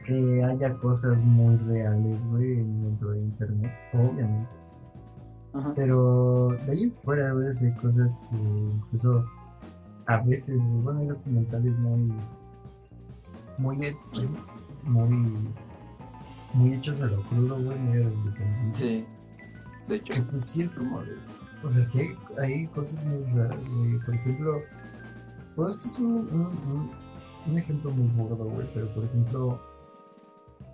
que 0.09 0.43
haya 0.43 0.75
cosas 0.79 1.23
muy 1.23 1.57
reales, 1.59 2.27
güey, 2.29 2.57
dentro 2.57 3.11
de 3.11 3.21
internet, 3.21 3.73
obviamente. 3.93 4.57
Pero 5.75 6.49
de 6.67 6.73
ahí 6.73 6.91
fuera, 7.05 7.33
güey, 7.33 7.49
hay 7.49 7.73
cosas 7.81 8.17
que 8.17 8.37
incluso 8.37 9.25
a 10.07 10.21
veces, 10.23 10.65
bueno, 10.83 11.01
hay 11.01 11.07
documentales 11.09 11.77
muy, 11.79 12.13
muy 13.59 13.85
hechos, 13.85 14.27
muy, 14.85 15.35
muy 16.55 16.75
hechos 16.75 17.01
a 17.01 17.07
lo 17.07 17.23
crudo, 17.25 17.57
güey, 17.63 17.79
medio 17.79 18.13
Sí, 18.73 19.05
de 19.89 19.97
hecho. 19.97 20.15
Que 20.15 20.23
pues 20.23 20.45
sí 20.47 20.63
es 20.63 20.73
como, 20.73 21.03
o 21.63 21.69
sea, 21.69 21.83
sí 21.83 22.11
hay, 22.39 22.67
cosas 22.69 23.05
muy 23.05 23.23
raras, 23.35 23.59
güey. 23.71 23.99
Por 23.99 24.15
ejemplo, 24.15 24.63
pues 25.57 25.73
esto 25.73 25.87
es 25.89 26.01
un, 26.01 26.15
un, 26.33 26.91
un, 27.47 27.59
ejemplo 27.59 27.91
muy 27.91 28.07
burdo, 28.09 28.45
güey, 28.45 28.67
pero 28.75 28.87
por 28.95 29.05
ejemplo, 29.05 29.61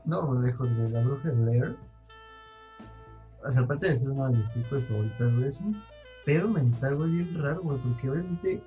no 0.04 0.40
lejos 0.40 0.68
de 0.76 0.90
la 0.90 1.00
bruja 1.02 1.30
de 1.30 1.42
Blair 1.42 1.76
o 3.44 3.50
sea, 3.50 3.62
aparte 3.64 3.88
de 3.88 3.96
ser 3.96 4.10
una 4.10 4.28
de 4.28 4.38
mis 4.38 4.48
películas 4.50 4.84
favoritas, 4.84 5.34
güey, 5.34 5.46
es 5.46 5.60
un 5.60 5.82
pedo 6.24 6.48
mental, 6.48 6.96
güey, 6.96 7.10
bien 7.10 7.34
raro, 7.34 7.62
güey, 7.62 7.78
porque 7.78 8.10
obviamente 8.10 8.62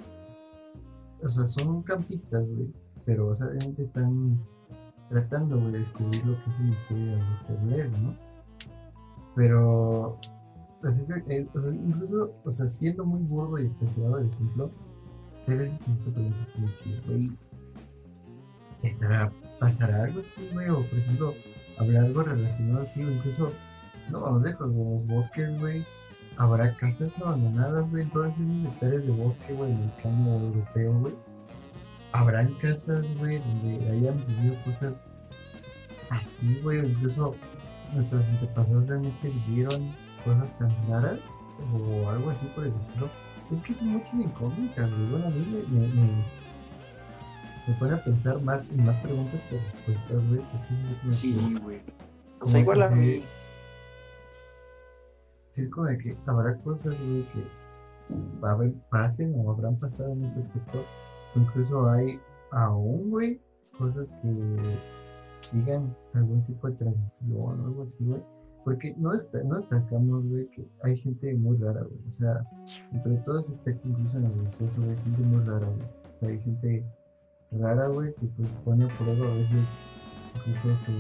o 1.23 1.29
sea, 1.29 1.45
son 1.45 1.81
campistas, 1.83 2.45
güey, 2.47 2.71
pero 3.05 3.29
obviamente 3.29 3.83
están 3.83 4.39
tratando 5.09 5.57
de 5.71 5.79
descubrir 5.79 6.25
lo 6.25 6.43
que 6.43 6.49
es 6.49 6.59
el 6.59 6.65
misterio 6.65 7.05
de 7.15 7.55
Blair, 7.63 7.91
¿no? 7.99 8.15
Pero, 9.35 10.17
pues 10.81 11.09
eh, 11.29 11.47
o 11.53 11.59
sea, 11.59 11.71
incluso, 11.71 12.33
o 12.43 12.51
sea, 12.51 12.67
siendo 12.67 13.05
muy 13.05 13.21
burdo 13.21 13.59
y 13.59 13.65
exagerado 13.65 14.19
el 14.19 14.29
ejemplo, 14.29 14.71
hay 15.47 15.57
veces 15.57 15.79
que 15.79 15.91
te 15.91 16.11
preguntas 16.11 16.49
como 16.49 16.67
que, 16.83 17.01
güey, 17.07 17.37
¿estará, 18.83 19.31
pasará 19.59 20.03
algo 20.03 20.19
así, 20.19 20.47
güey? 20.53 20.69
O, 20.69 20.87
por 20.89 20.99
ejemplo, 20.99 21.33
habrá 21.77 22.01
algo 22.01 22.23
relacionado 22.23 22.81
así, 22.81 23.01
o 23.03 23.09
incluso, 23.09 23.53
no 24.09 24.21
vamos 24.21 24.43
lejos, 24.43 24.71
en 24.71 24.91
los 24.91 25.07
bosques, 25.07 25.59
güey, 25.59 25.85
habrá 26.37 26.73
casas 26.75 27.19
abandonadas, 27.19 27.89
güey, 27.89 28.03
en 28.03 28.11
todas 28.11 28.39
esas 28.39 28.55
hectáreas 28.63 29.05
de 29.05 29.11
bosque, 29.11 29.53
güey, 29.53 29.71
en 29.71 29.83
el 29.83 29.93
campo 30.01 30.31
europeo, 30.31 30.99
güey. 30.99 31.13
Habrán 32.13 32.53
casas, 32.55 33.15
güey, 33.17 33.39
donde 33.39 33.89
hayan 33.91 34.25
vivido 34.25 34.55
cosas 34.63 35.03
así, 36.09 36.59
güey, 36.61 36.79
incluso 36.79 37.35
nuestros 37.93 38.25
antepasados 38.25 38.87
realmente 38.87 39.29
vivieron 39.29 39.93
cosas 40.23 40.57
tan 40.57 40.73
raras 40.89 41.41
o 41.73 42.09
algo 42.09 42.29
así 42.29 42.45
por 42.47 42.65
el 42.65 42.73
estilo. 42.75 43.09
Es 43.51 43.61
que 43.61 43.71
es 43.71 43.83
mucho 43.83 44.17
de 44.17 44.23
incógnita, 44.23 44.87
güey. 44.87 45.05
Bueno, 45.09 45.27
a 45.27 45.29
mí 45.29 45.45
me, 45.51 45.79
me, 45.79 45.87
me, 45.87 46.07
me, 47.67 47.73
pone 47.79 47.93
a 47.93 48.03
pensar 48.03 48.41
más 48.41 48.71
y 48.71 48.75
más 48.81 48.95
preguntas 48.97 49.39
que 49.49 49.57
respuestas, 49.57 50.17
güey. 50.27 50.41
Sí, 51.09 51.37
güey. 51.61 51.81
O 52.41 52.47
sea, 52.47 52.59
igual 52.59 52.83
a 52.83 52.89
mí. 52.89 53.23
Sí, 55.57 55.63
es 55.63 55.71
como 55.71 55.87
que 55.87 56.15
habrá 56.27 56.55
cosas, 56.59 57.01
que 57.01 57.47
va 58.43 58.51
a 58.51 58.53
haber, 58.53 58.75
pasen 58.91 59.33
o 59.39 59.49
habrán 59.49 59.75
pasado 59.79 60.11
en 60.11 60.23
ese 60.23 60.41
aspecto. 60.41 60.83
Incluso 61.33 61.89
hay 61.89 62.19
aún, 62.51 63.09
güey, 63.09 63.41
cosas 63.75 64.15
que 64.21 64.79
sigan 65.41 65.97
algún 66.13 66.43
tipo 66.43 66.69
de 66.69 66.75
tradición 66.75 67.59
o 67.59 67.69
algo 67.69 67.81
así, 67.81 68.05
güey. 68.05 68.21
Porque 68.65 68.93
no, 68.97 69.11
está, 69.11 69.41
no 69.45 69.55
destacamos, 69.55 70.27
güey, 70.27 70.47
que 70.51 70.69
hay 70.83 70.95
gente 70.95 71.33
muy 71.33 71.57
rara, 71.57 71.81
güey. 71.81 72.07
O 72.07 72.11
sea, 72.11 72.47
entre 72.93 73.17
todos 73.25 73.49
está 73.49 73.71
incluso 73.71 74.15
en 74.19 74.25
el 74.25 74.33
religioso, 74.35 74.79
güey, 74.79 74.95
gente 74.95 75.21
muy 75.23 75.43
rara, 75.43 75.65
güey. 75.65 76.33
Hay 76.33 76.39
gente 76.39 76.85
rara, 77.49 77.87
güey, 77.87 78.13
que 78.13 78.27
pues 78.37 78.57
pone 78.57 78.85
a 78.85 78.97
prueba 78.99 79.25
a 79.25 79.33
veces 79.33 79.57
incluso 80.35 80.69
su, 80.77 80.91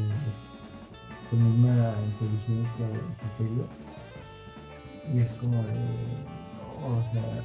su 1.25 1.37
misma 1.37 1.93
inteligencia 2.11 2.87
criterio. 3.19 3.67
Y 5.13 5.19
es 5.19 5.33
como 5.35 5.63
de, 5.63 5.73
o 6.83 7.11
sea, 7.11 7.43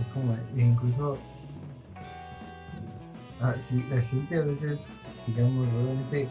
es 0.00 0.08
como, 0.08 0.34
e 0.56 0.62
incluso, 0.62 1.18
ah, 3.40 3.52
sí, 3.52 3.84
la 3.90 4.00
gente 4.00 4.38
a 4.38 4.42
veces 4.42 4.88
digamos, 5.26 5.66
obviamente 5.68 6.28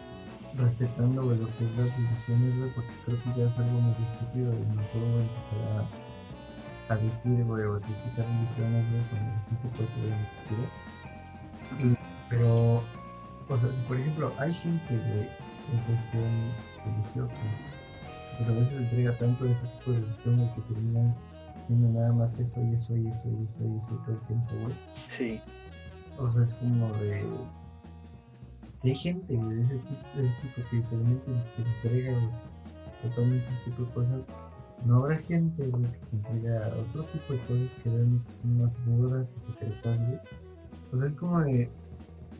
respetando 0.56 1.24
lo 1.24 1.48
que 1.58 1.66
es 1.66 1.78
las 1.78 1.98
decisiones, 1.98 2.58
güey, 2.58 2.70
porque 2.74 2.92
creo 3.06 3.24
que 3.24 3.40
ya 3.40 3.48
es 3.48 3.58
algo 3.58 3.80
muy 3.80 3.92
estúpido 3.92 4.54
y 4.54 4.76
no 4.76 4.82
puedo 4.94 5.20
empezar 5.20 5.88
a, 6.90 6.94
a 6.94 6.98
decir, 6.98 7.44
güey, 7.46 7.64
o 7.64 7.76
a 7.76 7.80
criticar 7.80 8.26
decisiones, 8.40 8.86
güey, 8.92 9.04
cuando 9.10 9.32
la 9.32 9.42
gente 9.50 9.68
puede 9.70 10.08
en 10.08 10.14
el 10.14 10.28
futuro. 10.44 11.98
pero, 12.30 12.84
o 13.50 13.56
sea, 13.56 13.70
si 13.70 13.82
por 13.84 13.98
ejemplo 13.98 14.32
hay 14.38 14.54
gente, 14.54 14.96
güey, 14.96 15.28
en 15.72 15.80
cuestión 15.88 16.52
religiosa, 16.86 17.42
pues 18.38 18.50
a 18.50 18.54
veces 18.54 18.82
entrega 18.82 19.18
tanto 19.18 19.46
ese 19.46 19.68
tipo 19.68 19.92
de 19.92 20.00
religión 20.00 20.52
que 20.54 20.62
terminan 20.74 21.16
tiene 21.68 21.90
nada 21.90 22.12
más 22.12 22.40
eso 22.40 22.62
y 22.62 22.74
eso 22.74 22.96
y 22.98 23.08
eso 23.08 23.30
y 23.30 23.46
eso 23.46 23.64
y 23.64 23.78
eso 23.78 23.88
todo 23.88 24.16
el 24.16 24.22
tiempo, 24.28 24.52
güey. 24.64 24.76
Sí. 25.08 25.42
O 26.18 26.28
sea, 26.28 26.44
es 26.44 26.56
como 26.56 26.92
de 26.94 27.26
si 28.74 28.90
hay 28.90 28.96
gente 28.96 29.38
de 29.38 29.62
ese 29.64 29.84
tipo, 29.84 30.18
de 30.18 30.28
ese 30.28 30.42
tipo 30.42 30.70
que 30.70 30.76
literalmente 30.78 31.32
se 31.56 31.62
entrega 31.62 32.20
totalmente 33.02 33.50
ese 33.50 33.58
tipo 33.66 33.84
de 33.84 33.94
cosas, 33.94 34.22
no 34.86 34.98
habrá 34.98 35.18
gente 35.18 35.64
que 35.64 35.72
te 35.72 36.16
entrega 36.16 36.76
otro 36.80 37.04
tipo 37.06 37.34
de 37.34 37.40
cosas 37.46 37.76
que 37.76 37.90
realmente 37.90 38.30
son 38.30 38.58
más 38.60 38.84
burdas 38.86 39.38
y 39.38 39.42
secretas, 39.42 39.98
güey. 40.00 40.20
O 40.92 40.98
sea, 40.98 41.08
es 41.08 41.16
como 41.16 41.40
de 41.42 41.72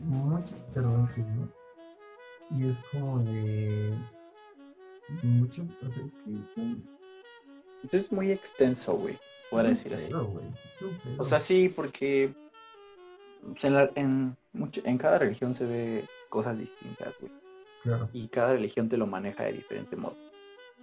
muchos 0.00 0.64
interrogantes, 0.66 1.24
¿no? 1.26 1.48
Y 2.50 2.68
es 2.68 2.82
como 2.92 3.20
de 3.20 3.96
muchos, 5.22 5.66
o 5.84 5.90
sea, 5.90 6.04
es 6.04 6.14
que 6.16 6.48
son... 6.48 6.88
Es 7.92 8.10
muy 8.10 8.30
extenso, 8.30 8.94
güey, 8.94 9.18
puedo 9.50 9.68
decir 9.68 9.94
así. 9.94 10.12
O 11.18 11.24
sea, 11.24 11.38
sí, 11.38 11.70
porque 11.74 12.32
en, 13.62 13.74
la, 13.74 13.90
en, 13.94 14.36
mucho, 14.52 14.80
en 14.84 14.98
cada 14.98 15.18
religión 15.18 15.54
se 15.54 15.66
ve 15.66 16.04
cosas 16.28 16.58
distintas, 16.58 17.14
güey. 17.20 17.32
Y 18.12 18.28
cada 18.28 18.54
religión 18.54 18.88
te 18.88 18.96
lo 18.96 19.06
maneja 19.06 19.44
de 19.44 19.52
diferente 19.52 19.96
modo. 19.96 20.16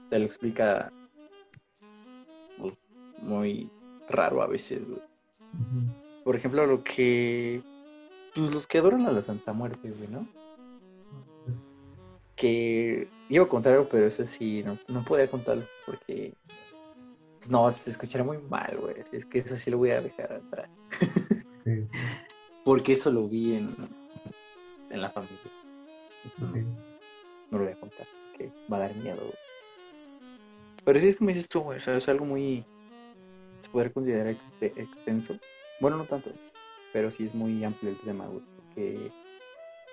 Te 0.10 0.20
lo 0.20 0.26
explica 0.26 0.92
pues, 2.60 2.78
muy 3.22 3.70
raro 4.08 4.42
a 4.44 4.48
veces, 4.48 4.88
güey. 4.88 5.02
Por 6.24 6.36
ejemplo, 6.36 6.66
lo 6.68 6.84
que. 6.84 7.64
Pues, 8.36 8.54
los 8.54 8.68
que 8.68 8.78
adoran 8.78 9.08
a 9.08 9.12
la 9.12 9.22
Santa 9.22 9.54
Muerte, 9.54 9.90
güey, 9.90 10.10
¿no? 10.10 10.28
Que 12.42 13.08
iba 13.30 13.46
a 13.46 13.48
contar 13.48 13.74
algo, 13.74 13.88
pero 13.88 14.08
eso 14.08 14.26
sí, 14.26 14.64
no, 14.64 14.80
no 14.88 15.06
podía 15.06 15.30
contarlo 15.30 15.64
porque. 15.86 16.34
Pues 17.38 17.52
no, 17.52 17.70
se 17.70 17.92
escucharía 17.92 18.26
muy 18.26 18.40
mal, 18.40 18.78
güey. 18.80 18.96
Es 19.12 19.28
que 19.28 19.38
eso 19.38 19.56
sí 19.58 19.70
lo 19.70 19.78
voy 19.78 19.92
a 19.92 20.02
dejar 20.02 20.34
atrás. 20.34 20.70
porque 22.66 22.94
eso 22.94 23.12
lo 23.12 23.28
vi 23.28 23.56
en, 23.56 23.76
en 24.90 25.02
la 25.02 25.12
familia. 25.12 25.38
No 27.52 27.60
lo 27.60 27.64
voy 27.64 27.74
a 27.74 27.80
contar, 27.80 28.08
que 28.36 28.52
va 28.72 28.78
a 28.78 28.80
dar 28.80 28.96
miedo, 28.96 29.22
Pero 30.84 31.00
sí 31.00 31.08
es 31.10 31.18
como 31.18 31.28
dices 31.28 31.48
tú, 31.48 31.62
güey, 31.62 31.78
o 31.78 31.82
sea, 31.82 31.98
es 31.98 32.10
algo 32.10 32.26
muy. 32.26 32.66
Se 33.60 33.70
podría 33.70 33.94
considerar 33.94 34.36
extenso. 34.62 35.38
Bueno, 35.80 35.98
no 35.98 36.06
tanto, 36.06 36.32
pero 36.92 37.12
sí 37.12 37.26
es 37.26 37.36
muy 37.36 37.64
amplio 37.64 37.92
el 37.92 38.00
tema, 38.00 38.26
güey, 38.26 38.44
porque 38.56 39.12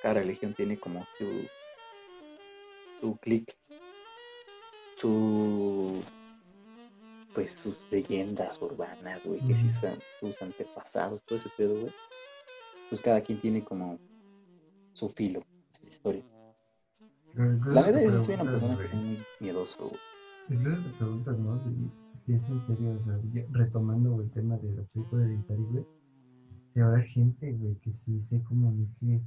cada 0.03 0.15
religión 0.15 0.55
tiene 0.55 0.79
como 0.79 1.07
su. 1.19 1.27
Su 3.01 3.17
clic, 3.19 3.57
su. 4.97 6.03
pues 7.35 7.55
sus 7.55 7.91
leyendas 7.91 8.61
urbanas, 8.61 9.25
güey, 9.25 9.41
que 9.47 9.55
sí 9.55 9.69
son 9.69 9.99
sus 10.21 10.41
antepasados, 10.43 11.25
todo 11.25 11.39
ese 11.39 11.51
pedo, 11.57 11.81
güey. 11.81 11.95
Pues 12.89 13.01
cada 13.01 13.21
quien 13.21 13.41
tiene 13.41 13.65
como 13.65 13.99
su 14.93 15.09
filo, 15.09 15.45
su 15.71 15.87
historia. 15.87 16.25
La 17.35 17.83
verdad 17.83 18.03
es 18.03 18.13
que 18.13 18.19
soy 18.19 18.35
una 18.35 18.45
persona 18.45 18.79
que 18.79 18.85
es 18.85 18.95
muy 18.95 19.19
miedoso. 19.41 19.93
Incluso 20.49 20.83
te 20.83 20.91
preguntas, 20.91 21.39
¿no? 21.39 21.63
Si, 22.25 22.33
es 22.33 22.49
en 22.49 22.65
serio, 22.65 22.95
o 22.95 22.99
sea, 22.99 23.19
retomando 23.53 24.21
el 24.21 24.31
tema 24.31 24.57
de 24.59 24.73
la 24.73 24.83
película 24.85 25.25
de 25.25 25.35
Itari, 25.35 25.63
güey. 25.71 25.87
Si 26.71 26.81
habrá 26.81 27.01
gente, 27.03 27.53
güey, 27.53 27.77
que 27.77 27.93
sí 27.93 28.21
se 28.21 28.43
comunique 28.43 29.23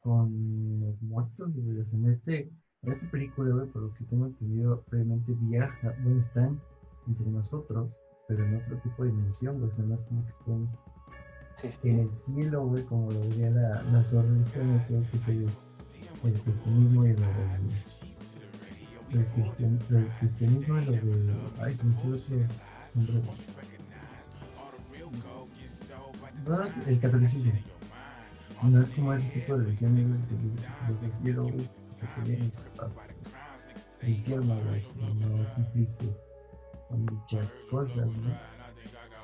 con 0.00 0.80
los 0.80 1.00
muertos, 1.02 1.52
güey. 1.54 1.80
O 1.80 1.84
sea, 1.84 1.98
en 1.98 2.10
este, 2.10 2.50
en 2.82 2.90
esta 2.90 3.10
película, 3.10 3.54
güey, 3.54 3.66
por 3.68 3.82
lo 3.82 3.94
que 3.94 4.04
tengo 4.04 4.26
entendido, 4.26 4.84
obviamente 4.90 5.34
viaja, 5.40 5.94
bueno, 6.02 6.18
están 6.18 6.60
entre 7.06 7.26
nosotros, 7.30 7.90
pero 8.26 8.44
en 8.44 8.56
otro 8.56 8.78
tipo 8.78 9.04
de 9.04 9.10
dimensión, 9.10 9.58
güey. 9.58 9.68
O 9.68 9.72
sea, 9.72 9.84
no 9.84 9.94
es 9.94 10.00
como 10.44 10.68
que 11.60 11.68
estén 11.68 11.98
en 11.98 12.00
el 12.00 12.14
cielo, 12.14 12.66
güey, 12.66 12.84
como 12.84 13.10
lo 13.10 13.20
diría 13.22 13.50
la, 13.50 13.82
las 13.84 14.10
dos 14.10 14.24
religiones, 14.24 14.84
creo 14.86 15.02
que 15.26 16.28
el 16.28 16.40
cristianismo 16.42 17.06
y 17.06 17.12
lo 17.12 17.20
del, 17.20 17.68
del, 19.12 19.26
cristian, 19.34 19.78
del 19.88 20.08
cristianismo 20.18 20.78
y 20.80 20.84
lo 20.84 20.92
de. 20.92 21.34
Ay, 21.60 21.76
se 21.76 21.86
me 21.86 21.96
quedó. 21.96 22.16
No, 26.46 26.64
el 26.86 27.00
catolicismo. 27.00 27.52
No 28.62 28.80
es 28.80 28.90
como 28.92 29.12
ese 29.12 29.30
tipo 29.30 29.56
de 29.56 29.64
religiones, 29.64 30.06
güey, 30.08 30.20
que 30.28 30.88
los 30.88 31.00
del 31.00 31.12
cielo, 31.12 31.42
güey, 31.44 31.64
que 31.64 32.06
te 32.06 32.20
vienen 32.28 32.50
capaz. 32.76 33.06
Infierno, 34.02 34.60
güey, 34.64 34.80
si 34.80 34.98
no 34.98 35.54
cumpliste 35.54 36.06
con 36.88 37.04
muchas 37.04 37.60
cosas, 37.70 38.06
¿no? 38.06 38.36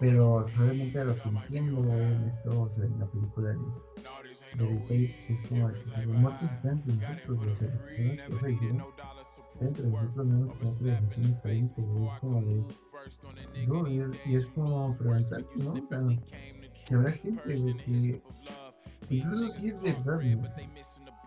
Pero 0.00 0.42
solamente 0.42 1.04
lo 1.04 1.14
que 1.14 1.28
entiendo 1.28 1.94
en 1.94 2.28
esto, 2.28 2.62
o 2.62 2.70
sea, 2.70 2.84
en 2.84 2.98
la 2.98 3.06
película 3.06 3.50
de, 3.50 4.64
de 4.64 4.84
pues 4.86 5.30
es 5.30 5.48
como 5.48 5.72
que 5.72 6.06
los 6.06 6.16
muertos 6.16 6.52
están 6.52 6.82
entre 6.88 6.96
nosotros, 6.96 7.48
o 7.48 7.54
sea, 7.54 7.68
las 7.68 7.82
personas 7.82 8.20
que 8.20 8.32
fallecieron 8.34 8.84
están 9.60 9.90
nosotros, 9.90 10.26
menos 10.26 10.52
con 10.52 10.68
otra 10.68 10.86
dimensión 10.86 11.26
diferente, 11.34 11.82
es 12.06 12.14
como 12.14 12.42
de. 12.42 12.64
No, 13.68 13.88
y, 13.88 14.00
es, 14.00 14.08
y 14.26 14.36
es 14.36 14.46
como 14.48 14.96
preguntarse, 14.96 15.56
¿no? 15.56 15.72
O 15.72 16.86
sea, 16.86 16.98
habrá 16.98 17.12
gente, 17.12 17.56
güey, 17.56 17.76
que. 17.76 18.22
Incluso 19.10 19.48
si 19.50 19.68
es 19.68 19.80
verdad, 19.80 20.20
¿no? 20.20 20.48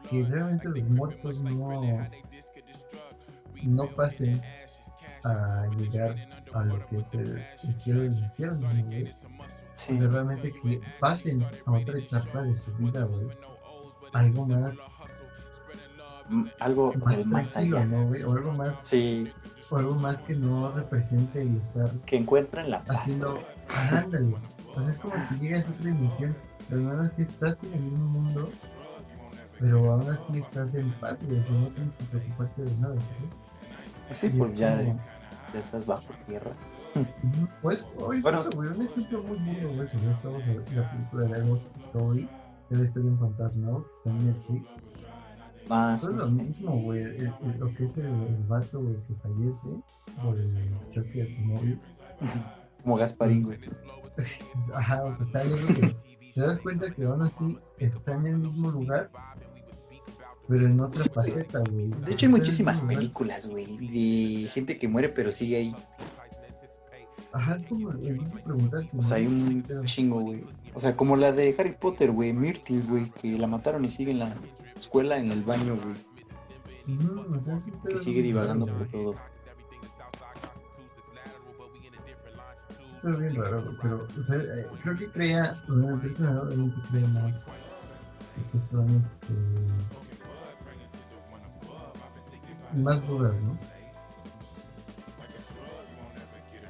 Que 0.10 0.24
realmente 0.24 0.70
los 0.70 0.84
muertos 0.90 1.42
no. 1.42 2.08
no 3.64 3.88
pasen 3.96 4.42
a 5.24 5.68
llegar 5.78 6.16
a 6.54 6.64
lo 6.64 6.86
que 6.86 6.98
es 6.98 7.14
el, 7.16 7.44
cielo 7.74 8.04
y 8.04 8.08
el 8.08 8.20
infierno, 8.20 8.70
O 9.90 9.94
sea, 9.94 10.10
realmente 10.10 10.52
que 10.52 10.82
pasen 11.00 11.44
a 11.66 11.72
otra 11.72 12.00
etapa 12.00 12.44
de 12.44 12.56
su 12.56 12.74
vida, 12.76 13.04
güey. 13.04 13.28
Algo 14.14 14.46
más. 14.48 15.00
Mm, 16.30 16.46
algo 16.60 16.94
más, 16.94 17.26
más 17.26 17.54
tranquilo, 17.54 17.86
¿no, 17.86 18.08
güey? 18.08 18.24
O 18.24 18.32
algo 18.32 18.52
más. 18.54 18.84
Sí. 18.86 19.32
O 19.70 19.78
algo 19.78 19.96
más 19.96 20.22
que 20.22 20.34
no 20.34 20.72
represente 20.72 21.42
el 21.42 21.58
estar. 21.58 21.92
Que 22.06 22.18
encuentren 22.18 22.72
la 22.72 22.82
paz. 22.82 23.02
Haciendo. 23.02 23.44
Ándale. 23.92 24.36
O 24.76 24.82
sea, 24.82 24.92
es 24.92 25.00
como 25.00 25.14
que 25.14 25.36
llegas 25.40 25.70
a 25.70 25.74
otra 25.74 25.86
dimensión. 25.86 26.36
Pero 26.70 26.90
aún 26.90 27.00
así 27.00 27.24
estás 27.24 27.64
en 27.64 27.74
el 27.74 27.82
mismo 27.82 28.06
mundo. 28.08 28.50
Pero 29.60 29.92
aún 29.92 30.10
así 30.10 30.40
estás 30.40 30.76
en 30.76 30.92
paz, 31.00 31.26
güey. 31.26 31.40
O 31.40 31.52
no 31.52 31.68
tienes 31.70 31.96
que 31.96 32.04
preocuparte 32.06 32.64
de 32.64 32.78
nada, 32.78 33.00
¿sí? 33.02 33.14
Sí, 34.16 34.30
pues 34.38 34.56
ya, 34.56 34.82
ya 34.82 35.60
estás 35.60 35.86
bajo 35.86 36.08
tierra. 36.26 36.52
Pues, 37.62 37.90
hoy 37.98 38.22
bueno, 38.22 38.40
güey, 38.56 38.70
un 38.70 38.82
ejemplo 38.82 39.24
muy 39.24 39.38
bueno, 39.38 39.74
güey, 39.76 39.88
si 39.88 39.98
no 39.98 40.12
estamos 40.12 40.44
en 40.44 40.76
la 40.76 40.92
película 40.92 41.28
de 41.28 41.42
Ghost 41.48 41.76
Story, 41.78 42.30
de 42.70 42.78
la 42.78 42.84
historia 42.86 43.10
de 43.10 43.16
un 43.16 43.20
fantasma, 43.20 43.84
que 43.84 43.94
está 43.94 44.10
en 44.10 44.26
Netflix. 44.26 44.76
Ah, 45.70 45.94
es 45.96 46.04
lo 46.04 46.28
mismo, 46.28 46.82
güey, 46.82 47.04
lo 47.60 47.74
que 47.76 47.84
es 47.84 47.98
el, 47.98 48.06
el 48.06 48.44
vato, 48.48 48.82
güey, 48.82 48.96
que 49.06 49.16
fallece 49.16 49.70
por 50.24 50.40
el 50.40 50.90
choque 50.90 51.24
de 51.24 51.38
móvil. 51.40 51.80
Como 52.82 52.96
Gasparín, 52.96 53.44
güey. 53.44 53.60
Ajá, 54.74 55.04
o 55.04 55.14
sea, 55.14 55.26
sale, 55.26 55.62
güey, 55.62 55.96
te 56.38 56.46
das 56.46 56.60
cuenta 56.60 56.92
que 56.94 57.04
aún 57.04 57.24
así 57.24 57.58
está 57.80 58.14
en 58.14 58.28
el 58.28 58.38
mismo 58.38 58.70
lugar, 58.70 59.10
pero 60.48 60.68
en 60.68 60.80
otra 60.80 61.04
faceta, 61.06 61.64
güey. 61.72 61.88
De 61.88 62.12
hecho, 62.12 62.28
hay 62.28 62.32
muchísimas 62.32 62.82
películas, 62.82 63.48
güey, 63.48 63.66
de 63.66 64.48
gente 64.48 64.78
que 64.78 64.88
muere 64.88 65.10
pero 65.10 65.32
sigue 65.32 65.58
ahí. 65.58 65.76
Ajá, 67.34 67.56
es 67.56 67.66
como 67.66 67.90
preguntar 67.90 68.84
O 68.98 69.04
sea, 69.04 69.18
hay 69.18 69.26
un 69.26 69.64
chingo, 69.86 70.22
güey. 70.22 70.44
O 70.76 70.80
sea, 70.80 70.96
como 70.96 71.16
la 71.16 71.32
de 71.32 71.56
Harry 71.58 71.76
Potter, 71.76 72.12
güey, 72.12 72.34
Myrtle, 72.34 72.82
güey, 72.82 73.10
que 73.10 73.38
la 73.38 73.48
mataron 73.48 73.84
y 73.84 73.90
sigue 73.90 74.12
en 74.12 74.20
la 74.20 74.34
escuela, 74.76 75.18
en 75.18 75.32
el 75.32 75.44
baño, 75.44 75.76
güey. 75.76 75.96
No, 77.00 77.36
o 77.36 77.42
sea, 77.42 77.56
que 77.88 77.98
sigue 77.98 78.22
divagando 78.22 78.68
por 78.68 78.88
todo. 78.90 79.16
Es 83.04 83.20
bien 83.20 83.36
raro, 83.36 83.76
pero, 83.82 84.08
o 84.18 84.22
sea, 84.22 84.38
eh, 84.38 84.68
creo 84.84 84.98
que 84.98 85.12
crea, 85.12 85.56
una 85.68 86.02
que 86.02 86.10
crea 86.10 87.08
más 87.08 87.54
que 88.52 88.62
son, 88.62 88.90
este, 89.04 89.34
más 92.76 93.06
dudas, 93.08 93.34
¿no? 93.42 93.58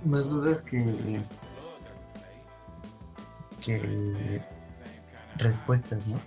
más 0.06 0.32
dudas 0.32 0.62
que 0.62 1.22
que 3.64 4.42
respuestas, 5.38 6.08
¿no? 6.08 6.18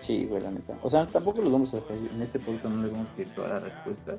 Sí, 0.00 0.28
neta. 0.28 0.76
O 0.82 0.90
sea, 0.90 1.06
tampoco 1.06 1.42
los 1.42 1.52
vamos 1.52 1.74
a 1.74 1.78
en 1.78 2.22
este 2.22 2.40
punto 2.40 2.68
no 2.68 2.82
les 2.82 2.90
vamos 2.90 3.06
a 3.06 3.10
decir 3.10 3.34
todas 3.34 3.52
las 3.52 3.62
respuestas. 3.62 4.18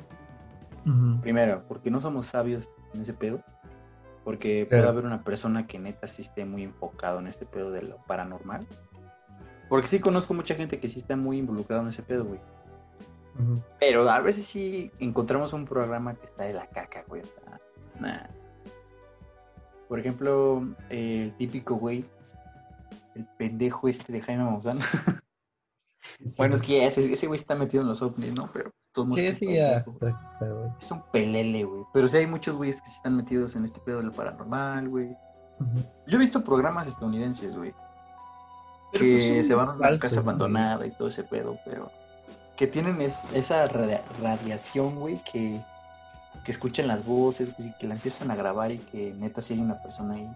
Primero, 1.22 1.64
porque 1.68 1.92
no 1.92 2.00
somos 2.02 2.28
sabios 2.28 2.70
en 2.94 3.02
ese 3.02 3.14
pedo. 3.14 3.44
Porque 4.24 4.68
puede 4.70 4.88
haber 4.88 5.06
una 5.06 5.24
persona 5.24 5.66
que 5.66 5.80
neta 5.80 6.08
sí 6.08 6.22
esté 6.22 6.46
muy 6.46 6.64
enfocado 6.64 7.20
en 7.20 7.28
este 7.28 7.46
pedo 7.46 7.72
de 7.72 7.82
lo 7.82 7.98
paranormal. 8.06 8.68
Porque 9.68 9.88
sí 9.88 10.00
conozco 10.00 10.34
mucha 10.34 10.54
gente 10.54 10.80
que 10.80 10.90
sí 10.90 11.00
está 11.00 11.16
muy 11.16 11.38
involucrado 11.38 11.82
en 11.84 11.90
ese 11.90 12.04
pedo, 12.04 12.26
güey. 12.26 12.40
Pero 13.80 14.08
a 14.10 14.20
veces 14.20 14.46
sí 14.46 14.92
encontramos 15.00 15.54
un 15.54 15.66
programa 15.66 16.14
que 16.14 16.26
está 16.26 16.44
de 16.44 16.54
la 16.54 16.68
caca, 16.68 17.04
güey. 17.08 17.24
Nah. 18.00 18.28
Por 19.88 20.00
ejemplo, 20.00 20.64
el 20.90 21.34
típico 21.36 21.76
güey, 21.76 22.06
el 23.16 23.26
pendejo 23.38 23.88
este 23.88 24.14
de 24.14 24.22
Jaime 24.22 24.44
Maussan. 24.44 24.80
Bueno, 26.38 26.56
es 26.56 26.62
que 26.62 26.86
ese, 26.86 27.14
ese 27.14 27.28
güey 27.28 27.40
está 27.40 27.56
metido 27.56 27.82
en 27.82 27.90
los 27.90 28.02
ovnis, 28.02 28.34
¿no? 28.34 28.50
Pero 28.52 28.72
todos 28.92 29.14
Sí, 29.14 29.34
sí, 29.34 29.56
ya 29.56 29.78
Es 29.78 30.92
un 30.92 31.02
pelele, 31.12 31.64
güey. 31.64 31.84
Pero 31.94 32.08
sí 32.08 32.18
hay 32.18 32.28
muchos 32.28 32.56
güeyes 32.56 32.82
que 32.82 32.90
están 32.90 33.16
metidos 33.16 33.56
en 33.56 33.66
este 33.66 33.80
pedo 33.80 33.98
de 33.98 34.04
lo 34.04 34.12
paranormal, 34.12 34.90
güey. 34.90 35.16
Yo 36.08 36.18
he 36.18 36.20
visto 36.20 36.44
programas 36.44 36.88
estadounidenses, 36.88 37.56
güey. 37.56 37.74
Que 38.94 39.00
pues 39.00 39.48
se 39.48 39.56
van 39.56 39.70
a 39.70 39.74
una 39.74 39.98
casa 39.98 40.20
abandonada 40.20 40.86
y 40.86 40.92
todo 40.92 41.08
ese 41.08 41.24
pedo, 41.24 41.58
pero 41.64 41.92
que 42.58 42.68
tienen 42.68 43.00
esa 43.02 43.68
radiación, 43.68 45.00
güey, 45.00 45.22
que 45.24 45.62
que 46.44 46.52
escuchen 46.52 46.88
las 46.88 47.06
voces, 47.06 47.54
y 47.60 47.72
que 47.74 47.88
la 47.88 47.96
empiezan 47.96 48.32
a 48.32 48.36
grabar 48.36 48.72
y 48.72 48.80
que 48.80 49.14
neta 49.14 49.42
si 49.42 49.54
hay 49.54 49.60
una 49.60 49.82
persona 49.82 50.16
ahí. 50.16 50.30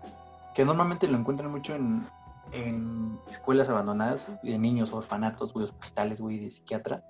Que 0.53 0.65
normalmente 0.65 1.07
lo 1.07 1.17
encuentran 1.17 1.51
mucho 1.51 1.75
en, 1.75 2.05
en 2.51 3.19
escuelas 3.27 3.69
abandonadas 3.69 4.27
de 4.43 4.57
niños, 4.57 4.93
orfanatos, 4.93 5.53
güey, 5.53 5.65
hospitales, 5.65 6.21
güey, 6.21 6.39
de 6.39 6.51
psiquiatra. 6.51 7.03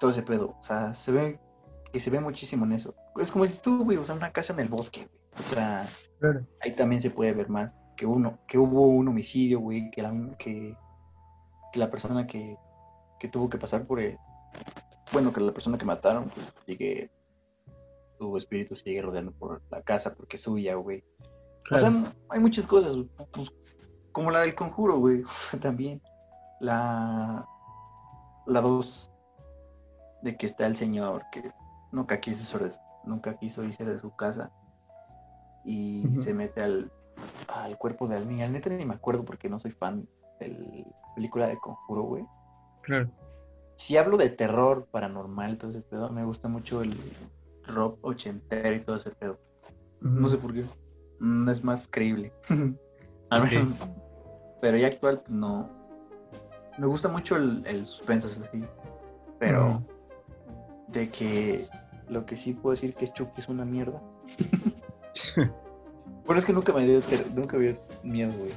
Todo 0.00 0.10
ese 0.10 0.22
pedo. 0.22 0.56
O 0.58 0.62
sea, 0.62 0.92
se 0.94 1.12
ve 1.12 1.40
que 1.92 2.00
se 2.00 2.10
ve 2.10 2.18
muchísimo 2.18 2.64
en 2.64 2.72
eso. 2.72 2.94
Es 3.16 3.30
como 3.30 3.46
si 3.46 3.62
tú, 3.62 3.84
güey, 3.84 3.98
o 3.98 4.04
sea, 4.04 4.16
una 4.16 4.32
casa 4.32 4.52
en 4.52 4.60
el 4.60 4.68
bosque, 4.68 5.06
güey. 5.06 5.20
O 5.38 5.42
sea, 5.42 5.86
ahí 6.60 6.72
también 6.74 7.00
se 7.00 7.10
puede 7.10 7.32
ver 7.32 7.48
más 7.48 7.76
que 7.96 8.06
uno, 8.06 8.38
que 8.48 8.58
hubo 8.58 8.86
un 8.88 9.06
homicidio, 9.08 9.60
güey, 9.60 9.90
que 9.90 10.02
la, 10.02 10.12
que, 10.38 10.76
que 11.72 11.78
la 11.78 11.90
persona 11.90 12.26
que, 12.26 12.56
que 13.18 13.28
tuvo 13.28 13.48
que 13.48 13.58
pasar 13.58 13.86
por 13.86 14.00
el, 14.00 14.18
bueno, 15.12 15.32
que 15.32 15.40
la 15.40 15.52
persona 15.52 15.78
que 15.78 15.84
mataron, 15.84 16.30
pues 16.30 16.52
sigue 16.64 17.10
tu 18.18 18.36
espíritu 18.36 18.76
sigue 18.76 19.00
rodeando 19.00 19.32
por 19.32 19.62
la 19.70 19.82
casa 19.82 20.14
porque 20.14 20.36
es 20.36 20.42
suya, 20.42 20.74
güey. 20.74 21.02
O 21.70 21.76
sea, 21.76 21.92
hay 22.28 22.40
muchas 22.40 22.66
cosas, 22.66 22.96
pues, 23.32 23.52
como 24.12 24.30
la 24.30 24.40
del 24.40 24.54
conjuro, 24.54 24.98
güey, 24.98 25.22
también. 25.60 26.02
La 26.60 27.46
la 28.46 28.60
dos 28.60 29.10
de 30.22 30.36
que 30.36 30.46
está 30.46 30.66
el 30.66 30.76
señor 30.76 31.24
que 31.32 31.52
nunca 31.92 32.20
quiso 32.20 32.58
nunca 33.04 33.38
quiso 33.38 33.64
irse 33.64 33.84
de 33.84 33.98
su 33.98 34.14
casa 34.14 34.50
y 35.64 36.04
se 36.16 36.32
mete 36.32 36.62
al, 36.62 36.90
al 37.48 37.76
cuerpo 37.76 38.08
de 38.08 38.16
alguien. 38.16 38.42
Al 38.42 38.52
neta 38.52 38.70
ni 38.70 38.84
me 38.84 38.94
acuerdo 38.94 39.24
porque 39.24 39.48
no 39.48 39.58
soy 39.58 39.72
fan 39.72 40.08
de 40.38 40.48
la 40.48 41.14
película 41.14 41.48
de 41.48 41.58
Conjuro, 41.58 42.02
güey. 42.02 42.24
Claro. 42.82 43.10
Si 43.76 43.96
hablo 43.96 44.16
de 44.16 44.30
terror 44.30 44.86
paranormal, 44.90 45.58
todo 45.58 45.70
ese 45.70 45.82
pedo, 45.82 46.10
me 46.10 46.24
gusta 46.24 46.48
mucho 46.48 46.82
el 46.82 46.94
rock 47.66 47.98
ochentero 48.02 48.74
y 48.74 48.80
todo 48.80 48.96
ese 48.96 49.10
pedo. 49.10 49.38
No 50.00 50.28
sé 50.28 50.38
por 50.38 50.54
qué. 50.54 50.64
Mm, 51.20 51.48
es 51.48 51.62
más 51.62 51.88
creíble. 51.90 52.32
Pero 54.60 54.76
ya 54.76 54.88
actual, 54.88 55.22
no. 55.28 55.68
Me 56.78 56.86
gusta 56.86 57.08
mucho 57.08 57.36
el, 57.36 57.62
el 57.66 57.86
suspenso, 57.86 58.28
así. 58.28 58.64
Pero 59.38 59.82
de 60.92 61.08
que 61.08 61.66
lo 62.08 62.26
que 62.26 62.36
sí 62.36 62.52
puedo 62.52 62.74
decir 62.74 62.94
que 62.94 63.12
Chucky 63.12 63.40
es 63.40 63.48
una 63.48 63.64
mierda. 63.64 64.02
bueno, 66.26 66.38
es 66.38 66.44
que 66.44 66.52
nunca 66.52 66.72
me 66.72 66.86
dio, 66.86 67.00
nunca 67.34 67.56
me 67.56 67.64
dio 67.64 67.78
miedo, 68.02 68.32
güey. 68.36 68.50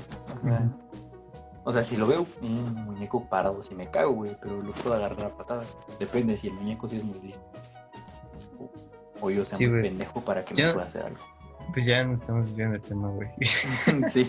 O 1.65 1.71
sea, 1.71 1.83
si 1.83 1.95
lo 1.95 2.07
veo, 2.07 2.25
un 2.41 2.73
muñeco 2.85 3.29
parado, 3.29 3.63
si 3.63 3.73
me 3.73 3.89
cago, 3.89 4.11
güey, 4.11 4.35
pero 4.41 4.61
lo 4.61 4.71
puedo 4.71 4.95
agarrar 4.95 5.27
a 5.27 5.37
patadas. 5.37 5.67
Depende 5.99 6.37
si 6.37 6.47
el 6.47 6.53
muñeco 6.53 6.87
sí 6.87 6.97
es 6.97 7.03
muy 7.03 7.19
listo 7.21 7.45
o 9.23 9.31
yo 9.31 9.45
sea 9.45 9.69
muy 9.69 9.81
pendejo 9.81 10.21
para 10.23 10.43
que 10.43 10.53
me 10.53 10.73
pueda 10.73 10.85
hacer 10.85 11.03
algo. 11.03 11.19
Pues 11.71 11.85
ya 11.85 12.03
no 12.03 12.13
estamos 12.13 12.55
viendo 12.55 12.75
el 12.75 12.81
tema, 12.81 13.09
güey. 13.09 13.29
sí, 13.39 14.27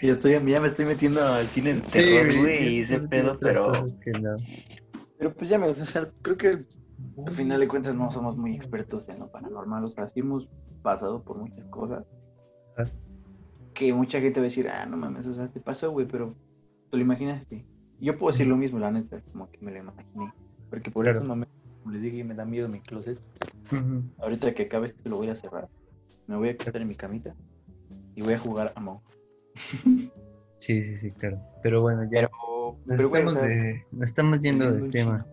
ya, 0.00 0.12
estoy, 0.12 0.32
ya 0.32 0.60
me 0.60 0.68
estoy 0.68 0.86
metiendo 0.86 1.22
al 1.22 1.46
cine 1.46 1.74
de 1.74 1.80
terror, 1.80 2.40
güey, 2.40 2.68
y 2.68 2.80
ese 2.80 3.00
pedo, 3.00 3.36
pero... 3.38 3.72
Pero 5.18 5.34
pues 5.34 5.50
ya 5.50 5.58
me, 5.58 5.66
o 5.66 5.74
sea, 5.74 6.08
creo 6.22 6.36
que 6.38 6.64
al 7.26 7.32
final 7.32 7.60
de 7.60 7.68
cuentas 7.68 7.94
no 7.96 8.10
somos 8.10 8.36
muy 8.36 8.54
expertos 8.54 9.08
en 9.08 9.20
lo 9.20 9.30
paranormal, 9.30 9.84
o 9.84 9.88
sea, 9.88 10.06
sí 10.06 10.20
hemos 10.20 10.48
pasado 10.82 11.22
por 11.22 11.38
muchas 11.38 11.66
cosas. 11.66 12.04
Ah. 12.76 12.84
Que 13.74 13.92
mucha 13.92 14.20
gente 14.20 14.40
va 14.40 14.44
a 14.44 14.50
decir, 14.50 14.68
ah, 14.68 14.86
no 14.86 14.96
mames, 14.96 15.26
o 15.26 15.34
sea, 15.34 15.48
te 15.48 15.60
pasó, 15.60 15.90
güey, 15.90 16.06
pero 16.06 16.34
tú 16.90 16.96
lo 16.96 17.02
imaginaste. 17.02 17.64
Yo 18.00 18.16
puedo 18.16 18.32
decir 18.32 18.46
lo 18.46 18.56
mismo, 18.56 18.78
la 18.78 18.90
neta, 18.90 19.20
como 19.32 19.50
que 19.50 19.58
me 19.60 19.72
lo 19.72 19.78
imaginé. 19.78 20.32
Porque 20.70 20.90
por 20.90 21.06
eso 21.06 21.18
esos 21.18 21.28
momentos 21.28 21.54
les 21.90 22.02
dije, 22.02 22.22
me 22.24 22.34
da 22.34 22.44
miedo 22.44 22.68
mi 22.68 22.80
closet. 22.80 23.18
Ahorita 24.18 24.54
que 24.54 24.64
acabe 24.64 24.86
esto 24.86 25.08
lo 25.08 25.16
voy 25.16 25.28
a 25.28 25.36
cerrar. 25.36 25.68
Me 26.26 26.36
voy 26.36 26.50
a 26.50 26.56
quedar 26.56 26.82
en 26.82 26.88
mi 26.88 26.94
camita 26.94 27.34
y 28.14 28.22
voy 28.22 28.34
a 28.34 28.38
jugar 28.38 28.72
a 28.74 28.80
Mo. 28.80 29.02
sí, 30.56 30.82
sí, 30.82 30.96
sí, 30.96 31.10
claro. 31.12 31.40
Pero 31.62 31.82
bueno, 31.82 32.02
ya. 32.10 32.30
Pero, 32.86 33.16
estamos, 33.16 33.36
estamos 34.02 34.38
yendo 34.40 34.70
del 34.70 34.90
tema. 34.90 35.26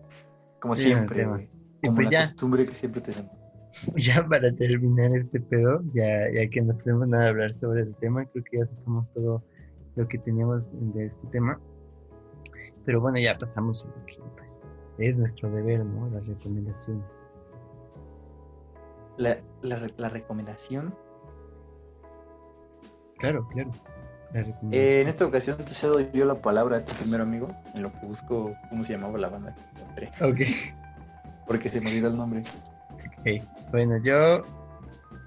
Como 0.60 0.74
siempre. 0.74 1.48
Y 1.86 1.94
pues 1.94 2.06
la 2.06 2.12
ya. 2.12 2.22
costumbre 2.24 2.66
que 2.66 2.72
siempre 2.72 3.00
tenemos. 3.00 3.30
Ya 3.96 4.26
para 4.26 4.50
terminar 4.52 5.10
este 5.14 5.38
pedo, 5.38 5.82
ya, 5.92 6.30
ya 6.32 6.48
que 6.48 6.62
no 6.62 6.74
tenemos 6.78 7.08
nada 7.08 7.26
a 7.26 7.28
hablar 7.28 7.52
sobre 7.52 7.82
el 7.82 7.94
tema, 7.96 8.24
creo 8.24 8.44
que 8.44 8.58
ya 8.58 8.66
sacamos 8.66 9.12
todo 9.12 9.44
lo 9.96 10.08
que 10.08 10.18
teníamos 10.18 10.72
de 10.94 11.06
este 11.06 11.26
tema. 11.28 11.60
Pero 12.84 13.00
bueno, 13.00 13.18
ya 13.18 13.36
pasamos 13.36 13.84
a 13.84 13.88
lo 13.88 14.06
que 14.06 14.16
pues, 14.36 14.74
es 14.98 15.16
nuestro 15.16 15.50
deber, 15.50 15.84
¿no? 15.84 16.08
Las 16.10 16.26
recomendaciones. 16.26 17.28
La, 19.18 19.38
la, 19.62 20.08
recomendación. 20.08 20.94
Claro, 23.18 23.48
claro. 23.48 23.70
Eh, 24.70 25.00
en 25.00 25.08
esta 25.08 25.24
ocasión 25.24 25.56
te 25.56 25.72
cedo 25.72 26.00
yo 26.12 26.26
la 26.26 26.34
palabra 26.42 26.78
a 26.78 26.84
tu 26.84 26.92
primer 26.94 27.22
amigo, 27.22 27.48
en 27.74 27.82
lo 27.82 27.92
que 27.92 28.06
busco 28.06 28.54
cómo 28.68 28.84
se 28.84 28.92
llamaba 28.92 29.16
la 29.18 29.28
banda 29.28 29.56
Ok. 30.20 30.40
Porque 31.46 31.68
se 31.68 31.80
me 31.80 31.88
olvidó 31.88 32.08
el 32.08 32.16
nombre. 32.16 32.42
Ok. 33.20 33.44
Bueno, 33.70 33.98
yo. 34.02 34.42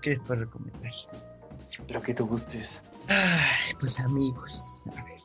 ¿Qué 0.01 0.11
les 0.11 0.19
puedo 0.21 0.41
recomendar? 0.41 0.91
Lo 1.87 2.01
que 2.01 2.13
tú 2.13 2.25
gustes. 2.25 2.81
Ay, 3.07 3.73
pues 3.79 3.99
amigos. 3.99 4.83
A 4.95 5.03
ver. 5.03 5.19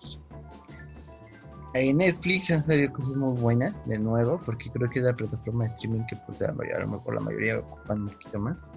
En 1.75 1.97
Netflix 1.97 2.53
han 2.53 2.63
salido 2.63 2.93
cosas 2.93 3.17
muy 3.17 3.37
buenas, 3.37 3.75
de 3.87 3.99
nuevo, 3.99 4.41
porque 4.45 4.71
creo 4.71 4.89
que 4.89 5.01
es 5.01 5.05
la 5.05 5.15
plataforma 5.15 5.65
de 5.65 5.71
streaming 5.71 6.07
que 6.09 6.15
pues 6.25 6.41
a 6.41 6.53
lo 6.53 6.87
mejor 6.87 7.15
la 7.15 7.21
mayoría 7.21 7.59
ocupan 7.59 8.03
un 8.03 8.09
poquito 8.11 8.39
más. 8.39 8.71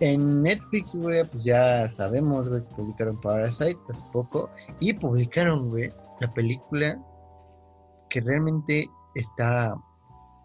En 0.00 0.42
Netflix, 0.42 0.98
güey, 0.98 1.24
pues 1.24 1.44
ya 1.44 1.88
sabemos, 1.88 2.50
güey, 2.50 2.62
que 2.62 2.74
publicaron 2.74 3.18
Parasite 3.20 3.80
hace 3.88 4.04
poco 4.12 4.50
y 4.80 4.92
publicaron, 4.92 5.70
güey, 5.70 5.90
la 6.20 6.28
película 6.34 6.98
que 8.10 8.20
realmente 8.20 8.90
está 9.14 9.74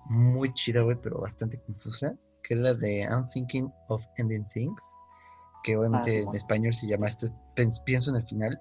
muy 0.10 0.54
chida, 0.54 0.82
güey, 0.82 0.98
pero 1.02 1.20
bastante 1.20 1.60
confusa, 1.62 2.16
que 2.44 2.54
es 2.54 2.60
la 2.60 2.74
de 2.74 3.02
I'm 3.02 3.28
Thinking 3.28 3.72
of 3.90 4.04
Ending 4.18 4.46
Things, 4.54 4.96
que 5.64 5.76
obviamente 5.78 6.20
ah, 6.20 6.22
en 6.22 6.36
español 6.36 6.74
se 6.74 6.88
llama 6.88 7.08
esto, 7.08 7.28
pienso 7.86 8.12
en 8.12 8.18
el 8.18 8.28
final. 8.28 8.60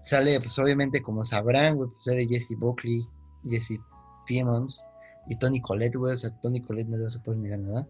Sale, 0.00 0.38
pues 0.40 0.58
obviamente, 0.58 1.02
como 1.02 1.24
sabrán, 1.24 1.76
güey, 1.76 1.90
pues 1.90 2.04
sale 2.04 2.26
Jesse 2.26 2.56
Buckley, 2.58 3.02
Jesse 3.44 3.78
Piemons 4.26 4.86
y 5.28 5.36
Tony 5.36 5.60
Collette, 5.60 5.96
güey, 5.96 6.14
o 6.14 6.16
sea, 6.16 6.30
Tony 6.40 6.62
Collette 6.62 6.88
no 6.88 6.96
le 6.96 7.04
a 7.04 7.22
poder 7.22 7.40
negar 7.40 7.58
nada. 7.58 7.88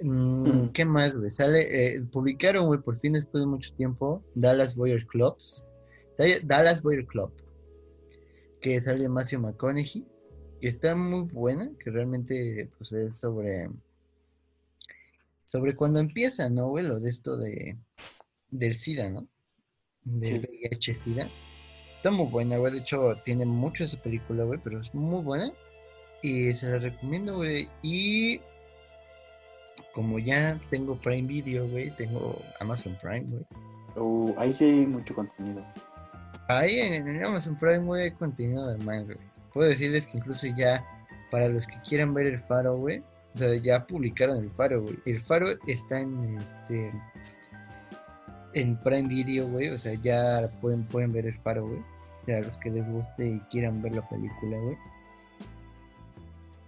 Mm, 0.00 0.68
¿Qué 0.68 0.84
más, 0.84 1.16
güey? 1.16 1.30
Sale, 1.30 1.62
eh, 1.96 2.00
publicaron, 2.12 2.66
güey, 2.66 2.80
por 2.80 2.96
fin 2.96 3.12
después 3.12 3.42
de 3.42 3.46
mucho 3.46 3.72
tiempo, 3.74 4.22
Dallas 4.34 4.76
Boyer 4.76 5.06
Clubs. 5.06 5.66
Dallas 6.44 6.82
Boyer 6.82 7.06
Club. 7.06 7.32
Que 8.60 8.80
sale 8.80 9.08
Matthew 9.08 9.40
McConaughey. 9.40 10.06
Que 10.60 10.68
está 10.68 10.94
muy 10.96 11.22
buena, 11.22 11.70
que 11.78 11.90
realmente 11.90 12.70
pues, 12.78 12.92
es 12.92 13.18
sobre. 13.18 13.68
Sobre 15.44 15.76
cuando 15.76 16.00
empieza, 16.00 16.50
¿no, 16.50 16.68
güey? 16.68 16.86
Lo 16.86 17.00
de 17.00 17.10
esto 17.10 17.36
de. 17.36 17.76
Del 18.50 18.74
SIDA, 18.74 19.10
¿no? 19.10 19.28
Del 20.04 20.40
VIH-SIDA. 20.40 21.28
Está 21.96 22.10
muy 22.10 22.26
buena, 22.26 22.56
güey. 22.58 22.72
De 22.72 22.78
hecho, 22.78 23.16
tiene 23.24 23.44
mucho 23.44 23.84
esa 23.84 24.00
película, 24.00 24.44
güey, 24.44 24.60
pero 24.62 24.80
es 24.80 24.94
muy 24.94 25.22
buena. 25.22 25.52
Y 26.22 26.52
se 26.52 26.70
la 26.70 26.78
recomiendo, 26.78 27.36
güey. 27.36 27.68
Y 27.82 28.40
como 29.96 30.18
ya 30.18 30.60
tengo 30.68 30.98
Prime 31.00 31.26
Video, 31.26 31.68
güey, 31.68 31.90
tengo 31.96 32.40
Amazon 32.60 32.96
Prime, 33.00 33.24
güey. 33.30 33.46
Uh, 33.96 34.34
ahí 34.36 34.52
sí 34.52 34.64
hay 34.64 34.86
mucho 34.86 35.14
contenido. 35.14 35.64
Ahí 36.48 36.78
en, 36.78 37.24
Amazon 37.24 37.58
Prime, 37.58 37.78
güey, 37.78 38.04
hay 38.04 38.10
contenido 38.10 38.64
además, 38.64 39.06
güey. 39.06 39.18
Puedo 39.56 39.70
decirles 39.70 40.06
que 40.06 40.18
incluso 40.18 40.46
ya, 40.54 40.84
para 41.30 41.48
los 41.48 41.66
que 41.66 41.80
quieran 41.80 42.12
ver 42.12 42.26
el 42.26 42.38
faro, 42.38 42.76
güey, 42.76 42.98
o 42.98 43.38
sea, 43.38 43.54
ya 43.56 43.86
publicaron 43.86 44.36
el 44.36 44.50
faro, 44.50 44.82
güey. 44.82 44.98
El 45.06 45.18
faro 45.18 45.46
está 45.66 45.98
en 45.98 46.36
este. 46.36 46.92
En 48.52 48.78
Prime 48.82 49.08
Video, 49.08 49.48
güey. 49.48 49.70
O 49.70 49.78
sea, 49.78 49.94
ya 49.94 50.46
pueden, 50.60 50.84
pueden 50.84 51.10
ver 51.10 51.24
el 51.24 51.38
faro, 51.38 51.66
güey. 51.66 51.80
Para 52.26 52.42
los 52.42 52.58
que 52.58 52.68
les 52.68 52.86
guste 52.86 53.26
y 53.26 53.40
quieran 53.48 53.80
ver 53.80 53.94
la 53.94 54.06
película, 54.06 54.58
güey. 54.58 54.76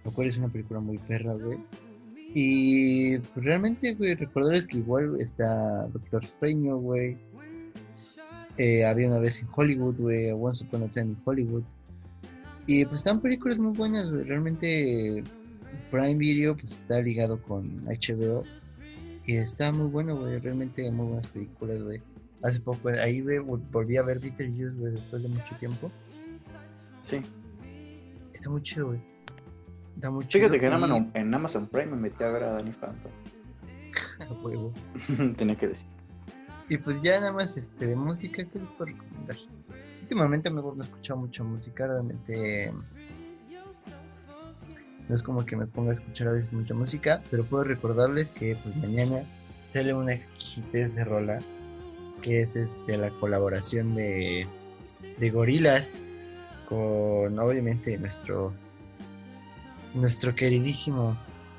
Lo 0.03 0.11
cual 0.11 0.27
es 0.27 0.39
una 0.39 0.47
película 0.49 0.79
muy 0.79 0.97
perra, 0.97 1.35
güey. 1.35 1.59
Y 2.33 3.19
pues, 3.19 3.45
realmente, 3.45 3.93
güey, 3.93 4.15
recordarles 4.15 4.67
que 4.67 4.77
igual 4.77 5.21
está 5.21 5.87
Doctor 5.89 6.23
Sueño, 6.39 6.77
güey. 6.77 7.19
Eh, 8.57 8.83
había 8.83 9.09
una 9.09 9.19
vez 9.19 9.43
en 9.43 9.47
Hollywood, 9.55 9.95
güey, 9.95 10.31
Once 10.31 10.65
Upon 10.65 10.83
a 10.83 10.87
Time 10.87 11.11
en 11.11 11.17
Hollywood. 11.23 11.63
Y 12.67 12.85
pues 12.85 12.97
están 12.97 13.19
películas 13.21 13.59
muy 13.59 13.75
buenas, 13.75 14.09
güey. 14.11 14.23
Realmente 14.23 15.23
Prime 15.91 16.15
Video 16.15 16.55
pues 16.55 16.71
está 16.71 17.01
ligado 17.01 17.41
con 17.41 17.83
HBO. 17.85 18.43
Y 19.25 19.37
está 19.37 19.71
muy 19.71 19.87
bueno, 19.87 20.17
güey. 20.17 20.39
Realmente 20.39 20.89
muy 20.91 21.07
buenas 21.07 21.27
películas, 21.27 21.81
güey. 21.81 22.01
Hace 22.41 22.61
poco, 22.61 22.89
ahí 23.01 23.21
güey, 23.21 23.39
volví 23.39 23.97
a 23.97 24.03
ver 24.03 24.19
Beetlejuice, 24.19 24.75
güey, 24.77 24.93
después 24.93 25.21
de 25.21 25.27
mucho 25.27 25.55
tiempo. 25.57 25.91
Sí. 27.05 27.21
Está 28.33 28.49
muy 28.49 28.61
chido, 28.61 28.87
güey. 28.87 28.99
Fíjate 30.29 30.59
que 30.59 30.65
en 30.65 30.73
Amazon, 30.73 31.11
en 31.13 31.33
Amazon, 31.33 31.67
Prime 31.67 31.87
me 31.87 31.97
metí 31.97 32.23
a 32.23 32.29
ver 32.29 32.43
a 32.43 32.53
Danny 32.53 32.71
Phantom. 32.71 33.11
a 34.19 34.33
huevo. 34.41 34.71
Tenía 35.37 35.57
que 35.57 35.67
decir. 35.67 35.87
Y 36.69 36.77
pues 36.77 37.01
ya 37.01 37.19
nada 37.19 37.33
más 37.33 37.57
este, 37.57 37.87
de 37.87 37.95
música, 37.95 38.43
¿qué 38.43 38.59
les 38.59 38.69
puedo 38.69 38.85
recomendar? 38.85 39.37
Últimamente 40.09 40.49
me, 40.49 40.59
he 40.59 40.79
escuchado 40.79 41.19
mucha 41.19 41.43
música, 41.43 41.85
realmente 41.85 42.71
no 45.07 45.13
es 45.13 45.21
como 45.21 45.45
que 45.45 45.55
me 45.55 45.67
ponga 45.67 45.89
a 45.89 45.91
escuchar 45.91 46.29
a 46.29 46.31
veces 46.31 46.51
mucha 46.51 46.73
música, 46.73 47.21
pero 47.29 47.43
puedo 47.43 47.63
recordarles 47.63 48.31
que 48.31 48.55
pues 48.55 48.75
mañana 48.77 49.23
sale 49.67 49.93
una 49.93 50.11
exquisitez 50.11 50.95
de 50.95 51.03
rola, 51.03 51.39
que 52.23 52.39
es 52.39 52.55
este 52.55 52.97
la 52.97 53.11
colaboración 53.19 53.93
de, 53.93 54.47
de 55.19 55.29
gorilas 55.29 56.03
con 56.67 57.37
obviamente 57.37 57.95
nuestro 57.99 58.51
nuestro 59.93 60.33
queridísimo 60.33 61.15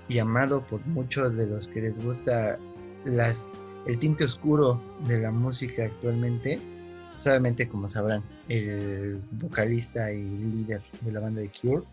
y 0.09 0.19
amado 0.19 0.67
por 0.67 0.85
muchos 0.89 1.37
de 1.37 1.47
los 1.47 1.69
que 1.69 1.83
les 1.83 2.05
gusta 2.05 2.59
las, 3.05 3.53
el 3.87 3.97
tinte 4.01 4.25
oscuro 4.25 4.83
de 5.07 5.21
la 5.21 5.31
música 5.31 5.85
actualmente. 5.85 6.80
Solamente 7.21 7.69
como 7.69 7.87
sabrán, 7.87 8.23
el 8.49 9.21
vocalista 9.33 10.11
y 10.11 10.23
líder 10.23 10.83
de 11.03 11.13
la 11.13 11.21
banda 11.21 11.43
de 11.43 11.51
Cure, 11.51 11.85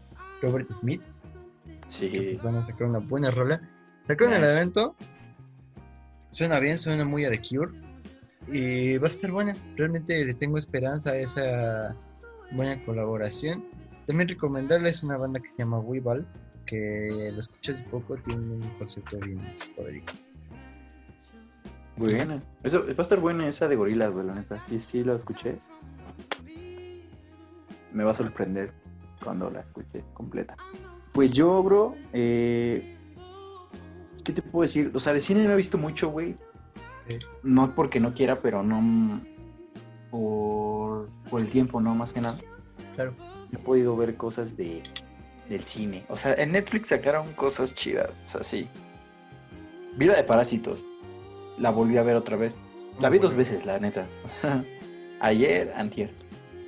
Robert 0.42 0.72
Smith. 0.74 1.04
Sí. 1.88 2.10
Pues 2.10 2.42
van 2.42 2.56
a 2.56 2.64
sacar 2.64 2.88
una 2.88 3.00
buena 3.00 3.30
rola. 3.30 3.62
Sacaron 4.06 4.34
el 4.34 4.44
evento. 4.44 4.96
Suena 6.32 6.60
bien, 6.60 6.78
suena 6.78 7.06
muy 7.06 7.26
a 7.26 7.30
The 7.30 7.42
Cure. 7.42 7.72
Y 8.48 8.98
va 8.98 9.08
a 9.08 9.10
estar 9.10 9.30
buena. 9.32 9.56
Realmente 9.76 10.24
le 10.24 10.34
tengo 10.34 10.58
esperanza 10.58 11.12
a 11.12 11.18
esa 11.18 11.96
buena 12.54 12.84
colaboración. 12.86 13.66
También 14.06 14.30
recomendarles 14.30 15.04
una 15.04 15.18
banda 15.18 15.42
que 15.42 15.50
se 15.50 15.58
llama 15.58 15.80
Weeball, 15.80 16.26
que 16.66 17.30
lo 17.34 17.40
escuché 17.40 17.74
hace 17.74 17.84
poco, 17.84 18.16
tiene 18.16 18.42
un 18.42 18.62
concepto 18.80 19.18
bien 19.20 19.42
psicodélico. 19.56 20.14
Buena. 21.98 22.42
Eso, 22.64 22.86
va 22.86 22.94
a 22.98 23.02
estar 23.02 23.20
buena 23.20 23.48
esa 23.48 23.68
de 23.68 23.76
gorilas, 23.76 24.12
güey, 24.12 24.26
la 24.26 24.36
neta. 24.36 24.62
Sí, 24.68 24.80
sí, 24.80 25.04
la 25.04 25.16
escuché. 25.16 25.56
Me 27.92 28.04
va 28.04 28.12
a 28.12 28.16
sorprender 28.16 28.72
cuando 29.24 29.50
la 29.50 29.62
escuche 29.62 30.04
completa. 30.14 30.56
Pues 31.14 31.32
yo, 31.32 31.62
bro, 31.64 31.96
eh, 32.14 32.96
¿qué 34.24 34.32
te 34.32 34.42
puedo 34.42 34.64
decir? 34.64 34.92
O 34.94 35.00
sea, 35.00 35.14
de 35.14 35.22
cine 35.22 35.44
no 35.44 35.52
he 35.52 35.56
visto 35.56 35.78
mucho, 35.78 36.10
güey. 36.10 36.38
No 37.42 37.74
porque 37.74 38.00
no 38.00 38.14
quiera, 38.14 38.40
pero 38.40 38.62
no 38.62 39.20
por, 40.12 41.10
por 41.30 41.42
el 41.42 41.50
tiempo, 41.50 41.82
¿no? 41.82 41.96
Más 41.96 42.14
que 42.14 42.22
nada. 42.22 42.38
Claro 42.94 43.16
he 43.54 43.58
podido 43.58 43.96
ver 43.96 44.16
cosas 44.16 44.58
de, 44.58 44.82
del 45.50 45.62
cine. 45.62 46.06
O 46.10 46.18
sea, 46.18 46.34
en 46.34 46.52
Netflix 46.52 46.90
sacaron 46.90 47.32
cosas 47.34 47.74
chidas, 47.74 48.10
o 48.26 48.28
sea, 48.28 48.44
sí. 48.44 48.68
Vida 49.98 50.16
de 50.16 50.24
Parásitos. 50.24 50.84
La 51.58 51.72
volví 51.72 51.98
a 51.98 52.04
ver 52.04 52.16
otra 52.16 52.38
vez. 52.38 52.54
La 53.00 53.10
vi 53.10 53.20
dos 53.20 53.36
veces, 53.36 53.66
la 53.66 53.80
neta. 53.80 54.08
ayer, 55.20 55.74
antier. 55.76 56.12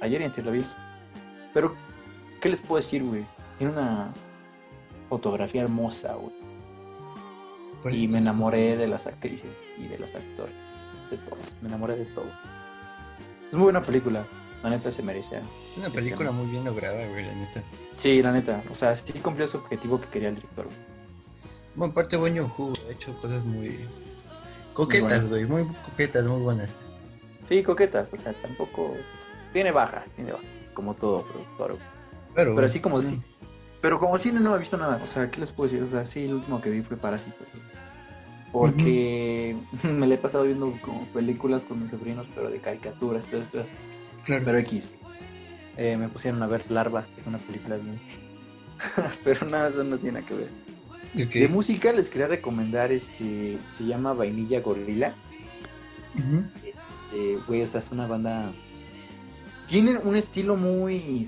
Ayer 0.01 0.21
y 0.21 0.25
antier 0.25 0.45
la 0.45 0.51
vi. 0.51 0.65
Pero, 1.53 1.75
¿qué 2.41 2.49
les 2.49 2.59
puedo 2.59 2.81
decir, 2.81 3.03
güey? 3.03 3.25
Tiene 3.57 3.73
una 3.73 4.13
fotografía 5.09 5.63
hermosa, 5.63 6.13
güey. 6.13 6.33
Pues 7.81 7.95
y 7.95 8.07
me 8.07 8.19
enamoré 8.19 8.75
de 8.75 8.87
las 8.87 9.07
actrices 9.07 9.51
y 9.77 9.87
de 9.87 9.97
los 9.97 10.13
actores. 10.13 10.53
De 11.09 11.17
todos. 11.17 11.55
Me 11.61 11.69
enamoré 11.69 11.95
de 11.95 12.05
todo. 12.05 12.29
Es 13.47 13.53
muy 13.53 13.63
buena 13.63 13.81
película. 13.81 14.25
La 14.63 14.69
neta 14.69 14.91
se 14.91 15.01
merece. 15.01 15.39
Es 15.71 15.77
una 15.77 15.89
película 15.89 16.31
muy 16.31 16.47
bien 16.47 16.65
lograda, 16.65 17.07
güey, 17.07 17.25
la 17.25 17.33
neta. 17.33 17.63
Sí, 17.95 18.21
la 18.21 18.33
neta. 18.33 18.61
O 18.71 18.75
sea, 18.75 18.95
sí 18.95 19.13
cumplió 19.19 19.47
su 19.47 19.57
objetivo 19.57 20.01
que 20.01 20.07
quería 20.09 20.29
el 20.29 20.35
director. 20.35 20.67
Bueno, 21.75 21.91
aparte, 21.91 22.17
Bon 22.17 22.37
Hu 22.37 22.73
ha 22.89 22.91
hecho 22.91 23.17
cosas 23.21 23.45
muy 23.45 23.87
coquetas, 24.79 25.27
güey. 25.27 25.45
Muy, 25.45 25.65
coquetas, 25.83 26.25
muy 26.25 26.41
buenas. 26.41 26.75
Sí, 27.47 27.63
coquetas. 27.63 28.11
O 28.13 28.15
sea, 28.15 28.33
tampoco. 28.41 28.95
Tiene 29.53 29.71
bajas, 29.71 30.11
tiene 30.13 30.31
bajas. 30.31 30.45
Como 30.73 30.93
todo 30.93 31.23
productor. 31.23 31.77
Pero, 32.35 32.55
pero 32.55 32.67
así 32.67 32.79
como 32.79 32.95
sí. 32.95 33.21
Pero 33.81 33.99
como 33.99 34.17
cine 34.17 34.39
no 34.39 34.55
he 34.55 34.59
visto 34.59 34.77
nada. 34.77 34.99
O 35.03 35.07
sea, 35.07 35.29
¿qué 35.29 35.39
les 35.39 35.51
puedo 35.51 35.69
decir? 35.69 35.83
O 35.83 35.89
sea, 35.89 36.05
sí, 36.05 36.25
el 36.25 36.33
último 36.33 36.61
que 36.61 36.69
vi 36.69 36.81
fue 36.81 36.97
Parásito. 36.97 37.37
Porque 38.51 39.55
me 39.83 40.07
le 40.07 40.15
he 40.15 40.17
pasado 40.17 40.43
viendo 40.43 40.71
como 40.81 41.05
películas 41.07 41.65
con 41.65 41.81
mis 41.81 41.91
sobrinos, 41.91 42.27
pero 42.35 42.49
de 42.49 42.59
caricaturas. 42.59 43.27
Entonces, 43.31 43.67
pero 44.25 44.57
X. 44.59 44.89
Eh, 45.77 45.95
me 45.97 46.09
pusieron 46.09 46.43
a 46.43 46.47
ver 46.47 46.69
Larva, 46.69 47.05
que 47.15 47.21
es 47.21 47.27
una 47.27 47.37
película 47.37 47.77
de... 47.77 47.83
Pero 49.23 49.45
nada, 49.45 49.69
eso 49.69 49.81
no 49.81 49.97
tiene 49.97 50.25
que 50.25 50.33
ver. 50.33 50.49
De 51.13 51.47
música 51.47 51.91
les 51.91 52.09
quería 52.09 52.27
recomendar 52.27 52.91
este. 52.91 53.57
Se 53.71 53.85
llama 53.85 54.13
Vainilla 54.13 54.61
Gorila. 54.61 55.15
Este, 57.09 57.37
güey, 57.47 57.63
o 57.63 57.67
sea, 57.67 57.79
es 57.79 57.91
una 57.91 58.07
banda. 58.07 58.51
Tienen 59.67 59.99
un 60.03 60.15
estilo 60.15 60.55
muy. 60.55 61.27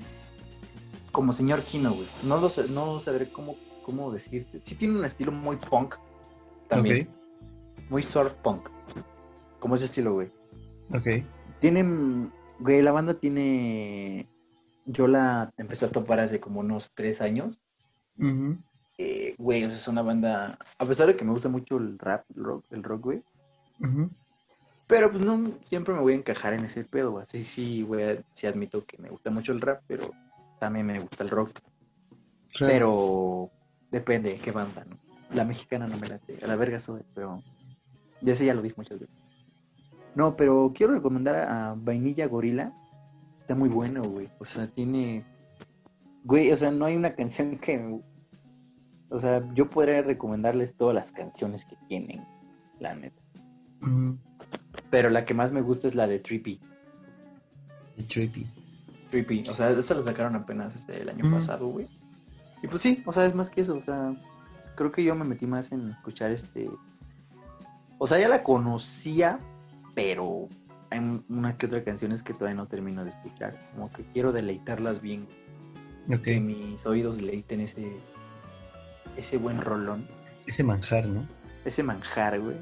Como 1.10 1.32
señor 1.32 1.62
Kino, 1.62 1.92
güey. 1.94 2.08
No 2.22 2.40
lo 2.40 2.50
no 2.70 3.00
sabré 3.00 3.30
cómo, 3.30 3.56
cómo 3.84 4.10
decirte. 4.12 4.60
Sí, 4.64 4.76
tiene 4.76 4.98
un 4.98 5.04
estilo 5.04 5.32
muy 5.32 5.56
punk. 5.56 5.96
También. 6.68 7.10
Muy 7.90 8.02
surf 8.02 8.32
punk. 8.34 8.68
Como 9.58 9.74
ese 9.74 9.86
estilo, 9.86 10.14
güey. 10.14 10.30
Ok. 10.94 11.24
Tienen. 11.60 12.32
Güey, 12.60 12.82
la 12.82 12.92
banda 12.92 13.14
tiene. 13.14 14.28
Yo 14.86 15.06
la 15.06 15.52
empecé 15.56 15.86
a 15.86 15.90
topar 15.90 16.20
hace 16.20 16.40
como 16.40 16.60
unos 16.60 16.92
tres 16.94 17.20
años. 17.20 17.60
Eh, 18.98 19.34
güey, 19.38 19.64
o 19.64 19.68
sea, 19.68 19.78
es 19.78 19.88
una 19.88 20.02
banda. 20.02 20.58
A 20.78 20.84
pesar 20.84 21.06
de 21.06 21.16
que 21.16 21.24
me 21.24 21.32
gusta 21.32 21.48
mucho 21.48 21.76
el 21.76 21.98
rap, 21.98 22.24
el 22.36 22.44
rock, 22.44 22.64
el 22.70 22.82
rock 22.82 23.02
güey. 23.02 23.22
Pero 24.86 25.10
pues 25.10 25.24
no 25.24 25.52
siempre 25.62 25.94
me 25.94 26.00
voy 26.00 26.12
a 26.12 26.16
encajar 26.16 26.54
en 26.54 26.64
ese 26.64 26.84
pedo, 26.84 27.12
güey. 27.12 27.26
Sí, 27.26 27.44
sí, 27.44 27.82
güey, 27.82 28.20
sí 28.34 28.46
admito 28.46 28.84
que 28.84 28.98
me 28.98 29.08
gusta 29.08 29.30
mucho 29.30 29.52
el 29.52 29.60
rap, 29.60 29.82
pero 29.86 30.10
también 30.60 30.86
me 30.86 31.00
gusta 31.00 31.24
el 31.24 31.30
rock. 31.30 31.58
Pero 32.58 33.50
depende 33.90 34.32
de 34.32 34.38
qué 34.38 34.52
banda, 34.52 34.84
¿no? 34.84 34.98
La 35.34 35.44
mexicana 35.44 35.86
no 35.86 35.96
me 35.96 36.08
late, 36.08 36.38
a 36.42 36.46
la 36.46 36.56
verga 36.56 36.78
soy, 36.78 37.00
pero 37.14 37.42
ya 38.20 38.36
sé, 38.36 38.44
ya 38.44 38.54
lo 38.54 38.62
dije 38.62 38.74
muchas 38.76 39.00
veces. 39.00 39.16
No, 40.14 40.36
pero 40.36 40.72
quiero 40.74 40.94
recomendar 40.94 41.36
a 41.36 41.74
Vainilla 41.76 42.26
Gorila. 42.26 42.72
Está 43.36 43.54
muy 43.54 43.68
bueno, 43.68 44.02
güey. 44.02 44.28
O 44.38 44.44
sea, 44.44 44.66
tiene. 44.66 45.24
Güey, 46.24 46.52
o 46.52 46.56
sea, 46.56 46.70
no 46.70 46.84
hay 46.84 46.96
una 46.96 47.14
canción 47.14 47.56
que. 47.56 48.00
O 49.12 49.18
sea, 49.18 49.46
yo 49.52 49.68
podría 49.68 50.00
recomendarles 50.00 50.74
todas 50.74 50.94
las 50.94 51.12
canciones 51.12 51.66
que 51.66 51.76
tienen, 51.86 52.24
la 52.80 52.94
neta. 52.94 53.20
Pero 54.90 55.10
la 55.10 55.26
que 55.26 55.34
más 55.34 55.52
me 55.52 55.60
gusta 55.60 55.86
es 55.86 55.94
la 55.94 56.06
de 56.06 56.18
Trippy. 56.18 56.58
De 57.98 58.04
Trippy. 58.04 58.46
Trippy. 59.10 59.44
O 59.50 59.54
sea, 59.54 59.70
esa 59.70 59.94
la 59.94 60.02
sacaron 60.02 60.34
apenas 60.34 60.74
este, 60.74 61.02
el 61.02 61.10
año 61.10 61.30
pasado, 61.30 61.66
güey. 61.66 61.86
Y 62.62 62.68
pues 62.68 62.80
sí, 62.80 63.02
o 63.04 63.12
sea, 63.12 63.26
es 63.26 63.34
más 63.34 63.50
que 63.50 63.60
eso. 63.60 63.76
O 63.76 63.82
sea, 63.82 64.16
creo 64.76 64.90
que 64.90 65.04
yo 65.04 65.14
me 65.14 65.26
metí 65.26 65.46
más 65.46 65.72
en 65.72 65.90
escuchar 65.90 66.30
este. 66.30 66.70
O 67.98 68.06
sea, 68.06 68.18
ya 68.18 68.28
la 68.28 68.42
conocía, 68.42 69.38
pero 69.94 70.48
hay 70.88 71.22
una 71.28 71.54
que 71.56 71.66
otra 71.66 71.84
canciones 71.84 72.22
que 72.22 72.32
todavía 72.32 72.56
no 72.56 72.66
termino 72.66 73.04
de 73.04 73.10
escuchar. 73.10 73.58
Como 73.74 73.92
que 73.92 74.04
quiero 74.04 74.32
deleitarlas 74.32 75.02
bien. 75.02 75.28
Que 76.22 76.40
mis 76.40 76.84
oídos 76.86 77.18
deleiten 77.18 77.60
ese, 77.60 77.92
ese 79.16 79.36
buen 79.36 79.60
rolón. 79.60 80.06
Ese 80.46 80.64
manjar, 80.64 81.08
¿no? 81.08 81.26
Ese 81.64 81.82
manjar, 81.82 82.40
güey. 82.40 82.56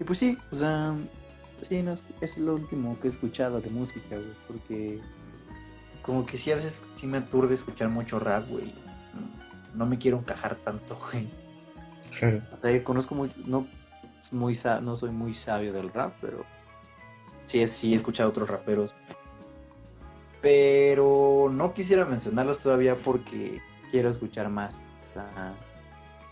Y 0.00 0.04
pues 0.04 0.18
sí, 0.18 0.36
o 0.52 0.56
sea, 0.56 0.94
sí, 1.68 1.82
no, 1.82 1.94
es 2.20 2.38
lo 2.38 2.54
último 2.54 2.98
que 3.00 3.08
he 3.08 3.10
escuchado 3.10 3.60
de 3.60 3.70
música, 3.70 4.16
güey, 4.16 4.34
porque 4.46 5.00
como 6.02 6.24
que 6.24 6.38
sí, 6.38 6.52
a 6.52 6.56
veces 6.56 6.82
sí 6.94 7.06
me 7.06 7.18
aturde 7.18 7.54
escuchar 7.54 7.88
mucho 7.88 8.20
rap, 8.20 8.48
güey. 8.48 8.72
No 9.74 9.86
me 9.86 9.98
quiero 9.98 10.18
encajar 10.18 10.54
tanto, 10.56 10.98
güey. 11.12 11.28
Claro. 12.18 12.40
O 12.52 12.56
sea, 12.60 12.84
conozco 12.84 13.14
muy, 13.14 13.32
no, 13.44 13.66
muy, 14.30 14.58
no 14.82 14.96
soy 14.96 15.10
muy 15.10 15.34
sabio 15.34 15.72
del 15.72 15.92
rap, 15.92 16.14
pero 16.20 16.44
sí, 17.42 17.66
sí 17.66 17.92
he 17.92 17.96
escuchado 17.96 18.30
otros 18.30 18.48
raperos. 18.48 18.94
Pero 20.40 21.50
no 21.50 21.74
quisiera 21.74 22.04
mencionarlos 22.04 22.62
todavía 22.62 22.94
porque 22.94 23.60
quiero 23.90 24.08
escuchar 24.08 24.48
más. 24.48 24.80
O 25.10 25.12
sea, 25.14 25.54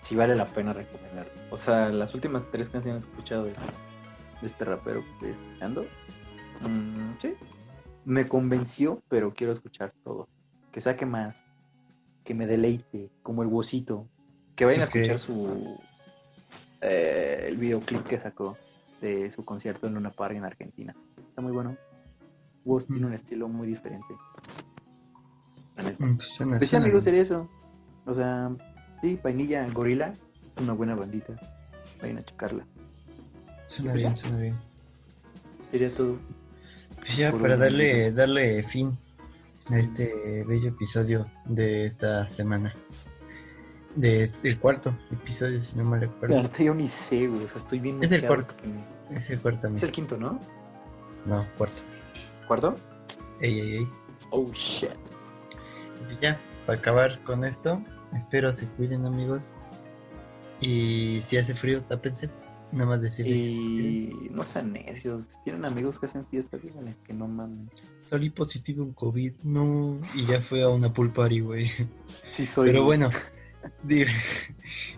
si 0.04 0.14
vale 0.14 0.36
la 0.36 0.46
pena 0.46 0.74
recomendar. 0.74 1.32
O 1.50 1.56
sea, 1.56 1.88
las 1.88 2.12
últimas 2.14 2.44
tres 2.50 2.68
canciones 2.68 3.06
que 3.06 3.10
he 3.10 3.14
escuchado 3.14 3.44
de, 3.44 3.54
este 4.42 4.66
rapero 4.66 5.02
que 5.02 5.10
estoy 5.12 5.30
escuchando, 5.30 5.86
mm, 6.60 7.12
sí, 7.22 7.34
me 8.04 8.28
convenció, 8.28 9.02
pero 9.08 9.32
quiero 9.32 9.54
escuchar 9.54 9.94
todo. 10.04 10.28
Que 10.70 10.82
saque 10.82 11.06
más, 11.06 11.46
que 12.22 12.34
me 12.34 12.46
deleite, 12.46 13.10
como 13.22 13.42
el 13.42 13.48
huesito. 13.48 14.06
Que 14.56 14.66
vayan 14.66 14.82
a 14.82 14.84
escuchar 14.84 15.18
su 15.18 15.78
eh, 16.82 17.46
el 17.48 17.56
videoclip 17.56 18.02
que 18.02 18.18
sacó 18.18 18.58
de 19.00 19.30
su 19.30 19.42
concierto 19.42 19.86
en 19.86 19.96
una 19.96 20.10
party 20.10 20.36
en 20.36 20.44
Argentina. 20.44 20.94
Está 21.30 21.40
muy 21.40 21.52
bueno. 21.52 21.78
Woz 22.66 22.86
tiene 22.86 23.06
un 23.06 23.14
estilo 23.14 23.48
muy 23.48 23.68
diferente. 23.68 24.14
Pues, 25.76 25.96
pues 26.38 27.04
sería 27.04 27.22
eso. 27.22 27.48
O 28.04 28.14
sea, 28.14 28.54
Sí, 29.04 29.20
Vainilla 29.22 29.68
Gorila, 29.68 30.14
una 30.62 30.72
buena 30.72 30.94
bandita. 30.94 31.34
Vayan 32.00 32.16
a 32.16 32.24
checarla. 32.24 32.66
Suena 33.66 33.92
bien, 33.92 34.16
suena 34.16 34.38
bien. 34.38 34.58
Sería 35.70 35.94
todo. 35.94 36.16
Pues 36.96 37.18
ya, 37.18 37.30
para 37.30 37.58
darle, 37.58 38.12
darle 38.12 38.62
fin 38.62 38.96
a 39.70 39.76
este 39.76 40.42
bello 40.46 40.70
episodio 40.70 41.30
de 41.44 41.84
esta 41.84 42.26
semana. 42.30 42.74
De, 43.94 44.26
del 44.42 44.58
cuarto 44.58 44.96
episodio, 45.12 45.62
si 45.62 45.76
no 45.76 45.84
me 45.84 45.98
recuerdo. 45.98 46.36
Ahorita 46.36 46.62
yo 46.62 46.74
ni 46.74 46.88
sé, 46.88 47.26
güey. 47.26 47.44
O 47.44 47.48
sea, 47.48 47.58
estoy 47.58 47.80
bien. 47.80 48.02
Es 48.02 48.10
el 48.10 48.26
cuarto. 48.26 48.54
Es 49.10 49.28
el 49.28 49.38
cuarto 49.38 49.60
también. 49.60 49.76
Es 49.76 49.82
el 49.82 49.92
quinto, 49.92 50.16
¿no? 50.16 50.40
No, 51.26 51.46
cuarto. 51.58 51.82
¿Cuarto? 52.48 52.78
Ey, 53.42 53.60
ey, 53.60 53.76
ey. 53.76 53.88
Oh, 54.30 54.50
shit. 54.54 54.88
Pues 56.06 56.18
ya, 56.20 56.40
para 56.64 56.78
acabar 56.78 57.22
con 57.22 57.44
esto, 57.44 57.82
Espero 58.16 58.52
se 58.52 58.66
cuiden, 58.66 59.06
amigos. 59.06 59.52
Y 60.60 61.18
si 61.22 61.36
hace 61.36 61.54
frío, 61.54 61.82
tápense. 61.82 62.30
Nada 62.72 62.86
más 62.86 63.02
decirles. 63.02 63.52
Y 63.52 64.30
no 64.32 64.44
sean 64.44 64.72
necios. 64.72 65.38
Tienen 65.44 65.64
amigos 65.64 66.00
que 66.00 66.06
hacen 66.06 66.26
fiestas, 66.26 66.62
díganles 66.62 66.98
que 66.98 67.12
no 67.12 67.28
mames. 67.28 67.70
Salí 68.00 68.30
positivo 68.30 68.82
en 68.82 68.92
COVID, 68.92 69.32
no. 69.44 70.00
Y 70.16 70.26
ya 70.26 70.40
fue 70.40 70.62
a 70.62 70.68
una 70.68 70.92
pool 70.92 71.12
party, 71.12 71.40
güey. 71.40 71.70
Sí, 72.30 72.44
soy. 72.44 72.70
Pero 72.70 72.84
bueno, 72.84 73.10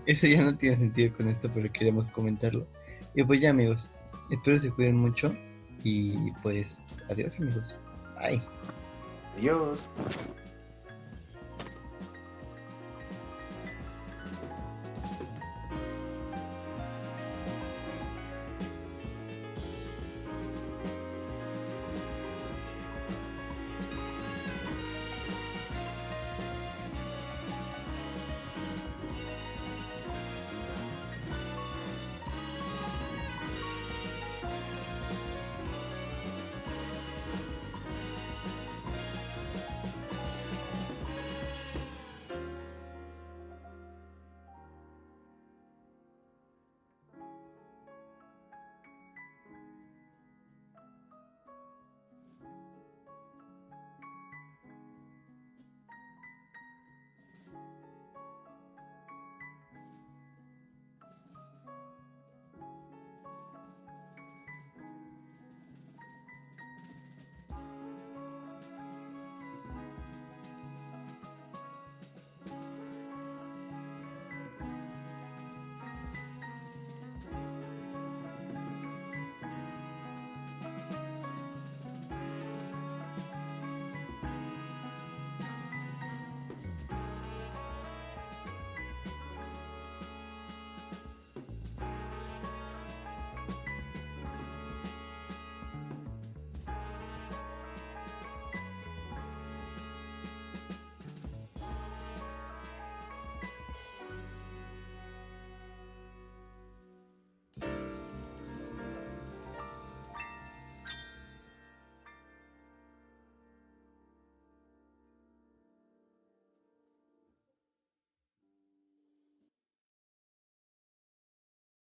eso 0.07 0.27
ya 0.27 0.43
no 0.43 0.57
tiene 0.57 0.77
sentido 0.77 1.15
con 1.15 1.29
esto, 1.29 1.51
pero 1.53 1.71
queremos 1.71 2.09
comentarlo. 2.09 2.67
Y 3.15 3.25
pues 3.25 3.41
ya, 3.41 3.51
amigos. 3.51 3.91
Espero 4.31 4.59
se 4.59 4.71
cuiden 4.71 4.97
mucho. 4.97 5.35
Y 5.83 6.33
pues, 6.43 7.05
adiós, 7.11 7.39
amigos. 7.39 7.77
Bye. 8.19 8.43
Adiós. 9.37 9.87